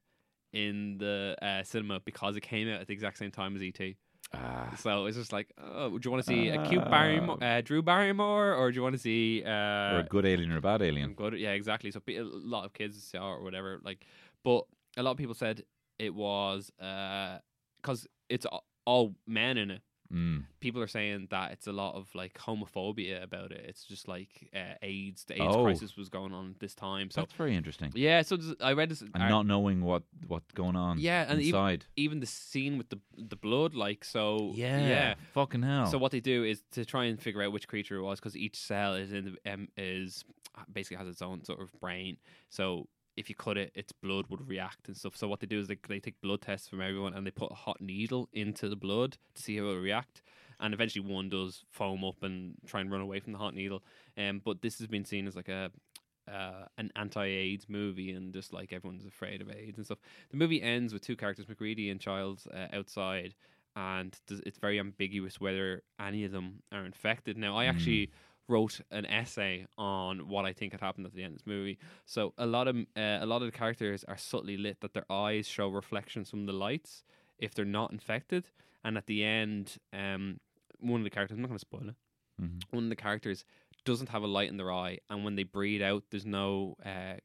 [0.53, 3.95] in the uh, cinema because it came out at the exact same time as ET.
[4.33, 7.61] ah, So it's just like, oh, would you want to see a cute Barrymore, uh,
[7.61, 10.61] Drew Barrymore, or do you want to see or uh, a good alien or a
[10.61, 11.33] bad alien good.
[11.37, 11.91] Yeah, exactly.
[11.91, 13.79] So a lot of kids or whatever.
[13.83, 14.05] Like,
[14.43, 14.65] but
[14.97, 15.63] a lot of people said
[15.99, 18.45] it was because it's
[18.85, 19.81] all men in it.
[20.13, 20.43] mm.
[20.59, 23.65] People are saying that it's a lot of like homophobia about it.
[23.67, 25.25] It's just like uh, AIDS.
[25.25, 25.63] The AIDS Oh.
[25.63, 27.09] crisis was going on at this time.
[27.11, 28.21] So that's very interesting yeah.
[28.21, 29.01] So I read this.
[29.01, 32.89] and not knowing what what's going on Yeah, and even- inside even the scene with
[32.89, 33.73] the the blood.
[33.75, 34.51] Like so.
[34.55, 35.13] yeah Yeah.
[35.33, 38.03] fucking hell So what they do is to try and figure out which creature it
[38.03, 40.23] was because each cell is in the, um, is
[40.71, 42.17] basically has its own sort of brain.
[42.49, 42.87] So
[43.17, 45.17] if you cut it, its blood would react and stuff.
[45.17, 47.51] So what they do is they they take blood tests from everyone and they put
[47.51, 50.21] a hot needle into the blood to see how it will react.
[50.59, 53.83] And eventually one does foam up and try and run away from the hot needle.
[54.17, 55.71] Um, but this has been seen as like a
[56.27, 59.99] uh, an anti-AIDS movie, and just like everyone's afraid of AIDS and stuff.
[60.29, 63.33] The movie ends with two characters, MacReady and Childs, uh, outside,
[63.75, 67.37] and it's very ambiguous whether any of them are infected.
[67.37, 67.65] Now, I
[68.05, 68.09] Mm.
[68.47, 71.77] Wrote an essay on what I think had happened at the end of this movie.
[72.05, 75.09] So a lot of uh, a lot of the characters are subtly lit that their
[75.11, 77.03] eyes show reflections from the lights
[77.39, 78.49] if they're not infected,
[78.83, 80.39] and at the end, um,
[80.79, 81.95] one of the characters I'm not going to spoil it
[82.41, 82.61] Mhm.
[82.71, 83.45] one of the characters
[83.83, 87.15] doesn't have a light in their eye, and when they breathe out, there's no uh,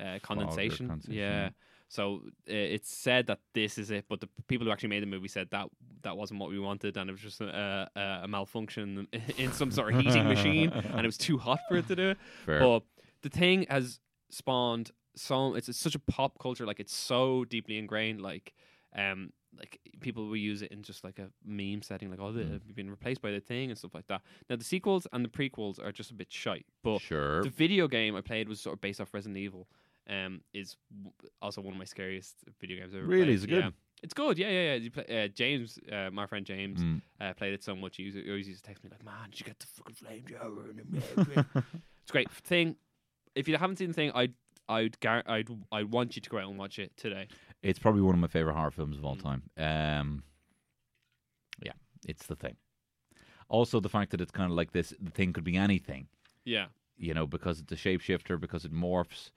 [0.00, 0.88] uh, condensation.
[0.88, 1.50] condensation, Yeah.
[1.92, 5.06] So uh, it's said that this is it, but the people who actually made the
[5.06, 5.68] movie said that
[6.00, 9.70] that wasn't what we wanted, and it was just a, a, a malfunction in some
[9.70, 12.18] sort of heating machine, and it was too hot for it to do it.
[12.46, 12.60] Fair.
[12.60, 12.84] But
[13.20, 16.64] the thing has spawned so it's, it's such a pop culture.
[16.64, 18.22] Like it's so deeply ingrained.
[18.22, 18.54] Like
[18.96, 22.40] um like people will use it in just like a meme setting, like oh, the,
[22.44, 22.74] Mm.
[22.74, 24.22] been replaced by the thing and stuff like that.
[24.48, 27.42] Now the sequels and the prequels are just a bit shite, but sure.
[27.42, 29.68] the video game I played was sort of based off Resident Evil.
[30.08, 33.24] Um, is w- also one of my scariest video games I've ever Really?
[33.24, 33.34] played.
[33.34, 33.64] Is it good?
[33.64, 33.70] Yeah.
[34.02, 34.74] It's good, yeah, yeah, yeah.
[34.74, 37.00] You play, uh, James, uh, my friend James, Mm.
[37.20, 37.96] uh, played it so much.
[37.98, 40.78] He, always used to text me like, "Man, did you get the fucking flamethrower?" in
[40.80, 41.46] it?"
[42.02, 42.76] it's great thing.
[43.36, 44.34] If you haven't seen the thing, I'd
[44.68, 47.28] I'd gar- I'd I want you to go out and watch it today.
[47.62, 49.22] It's probably one of my favorite horror films of all Mm.
[49.22, 49.42] time.
[49.56, 50.24] Um,
[51.64, 51.72] yeah,
[52.08, 52.56] it's the thing.
[53.48, 56.08] Also, the fact that it's kind of like this, the thing could be anything,
[56.44, 59.30] Yeah, you know, because it's a shapeshifter, because it morphs.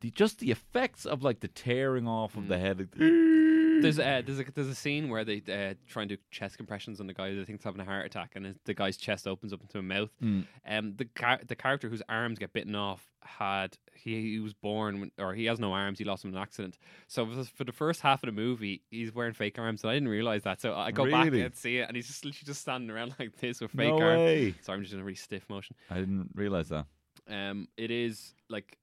[0.00, 2.60] The, just the effects of like the tearing off of the Mm.
[2.60, 2.78] head.
[2.78, 2.90] like,
[3.82, 7.00] there's a there's a there's a scene where they uh, try and do chest compressions
[7.00, 9.52] on the guy that thinks having a heart attack, and his- the guy's chest opens
[9.52, 10.10] up into a mouth.
[10.22, 10.46] Mm.
[10.66, 15.00] Um, the car- the character whose arms get bitten off had he, he was born
[15.00, 15.98] when, or he has no arms.
[15.98, 16.78] He lost them in an accident.
[17.06, 19.90] So for the- for the first half of the movie, he's wearing fake arms, and
[19.90, 20.60] I didn't realize that.
[20.60, 21.40] So I go back Really?
[21.42, 24.00] and see it, and he's just literally just standing around like this with fake no
[24.02, 24.18] arms.
[24.20, 24.54] way.
[24.60, 25.74] Sorry, I'm just in a really stiff motion.
[25.90, 26.86] I didn't realize that.
[27.28, 28.78] Um, it is like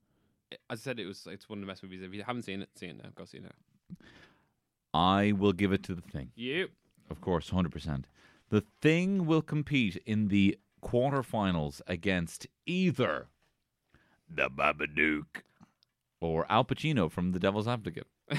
[0.70, 2.02] as I said, it was it's one of the best movies.
[2.02, 3.10] If you haven't seen it, see it now.
[3.16, 3.98] Go see it now.
[4.94, 6.32] I will give it to the thing.
[6.36, 6.70] You.
[7.10, 8.04] Of course, 100%.
[8.50, 13.28] The thing will compete in the quarterfinals against either
[14.30, 15.42] the Babadook
[16.22, 18.08] or Al Pacino from The Devil's Advocate.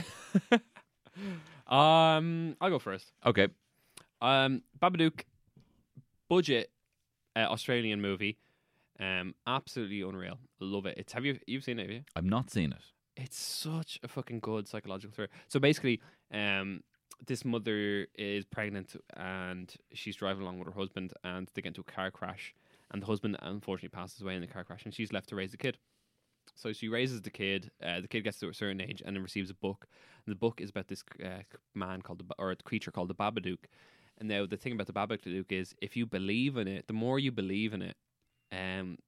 [1.67, 3.13] um, I'll go first.
[3.27, 3.49] Okay.
[4.21, 5.23] Um, Babadook,
[6.29, 6.71] budget
[7.37, 8.39] uh, Australian movie.
[9.01, 10.39] Um, absolutely unreal.
[10.61, 10.95] Love it.
[10.97, 11.83] It's have you you've seen it?
[11.83, 12.03] Have you?
[12.15, 12.83] I've not seen it.
[13.17, 15.31] It's such a fucking good psychological thriller.
[15.49, 16.01] So basically,
[16.33, 16.83] um,
[17.27, 21.81] this mother is pregnant and she's driving along with her husband, and they get into
[21.81, 22.55] a car crash,
[22.91, 25.53] and the husband unfortunately passes away in the car crash, and she's left to raise
[25.53, 25.79] the kid.
[26.55, 27.71] So she raises the kid.
[27.83, 29.87] Uh, the kid gets to a certain age and then receives a book.
[30.25, 31.43] And the book is about this uh,
[31.75, 33.65] man called the or a creature called the Babadook.
[34.19, 37.19] And now the thing about the Babadook is, if you believe in it, the more
[37.19, 37.97] you believe in it,
[38.55, 38.99] um,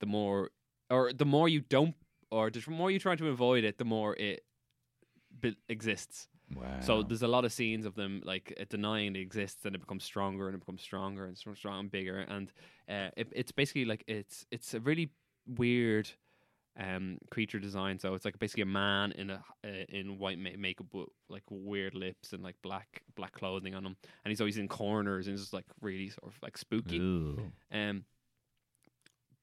[0.00, 0.50] the more,
[0.90, 1.94] or the more you don't,
[2.30, 4.44] or the more you try to avoid it, the more it
[5.40, 6.28] be- exists.
[6.54, 6.80] Wow.
[6.80, 9.80] So there's a lot of scenes of them like uh, denying it exists, and it
[9.80, 12.18] becomes stronger and it becomes stronger and stronger, stronger and bigger.
[12.18, 12.52] And
[12.88, 15.10] uh, it, it's basically like it's it's a really
[15.46, 16.08] weird
[16.78, 17.98] um creature design.
[17.98, 21.42] So it's like basically a man in a uh, in white ma- makeup with like
[21.50, 25.34] weird lips and like black black clothing on him, and he's always in corners and
[25.34, 26.98] it's just like really sort of like spooky.
[27.72, 28.04] Um,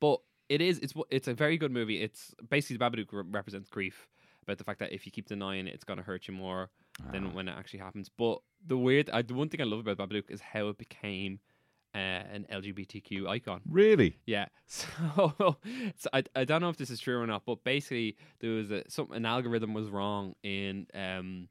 [0.03, 0.17] but
[0.49, 1.97] it is it's it's a very good movie.
[2.07, 3.07] It's basically the Babadook
[3.39, 3.97] represents grief
[4.43, 6.63] about the fact that if you keep denying it, it's going to hurt you more
[7.01, 7.11] Ah.
[7.13, 8.07] than when it actually happens.
[8.23, 8.37] But
[8.71, 11.39] the weird, I, the one thing I love about Babadook is how it became
[11.95, 13.61] uh, an LGBTQ icon.
[13.67, 14.11] Really?
[14.25, 15.57] Yeah, so,
[16.01, 18.69] so I, I don't know if this is true or not, but basically there was
[18.71, 21.47] a some an algorithm was wrong in um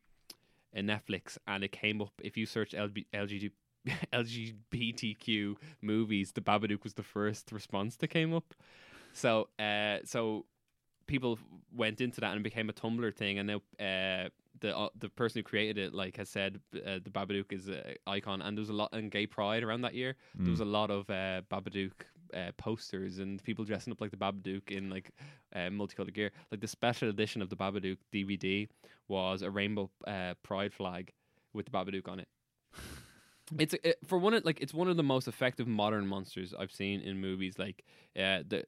[0.73, 3.51] in Netflix, and it came up if you search LB, LGBT,
[4.13, 8.55] LGBTQ movies, the Babadook was the first response that came up.
[9.13, 10.47] So uh so
[11.07, 11.39] people
[11.75, 14.29] went into that and became a Tumblr thing, and now uh
[14.61, 17.83] the uh, the person who created it like has said uh, the Babadook is an
[18.07, 20.17] icon, and there was a lot in Gay Pride around that year.
[20.37, 21.93] There was a lot of uh, Babadook
[22.35, 25.11] uh, posters and people dressing up like the Babadook in like
[25.55, 26.31] uh, multicolored gear.
[26.51, 28.69] Like the special edition of the Babadook DVD
[29.09, 31.13] was a rainbow uh, pride flag
[31.53, 32.29] with the Babadook on it.
[33.59, 36.73] It's it, for one of like it's one of the most effective modern monsters I've
[36.73, 37.59] seen in movies.
[37.59, 37.85] Like
[38.17, 38.65] uh, the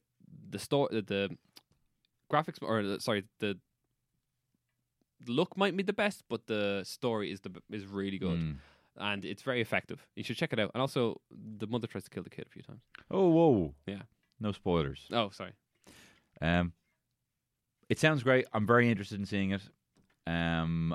[0.51, 1.39] the store the, the
[2.31, 3.59] graphics or the, sorry the
[5.27, 8.57] look might be the best, but the story is the is really good Mm.
[8.97, 10.07] and it's very effective.
[10.17, 10.71] You should check it out.
[10.75, 12.83] And also, the mother tries to kill the kid a few times.
[13.11, 13.75] Oh, whoa.
[13.87, 14.03] Yeah.
[14.41, 15.07] No spoilers.
[15.13, 15.53] Oh, sorry.
[16.41, 16.73] Um,
[17.89, 18.47] it sounds great.
[18.53, 19.63] I'm very interested in seeing it.
[20.27, 20.95] Um,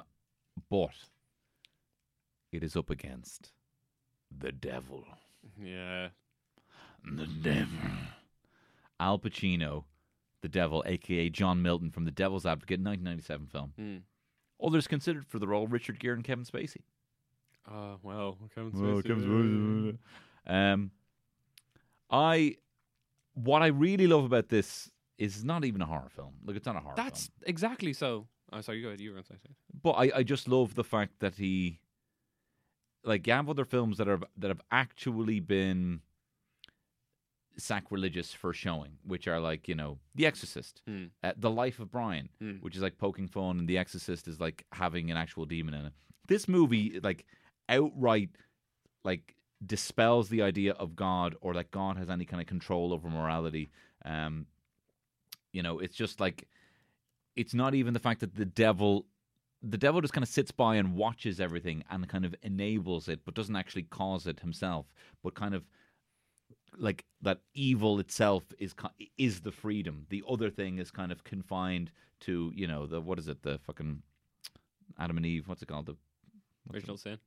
[0.70, 0.96] but
[2.52, 3.52] it is up against
[4.38, 5.06] the devil.
[5.62, 6.10] Yeah.
[7.06, 7.78] The devil.
[9.00, 9.86] Al Pacino,
[10.42, 13.74] the devil, aka John Milton from The Devil's Advocate, 1997 film.
[13.80, 14.02] Mm.
[14.66, 16.82] Others considered for the role Richard Gere and Kevin Spacey.
[17.72, 18.38] Oh well.
[18.54, 19.08] Kevin Well, Spacey.
[19.08, 19.98] Kevin
[20.48, 20.54] Spacey.
[20.74, 20.92] Um,
[22.12, 22.56] I,
[23.36, 26.34] what I really love about this is not even a horror film.
[26.44, 27.44] Like it's not a horror That's film.
[27.48, 28.28] exactly so.
[28.52, 28.78] Oh, sorry.
[28.80, 29.00] You go ahead.
[29.00, 29.38] You were going to say.
[29.82, 31.80] But I, I just love the fact that he,
[33.04, 36.02] like, you have other films that are that have actually been
[37.58, 41.06] sacrilegious for showing, which are like you know The Exorcist, Hmm.
[41.24, 42.58] uh, The Life of Brian, Hmm.
[42.58, 45.86] which is like poking fun, and The Exorcist is like having an actual demon in
[45.88, 45.94] it.
[46.28, 47.26] This movie, like,
[47.68, 48.30] outright,
[49.04, 49.36] like
[49.66, 53.70] dispels the idea of God or that God has any kind of control over morality.
[54.06, 54.46] Um,
[55.52, 56.48] you know, it's just like
[57.36, 59.06] it's not even the fact that the devil
[59.62, 63.20] the devil just kind of sits by and watches everything and kind of enables it
[63.26, 64.86] but doesn't actually cause it himself
[65.22, 65.64] but kind of
[66.78, 68.74] like that evil itself is
[69.18, 70.06] is the freedom.
[70.10, 71.92] The other thing is kind of confined
[72.22, 73.42] to you know the what is it?
[73.42, 74.02] The fucking
[74.98, 75.88] adam and eve what's it called?
[75.88, 75.96] The
[76.74, 77.18] Original it, sin.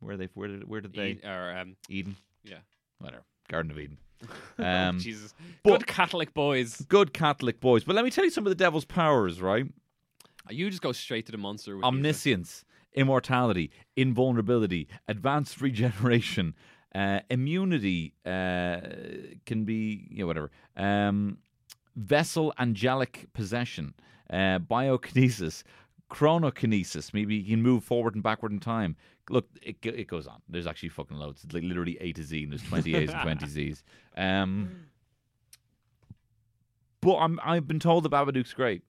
[0.00, 2.16] where they where did where did they Ed- or um, eden?
[2.44, 2.58] yeah.
[3.00, 3.24] whatever.
[3.48, 3.98] Garden of eden.
[4.58, 5.34] Oh, um Jesus.
[5.64, 6.76] but- Good Catholic boys.
[6.88, 7.84] good catholic boys.
[7.84, 9.66] But let me tell you some of the devil's powers right
[10.50, 11.76] You just go straight to the monster.
[11.76, 12.64] With these, like- omniscience,
[12.94, 16.54] immortality, invulnerability, advanced regeneration,
[16.94, 18.80] uh, immunity uh,
[19.46, 20.50] can be you know, whatever.
[20.76, 21.38] Um,
[21.96, 23.94] vessel angelic possession,
[24.30, 25.62] uh, biokinesis,
[26.10, 27.12] chronokinesis.
[27.14, 28.96] Maybe you can move forward and backward in time.
[29.30, 30.42] Look, it it goes on.
[30.48, 31.44] There's actually fucking loads.
[31.44, 33.82] It's like literally A to Z, and there's 20 A's and 20 Z's.
[34.16, 34.86] Um,
[37.00, 38.82] but I'm I've been told the Babadook's great.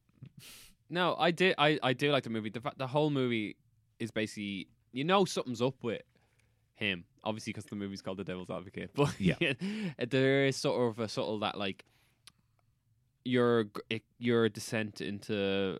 [0.89, 1.55] No, I did.
[1.57, 2.49] I, I do like the movie.
[2.49, 3.55] The the whole movie
[3.99, 6.01] is basically you know something's up with
[6.75, 7.05] him.
[7.23, 8.91] Obviously, because the movie's called The Devil's Advocate.
[8.95, 9.35] But Yeah.
[10.09, 11.85] there is sort of a subtle that like
[13.23, 13.65] your
[14.19, 15.79] your descent into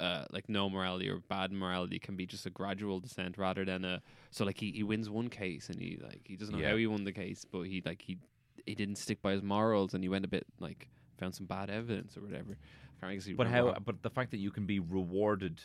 [0.00, 3.84] uh, like no morality or bad morality can be just a gradual descent rather than
[3.84, 4.00] a
[4.30, 6.70] so like he, he wins one case and he like he doesn't know Yeah.
[6.70, 8.18] how he won the case but he like he
[8.64, 10.88] he didn't stick by his morals and he went a bit like
[11.18, 12.56] found some bad evidence or whatever.
[13.02, 13.74] I can't actually But how?
[13.84, 15.60] But the fact that you can be rewarded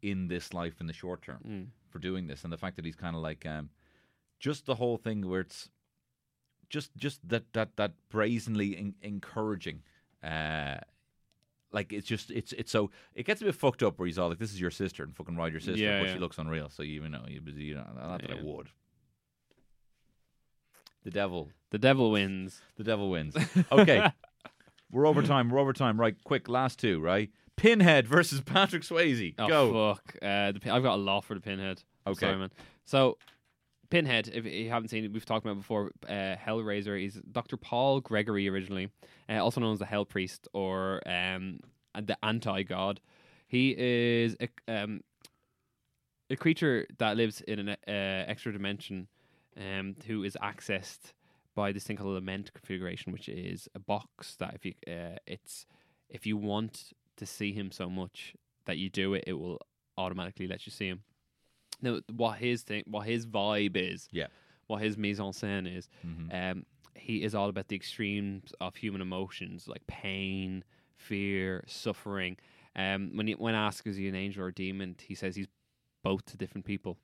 [0.00, 1.66] in this life in the short term Mm.
[1.90, 3.70] for doing this, and the fact that he's kind of like, um,
[4.40, 5.68] just the whole thing where it's
[6.68, 9.82] just just that that that brazenly en- encouraging.
[10.22, 10.78] Uh,
[11.72, 14.28] like it's just it's it's so it gets a bit fucked up where he's all
[14.28, 16.12] like this is your sister and fucking ride your sister Yeah, but yeah.
[16.14, 18.42] she looks unreal so you know you, you know not that I Yeah.
[18.42, 18.68] would
[21.02, 22.60] the devil The devil wins.
[22.76, 23.34] the devil wins.
[23.72, 24.10] Okay.
[24.92, 25.48] We're over time.
[25.48, 25.98] We're over time.
[25.98, 27.30] Right, quick, last two, right?
[27.56, 29.34] Pinhead versus Patrick Swayze.
[29.38, 29.94] Oh Go.
[29.94, 30.16] fuck!
[30.22, 31.82] Uh, the, pin- I've got a lot for the pinhead.
[32.06, 32.20] I'm Okay.
[32.26, 32.50] sorry, man.
[32.84, 33.16] So,
[33.90, 34.28] Pinhead.
[34.32, 35.90] If you haven't seen it, we've talked about it before.
[36.08, 36.98] Uh, Hellraiser.
[37.00, 37.56] He's Dr.
[37.56, 38.88] Paul Gregory originally,
[39.28, 41.60] uh, also known as the Hell Priest or um,
[41.94, 43.00] the Anti God.
[43.46, 45.02] He is a, um,
[46.30, 49.08] a creature that lives in an uh, extra dimension,
[49.58, 51.12] um, who is accessed
[51.54, 55.16] by this thing called a lament configuration, which is a box that if you uh,
[55.26, 55.66] it's
[56.08, 58.34] if you want to see him so much
[58.64, 59.58] that you do it, it will
[59.98, 61.02] automatically let you see him.
[61.80, 64.28] Now, what his thing, what his vibe is, Yeah.
[64.66, 66.32] what his mise en scène is, Mhm.
[66.52, 70.64] um, he is all about the extremes of human emotions like pain,
[70.96, 72.38] fear, suffering.
[72.76, 75.48] Um, when he, when asked is he an angel or a demon, he says he's
[76.02, 76.98] both to different people.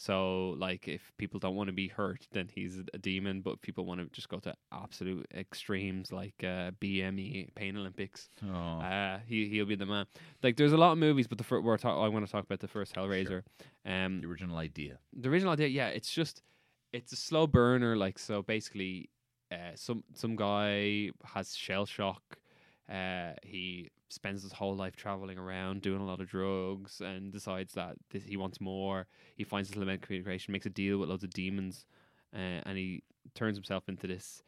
[0.00, 3.42] So, like, if people don't want to be hurt, then he's a demon.
[3.42, 8.30] But if people want to just go to absolute extremes, like uh, BME, Pain Olympics,
[8.42, 8.80] Oh.
[8.80, 10.06] uh, he he'll be the man.
[10.42, 12.44] Like, there's a lot of movies, but the fir- we're talk- I want to talk
[12.44, 13.42] about the first Hellraiser.
[13.84, 14.98] Um, the original idea.
[15.12, 16.42] the original idea, yeah, it's just
[16.94, 17.94] it's a slow burner.
[17.94, 19.10] Like so, basically,
[19.52, 22.38] uh, some some guy has shell shock.
[22.90, 27.74] Uh, he spends his whole life traveling around, doing a lot of drugs, and decides
[27.74, 29.06] that this, he wants more.
[29.36, 31.86] He finds his lament creation, makes a deal with loads of demons,
[32.34, 33.04] uh, and he
[33.34, 34.42] turns himself into this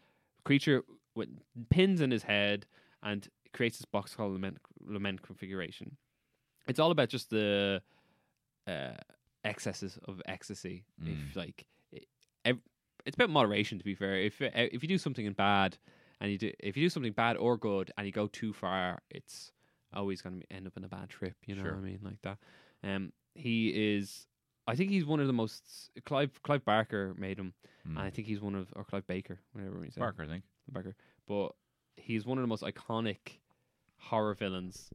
[0.44, 0.82] creature
[1.14, 1.28] with
[1.70, 2.66] pins in his head
[3.02, 5.96] and creates this box called lament lament configuration.
[6.66, 7.82] It's all about just the
[8.66, 8.94] uh,
[9.44, 10.84] excesses of ecstasy.
[11.04, 12.06] If like, it,
[13.04, 13.78] it's about moderation.
[13.78, 15.78] To be fair, if if you do something in bad
[16.22, 19.02] and you do if you do something bad or good and you go too far,
[19.10, 19.52] it's
[19.92, 21.34] always going to end up in a bad trip.
[21.44, 21.72] You know Sure.
[21.72, 22.38] what I mean, like that.
[22.82, 24.26] Um, he is.
[24.66, 25.90] I think he's one of the most.
[26.06, 27.52] Clive Clive Barker made him,
[27.86, 27.96] Mm.
[27.96, 30.44] and I think he's one of or Clive Baker, whatever he's Barker, I think.
[30.70, 30.94] Barker,
[31.26, 31.50] but
[31.96, 33.38] he's one of the most iconic
[33.98, 34.90] horror villains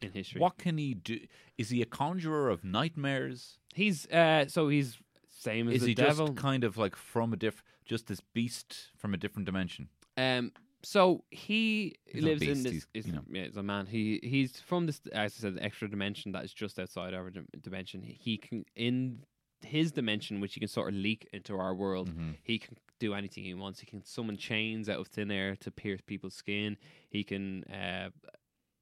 [0.00, 0.40] in history.
[0.40, 1.18] What can he do?
[1.58, 3.58] Is he a conjurer of nightmares?
[3.74, 4.98] He's uh, so he's
[5.28, 6.28] same as Is the he devil.
[6.28, 9.88] just kind of like from a diff, just this beast from a different dimension?
[10.16, 10.52] Um,
[10.92, 12.72] so he He's lives in this.
[12.72, 13.24] he's, is- you know.
[13.30, 13.84] yeah, he's a man.
[13.86, 17.28] He he's from this, as I said, the extra dimension that is just outside our
[17.30, 18.02] dim- dimension.
[18.02, 19.24] He can in
[19.60, 22.08] his dimension, which he can sort of leak into our world.
[22.10, 22.30] Mm-hmm.
[22.42, 23.80] He can do anything he wants.
[23.80, 26.76] He can summon chains out of thin air to pierce people's skin.
[27.10, 28.08] He can uh,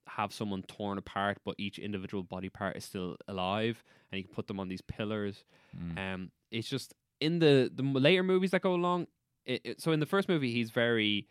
[0.07, 4.33] have someone torn apart, but each individual body part is still alive, and he can
[4.35, 5.45] put them on these pillars.
[5.77, 5.99] Mm.
[6.15, 9.09] Um, it's just in the the later movies that go along.
[9.45, 11.27] It, it, so in the first movie, he's very,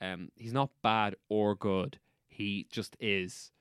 [0.00, 1.98] um, he's not bad or good.
[2.28, 3.52] He just is.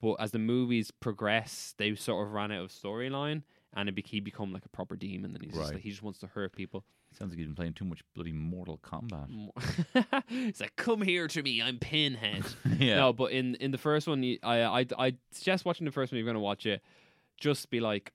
[0.00, 3.42] But as the movies progress, they sort of ran out of storyline,
[3.74, 6.02] and it be, he become like a proper demon, and he's just like, he just
[6.02, 6.84] wants to hurt people.
[7.18, 9.50] Sounds like he's been playing too much bloody Mortal Kombat.
[10.28, 12.44] it's like, come here to me, I'm Pinhead.
[12.78, 12.96] yeah.
[12.96, 16.18] No, but in in the first one, I I I suggest watching the first one.
[16.18, 16.82] If you're gonna watch it,
[17.38, 18.12] just be like,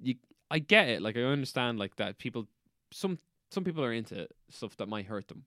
[0.00, 0.16] you.
[0.50, 1.02] I get it.
[1.02, 2.18] Like I understand like that.
[2.18, 2.46] People,
[2.92, 3.18] some
[3.50, 5.44] some people are into stuff that might hurt them,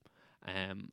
[0.48, 0.92] um,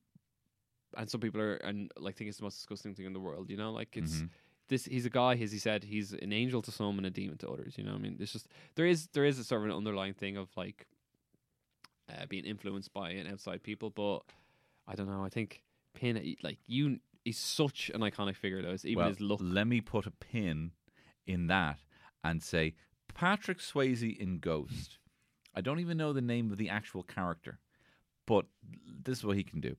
[0.97, 3.51] and some people are and like think it's the most disgusting thing in the world.
[3.51, 4.31] You know, like it's Mhm.
[4.69, 4.85] this.
[4.87, 7.49] He's a guy, as he said, he's an angel to some and a demon to
[7.51, 7.77] others.
[7.79, 10.15] You know, I mean, there's just there is there is a sort of an underlying
[10.15, 10.87] thing of like
[12.09, 14.21] uh, being influenced by an outside people, but
[14.87, 15.25] I don't know.
[15.25, 15.63] I think
[15.95, 18.63] Pin, like you, he's such an iconic figure.
[18.63, 19.41] Though, it's even well, his look.
[19.43, 20.73] let me put a pin
[21.27, 21.81] in that
[22.23, 22.75] and say
[23.15, 24.99] Patrick Swayze in Ghost.
[25.55, 27.59] I don't even know the name of the actual character,
[28.27, 28.45] but
[28.87, 29.77] this is what he can do.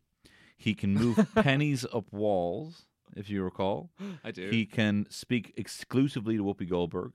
[0.57, 2.85] He can move pennies up walls,
[3.15, 3.91] if you recall.
[4.23, 4.49] I do.
[4.49, 7.13] He can speak exclusively to Whoopi Goldberg.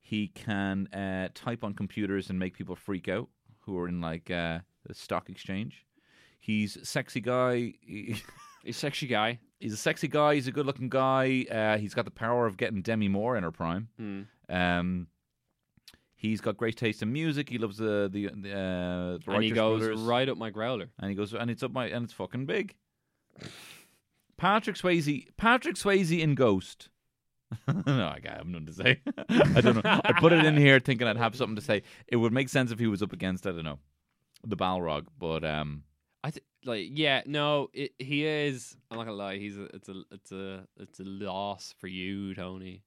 [0.00, 3.28] He can uh, type on computers and make people freak out
[3.60, 5.86] who are in like uh, the stock exchange.
[6.40, 7.74] He's a sexy guy.
[7.86, 8.22] He's
[8.66, 9.40] a sexy guy.
[9.60, 10.34] he's a sexy guy.
[10.36, 11.44] He's a good-looking guy.
[11.50, 13.88] Uh, he's got the power of getting Demi Moore in her prime.
[13.98, 14.22] Hmm.
[14.48, 15.06] Um,
[16.28, 17.48] he's got great taste in music.
[17.48, 20.00] He loves the the, the, uh, the and he goes Brothers.
[20.00, 20.88] right up my growler.
[20.98, 22.74] and he goes and it's up my and it's fucking big.
[24.36, 26.88] Patrick Swayze, Patrick Swayze in Ghost.
[27.86, 29.00] no, I got- nothing to say.
[29.28, 30.00] I don't know.
[30.04, 31.82] I put it in here thinking I'd have something to say.
[32.08, 33.78] It would make sense if he was up against I don't know
[34.46, 35.84] the Balrog, but um,
[36.22, 38.76] I th- like yeah no it, he is.
[38.90, 39.36] I'm not gonna lie.
[39.38, 42.82] He's a, it's a it's a it's a loss for you, Tony.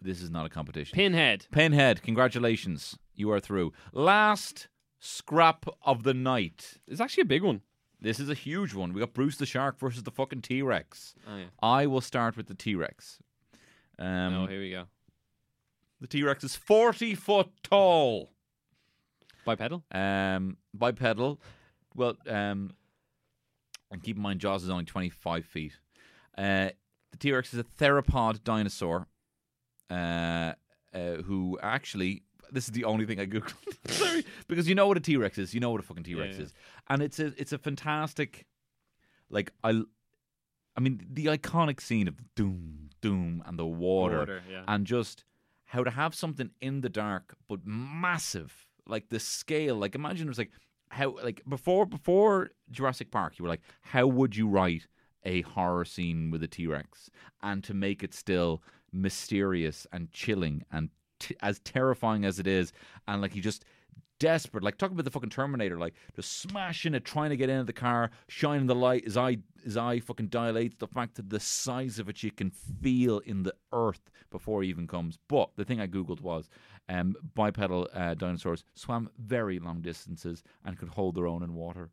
[0.00, 0.94] This is not a competition.
[0.94, 1.46] Pinhead.
[1.50, 3.72] Pinhead, congratulations, you are through.
[3.92, 4.68] Last
[5.00, 6.74] scrap of the night.
[6.86, 7.62] It's actually a big one.
[8.00, 8.92] This is a huge one.
[8.92, 11.14] We got Bruce the Shark versus the fucking T Rex.
[11.26, 11.44] Oh yeah.
[11.62, 13.18] I will start with the T Rex.
[13.98, 14.84] Um, oh, here we go.
[16.00, 18.30] The T Rex is 40 foot tall.
[19.46, 19.84] Bipedal.
[19.92, 21.40] Um, bipedal.
[21.94, 22.72] Well, um,
[23.90, 25.72] and keep in mind, Jaws is only 25 feet.
[26.36, 26.70] Uh,
[27.10, 29.06] the T Rex is a theropod dinosaur
[29.90, 30.52] uh,
[30.94, 32.22] uh, who actually.
[32.52, 33.54] This is the only thing I googled.
[33.86, 35.54] Sorry, because you know what a T Rex is.
[35.54, 36.44] You know what a fucking T Rex Yeah, yeah.
[36.44, 36.54] is,
[36.88, 38.46] and it's a it's a fantastic,
[39.28, 39.82] like I,
[40.76, 44.62] I mean the iconic scene of doom doom and the water yeah.
[44.66, 45.24] and just
[45.66, 50.30] how to have something in the dark but massive like the scale like imagine it
[50.30, 50.52] was like
[50.88, 54.86] how like before before Jurassic Park you were like how would you write
[55.24, 57.10] a horror scene with a T-Rex
[57.42, 58.62] and to make it still
[58.94, 60.90] mysterious and chilling and
[61.20, 62.72] t- as terrifying as it is
[63.08, 63.64] and like you just
[64.20, 67.64] desperate like talk about the fucking terminator like just smashing it trying to get into
[67.64, 71.40] the car shining the light his eye his eye fucking dilates the fact that the
[71.40, 75.18] size of it you can feel in the earth before he even comes.
[75.28, 76.48] But the thing i googled was
[76.88, 81.90] um, bipedal uh, dinosaurs swam very long distances and could hold their own in water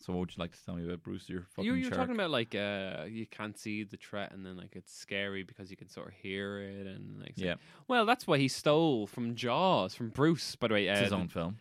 [0.00, 1.96] so what would you like to tell me about bruce your fucking You you're shark?
[2.00, 5.70] talking about like uh you can't see the threat and then like it's scary because
[5.70, 7.54] you can sort of hear it and like yeah
[7.88, 10.86] well that's why he stole from Jaws from Bruce by the way.
[10.88, 11.58] it's uh, his own film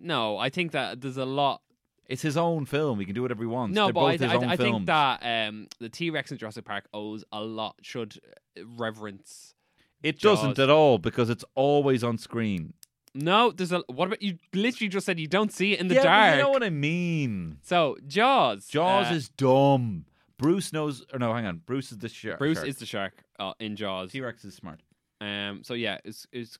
[0.00, 1.62] No, I think that there's a lot.
[2.06, 4.34] it's his own film he can do whatever he wants No, They're but both I,
[4.38, 7.76] his I, I think that um the T Rex in Jurassic Park owes a lot
[7.82, 8.18] should
[8.58, 9.54] uh, reverence.
[10.02, 10.38] it Jaws.
[10.40, 12.74] doesn't at all because it's always on screen
[13.20, 14.38] No, there's a what about you?
[14.54, 16.36] Literally just said you don't see it in the yeah, but dark.
[16.36, 20.04] you know what i mean so Jaws, Jaws uh, is dumb.
[20.38, 21.04] Bruce knows.
[21.12, 21.62] Or no, hang on.
[21.66, 22.38] Bruce is the shark.
[22.38, 24.12] Bruce is the shark uh, in Jaws.
[24.12, 24.80] T Rex is smart.
[25.20, 25.62] Um.
[25.64, 26.58] So yeah, it's it's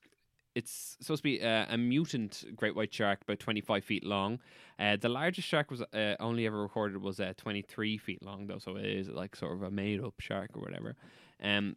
[0.56, 4.40] it's supposed to be uh, a mutant great white shark, about twenty five feet long.
[4.80, 8.48] Uh, the largest shark was uh, only ever recorded was uh, twenty three feet long,
[8.48, 8.58] though.
[8.58, 10.96] So it is like sort of a made up shark or whatever.
[11.40, 11.76] Um.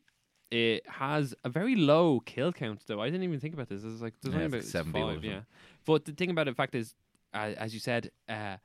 [0.52, 3.02] It has a very low kill count, though.
[3.02, 3.84] I didn't even think about this.
[3.84, 5.40] It's like there's Yeah, only about like seven people five, yeah.
[5.86, 6.94] But the thing about it, in fact, is
[7.34, 8.58] uh, as you said, uh,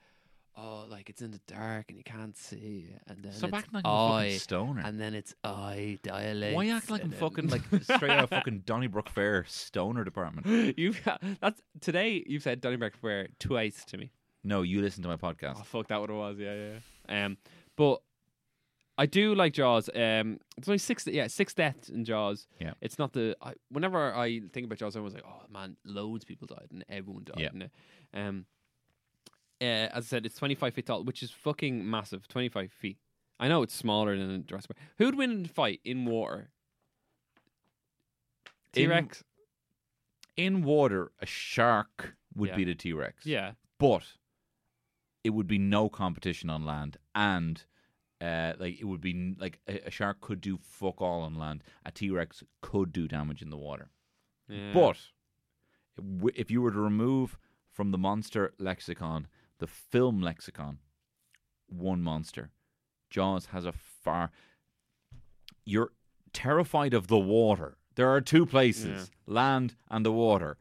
[0.56, 3.74] oh, like it's in the dark and you can't see, and then Stop it's acting
[3.74, 4.82] like I'm a fucking eye, stoner.
[4.84, 6.56] and then it's eye dilates.
[6.56, 10.46] Why act like I'm fucking like straight out of fucking Donnybrook Fair stoner department?
[10.78, 11.00] you've
[11.40, 12.24] that's today.
[12.26, 14.10] You've said Donnybrook Fair twice to me.
[14.42, 15.58] No, you listen to my podcast.
[15.60, 16.36] Oh fuck, that what it was.
[16.38, 16.72] Yeah, yeah.
[17.08, 17.26] yeah.
[17.26, 17.36] Um,
[17.76, 18.00] but
[18.98, 19.90] I do like Jaws.
[19.94, 21.06] Um, it's only six.
[21.06, 22.46] Yeah, six deaths in Jaws.
[22.60, 22.72] Yeah.
[22.80, 23.36] it's not the.
[23.42, 26.68] I, whenever I think about Jaws, I was like, oh man, loads of people died
[26.70, 27.38] and everyone died.
[27.40, 27.50] Yeah.
[27.54, 27.70] in it.
[28.14, 28.46] Um,
[29.60, 32.26] uh, as I said, it's twenty five feet tall, which is fucking massive.
[32.28, 32.96] Twenty five feet.
[33.38, 34.88] I know it's smaller than Jurassic Park.
[34.96, 36.48] Who'd win in a fight in water?
[38.74, 39.24] In- T Rex.
[40.36, 42.56] In water, a shark would Yeah.
[42.56, 43.24] be the T Rex.
[43.26, 43.52] Yeah.
[43.78, 44.04] but
[45.24, 47.64] it would be no competition on land, and
[48.20, 51.62] uh, like it would be like a, a shark could do fuck all on land.
[51.84, 53.90] A T Rex could do damage in the water.
[54.48, 54.72] yeah.
[55.98, 57.38] But if you were to remove
[57.72, 59.26] from the monster lexicon,
[59.58, 60.78] the film lexicon,
[61.68, 62.50] one monster.
[63.10, 64.30] Jaws has a far.
[65.64, 65.92] You're
[66.32, 67.76] terrified of the water.
[67.94, 70.58] There are two places land and the water.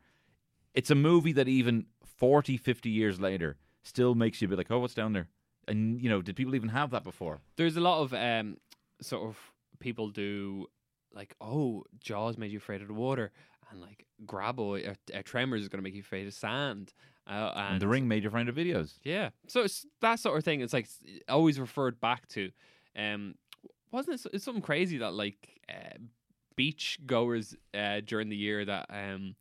[0.74, 4.80] It's a movie that even 40, 50 years later still makes you be like, oh,
[4.80, 5.28] what's down there?
[5.68, 7.40] And, you know, did people even have that before?
[7.56, 8.58] There's a lot of um,
[9.02, 9.38] sort of
[9.80, 10.68] people do
[11.14, 13.32] like, oh, Jaws made you afraid of the water,
[13.72, 16.94] and like Grabo, uh, uh, Tremors is going to make you afraid of sand.
[17.28, 19.00] Uh, and, And The Ring made you afraid of videos.
[19.04, 20.62] Yeah, so it's that sort of thing.
[20.62, 20.88] It's like
[21.28, 22.52] always referred back to.
[22.96, 23.36] Um,
[23.92, 24.30] wasn't it?
[24.34, 25.98] It's something crazy that like uh,
[26.56, 29.36] beach goers uh, during the year that um,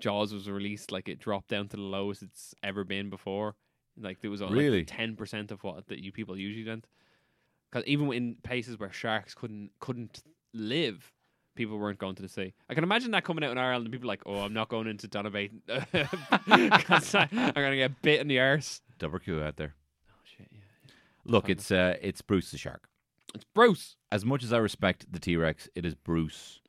[0.00, 3.54] Jaws was released, like it dropped down to the lowest it's ever been before.
[4.00, 4.84] Like there was only Really?
[4.84, 6.86] ten percent of what that you people usually went.
[7.70, 10.22] Because even in places where sharks couldn't couldn't
[10.54, 11.12] live,
[11.54, 12.52] people weren't going to the sea.
[12.68, 14.86] I can imagine that coming out in Ireland and people like, oh, I'm not going
[14.86, 18.80] into Donabate because I'm gonna get bit in the arse.
[18.98, 19.74] Double Q out there.
[20.10, 20.48] Oh shit!
[20.52, 20.58] Yeah.
[21.24, 22.88] Look, it's uh, it's Bruce the Shark.
[23.34, 23.96] It's Bruce.
[24.10, 26.60] As much as I respect the T Rex, it is Bruce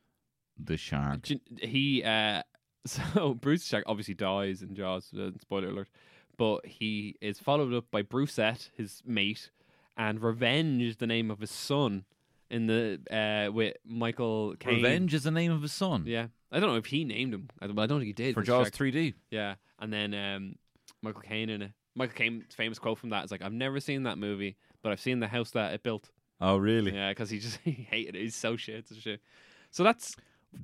[0.57, 1.27] the Shark.
[1.61, 2.43] He uh,
[2.85, 5.11] so Bruce the Shark obviously dies in Jaws.
[5.13, 5.89] Uh, spoiler alert.
[6.37, 9.51] But he is followed up by Brucette, his mate,
[9.95, 12.05] and Revenge is the name of his son
[12.49, 14.75] in the uh with Michael Caine.
[14.77, 16.03] Revenge is the name of his son.
[16.07, 17.49] Yeah, I don't know if he named him.
[17.61, 18.73] I don't, I don't think he did For Jaws Shark.
[18.73, 19.13] 3D.
[19.31, 20.55] Yeah, and then um,
[21.01, 21.71] Michael Caine in it.
[21.95, 24.99] Michael Caine's famous quote from that is like, "I've never seen that movie, but I've
[24.99, 26.09] seen the house that it built."
[26.41, 26.91] Oh, really?
[26.93, 28.21] Yeah, because he just he hated it.
[28.23, 28.75] He's so shit.
[28.89, 29.21] It's shit.
[29.69, 30.15] So that's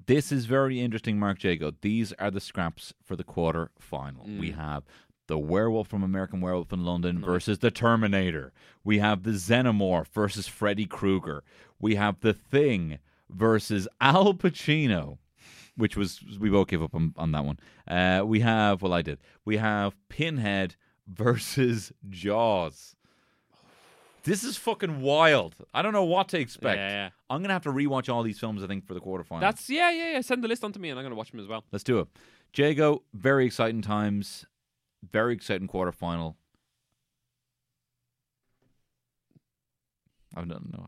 [0.07, 1.71] This is very interesting, Mark Jago.
[1.81, 4.23] These are the scraps for the quarter final.
[4.25, 4.55] We Mm.
[4.55, 4.83] have
[5.30, 8.51] the werewolf from American Werewolf in London versus the Terminator.
[8.84, 11.43] We have the Xenomorph versus Freddy Krueger.
[11.80, 12.97] We have the Thing
[13.30, 15.19] versus Al Pacino,
[15.77, 17.60] which was we both gave up on, on that one.
[17.88, 19.19] Uh, we have well, I did.
[19.45, 20.76] We have Pinhead
[21.07, 22.95] versus Jaws.
[24.23, 25.56] This is fucking wild.
[25.76, 26.77] I don't know what to expect.
[26.77, 27.10] Yeah, yeah.
[27.30, 28.64] I'm gonna have to rewatch all these films.
[28.64, 29.41] I think for the quarterfinal.
[29.41, 30.22] that's yeah, yeah, yeah.
[30.22, 31.64] Send the list on to me, and I'm gonna watch them as well.
[31.72, 32.07] Let's do it.
[32.53, 34.47] Jago, very exciting times.
[35.11, 36.35] Very exciting quarterfinal.
[40.35, 40.88] I don't know.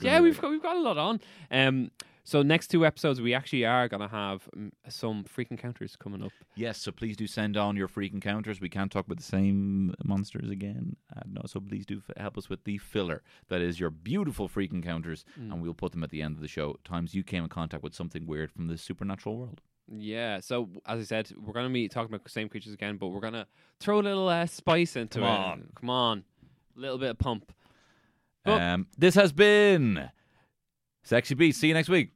[0.00, 1.20] Yeah, we've got we've got a lot on.
[1.50, 1.90] Um,
[2.24, 6.32] so next two episodes, we actually are gonna have um, some freak encounters coming up.
[6.56, 8.60] Yes, so please do send on your freak encounters.
[8.60, 10.96] We can't talk about the same monsters again.
[11.14, 13.22] Uh, no, so please do f- help us with the filler.
[13.48, 15.52] That is your beautiful freak encounters, Mm.
[15.52, 16.76] and we'll put them at the end of the show.
[16.84, 19.62] Times you came in contact with something weird from the supernatural world.
[19.90, 20.40] Yeah.
[20.40, 23.20] So as I said, we're gonna be talking about the same creatures again, but we're
[23.20, 23.46] gonna
[23.80, 25.30] throw a little uh, spice into Come it.
[25.30, 25.68] on.
[25.74, 26.24] come on,
[26.76, 27.52] a little bit of pump.
[28.44, 30.10] But- Um, this has been
[31.02, 31.60] Sexy Beast.
[31.60, 32.12] See you next week.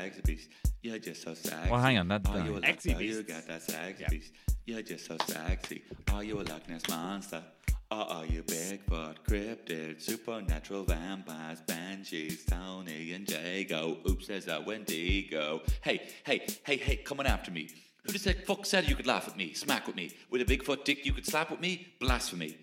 [0.00, 0.50] Sexy beast,
[0.82, 1.70] you're just so sexy.
[1.70, 4.08] Well, hang on, that- Are you a Sexy Loch- You got that sexy Yeah.
[4.10, 4.32] beast.
[4.66, 5.82] You're just so sexy.
[6.12, 7.42] Are you a Loch Ness monster?
[7.88, 13.98] Or are you Bigfoot, cryptid, supernatural vampires, banshees, Tony and Jago?
[14.08, 15.62] Oops, there's that Wendigo.
[15.82, 17.68] Hey, hey, hey, hey, coming after me.
[18.04, 20.10] Who the fuck said you could laugh at me, smack with me?
[20.30, 21.86] With a Bigfoot dick you could slap with me?
[22.00, 22.56] Blasphemy.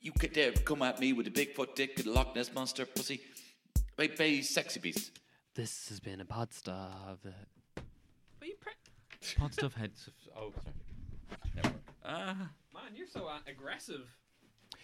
[0.00, 2.84] You could dare come at me with a Bigfoot dick and a Loch Ness monster
[2.84, 3.20] pussy?
[3.96, 5.12] Hey, hey, sexy beast.
[5.54, 7.20] This has been a pod stuff.
[7.24, 8.72] Are you pre-
[9.38, 10.10] Hot stuff heads.
[10.36, 11.74] Oh, sorry.
[12.04, 14.06] Ah, man, you're so uh, aggressive.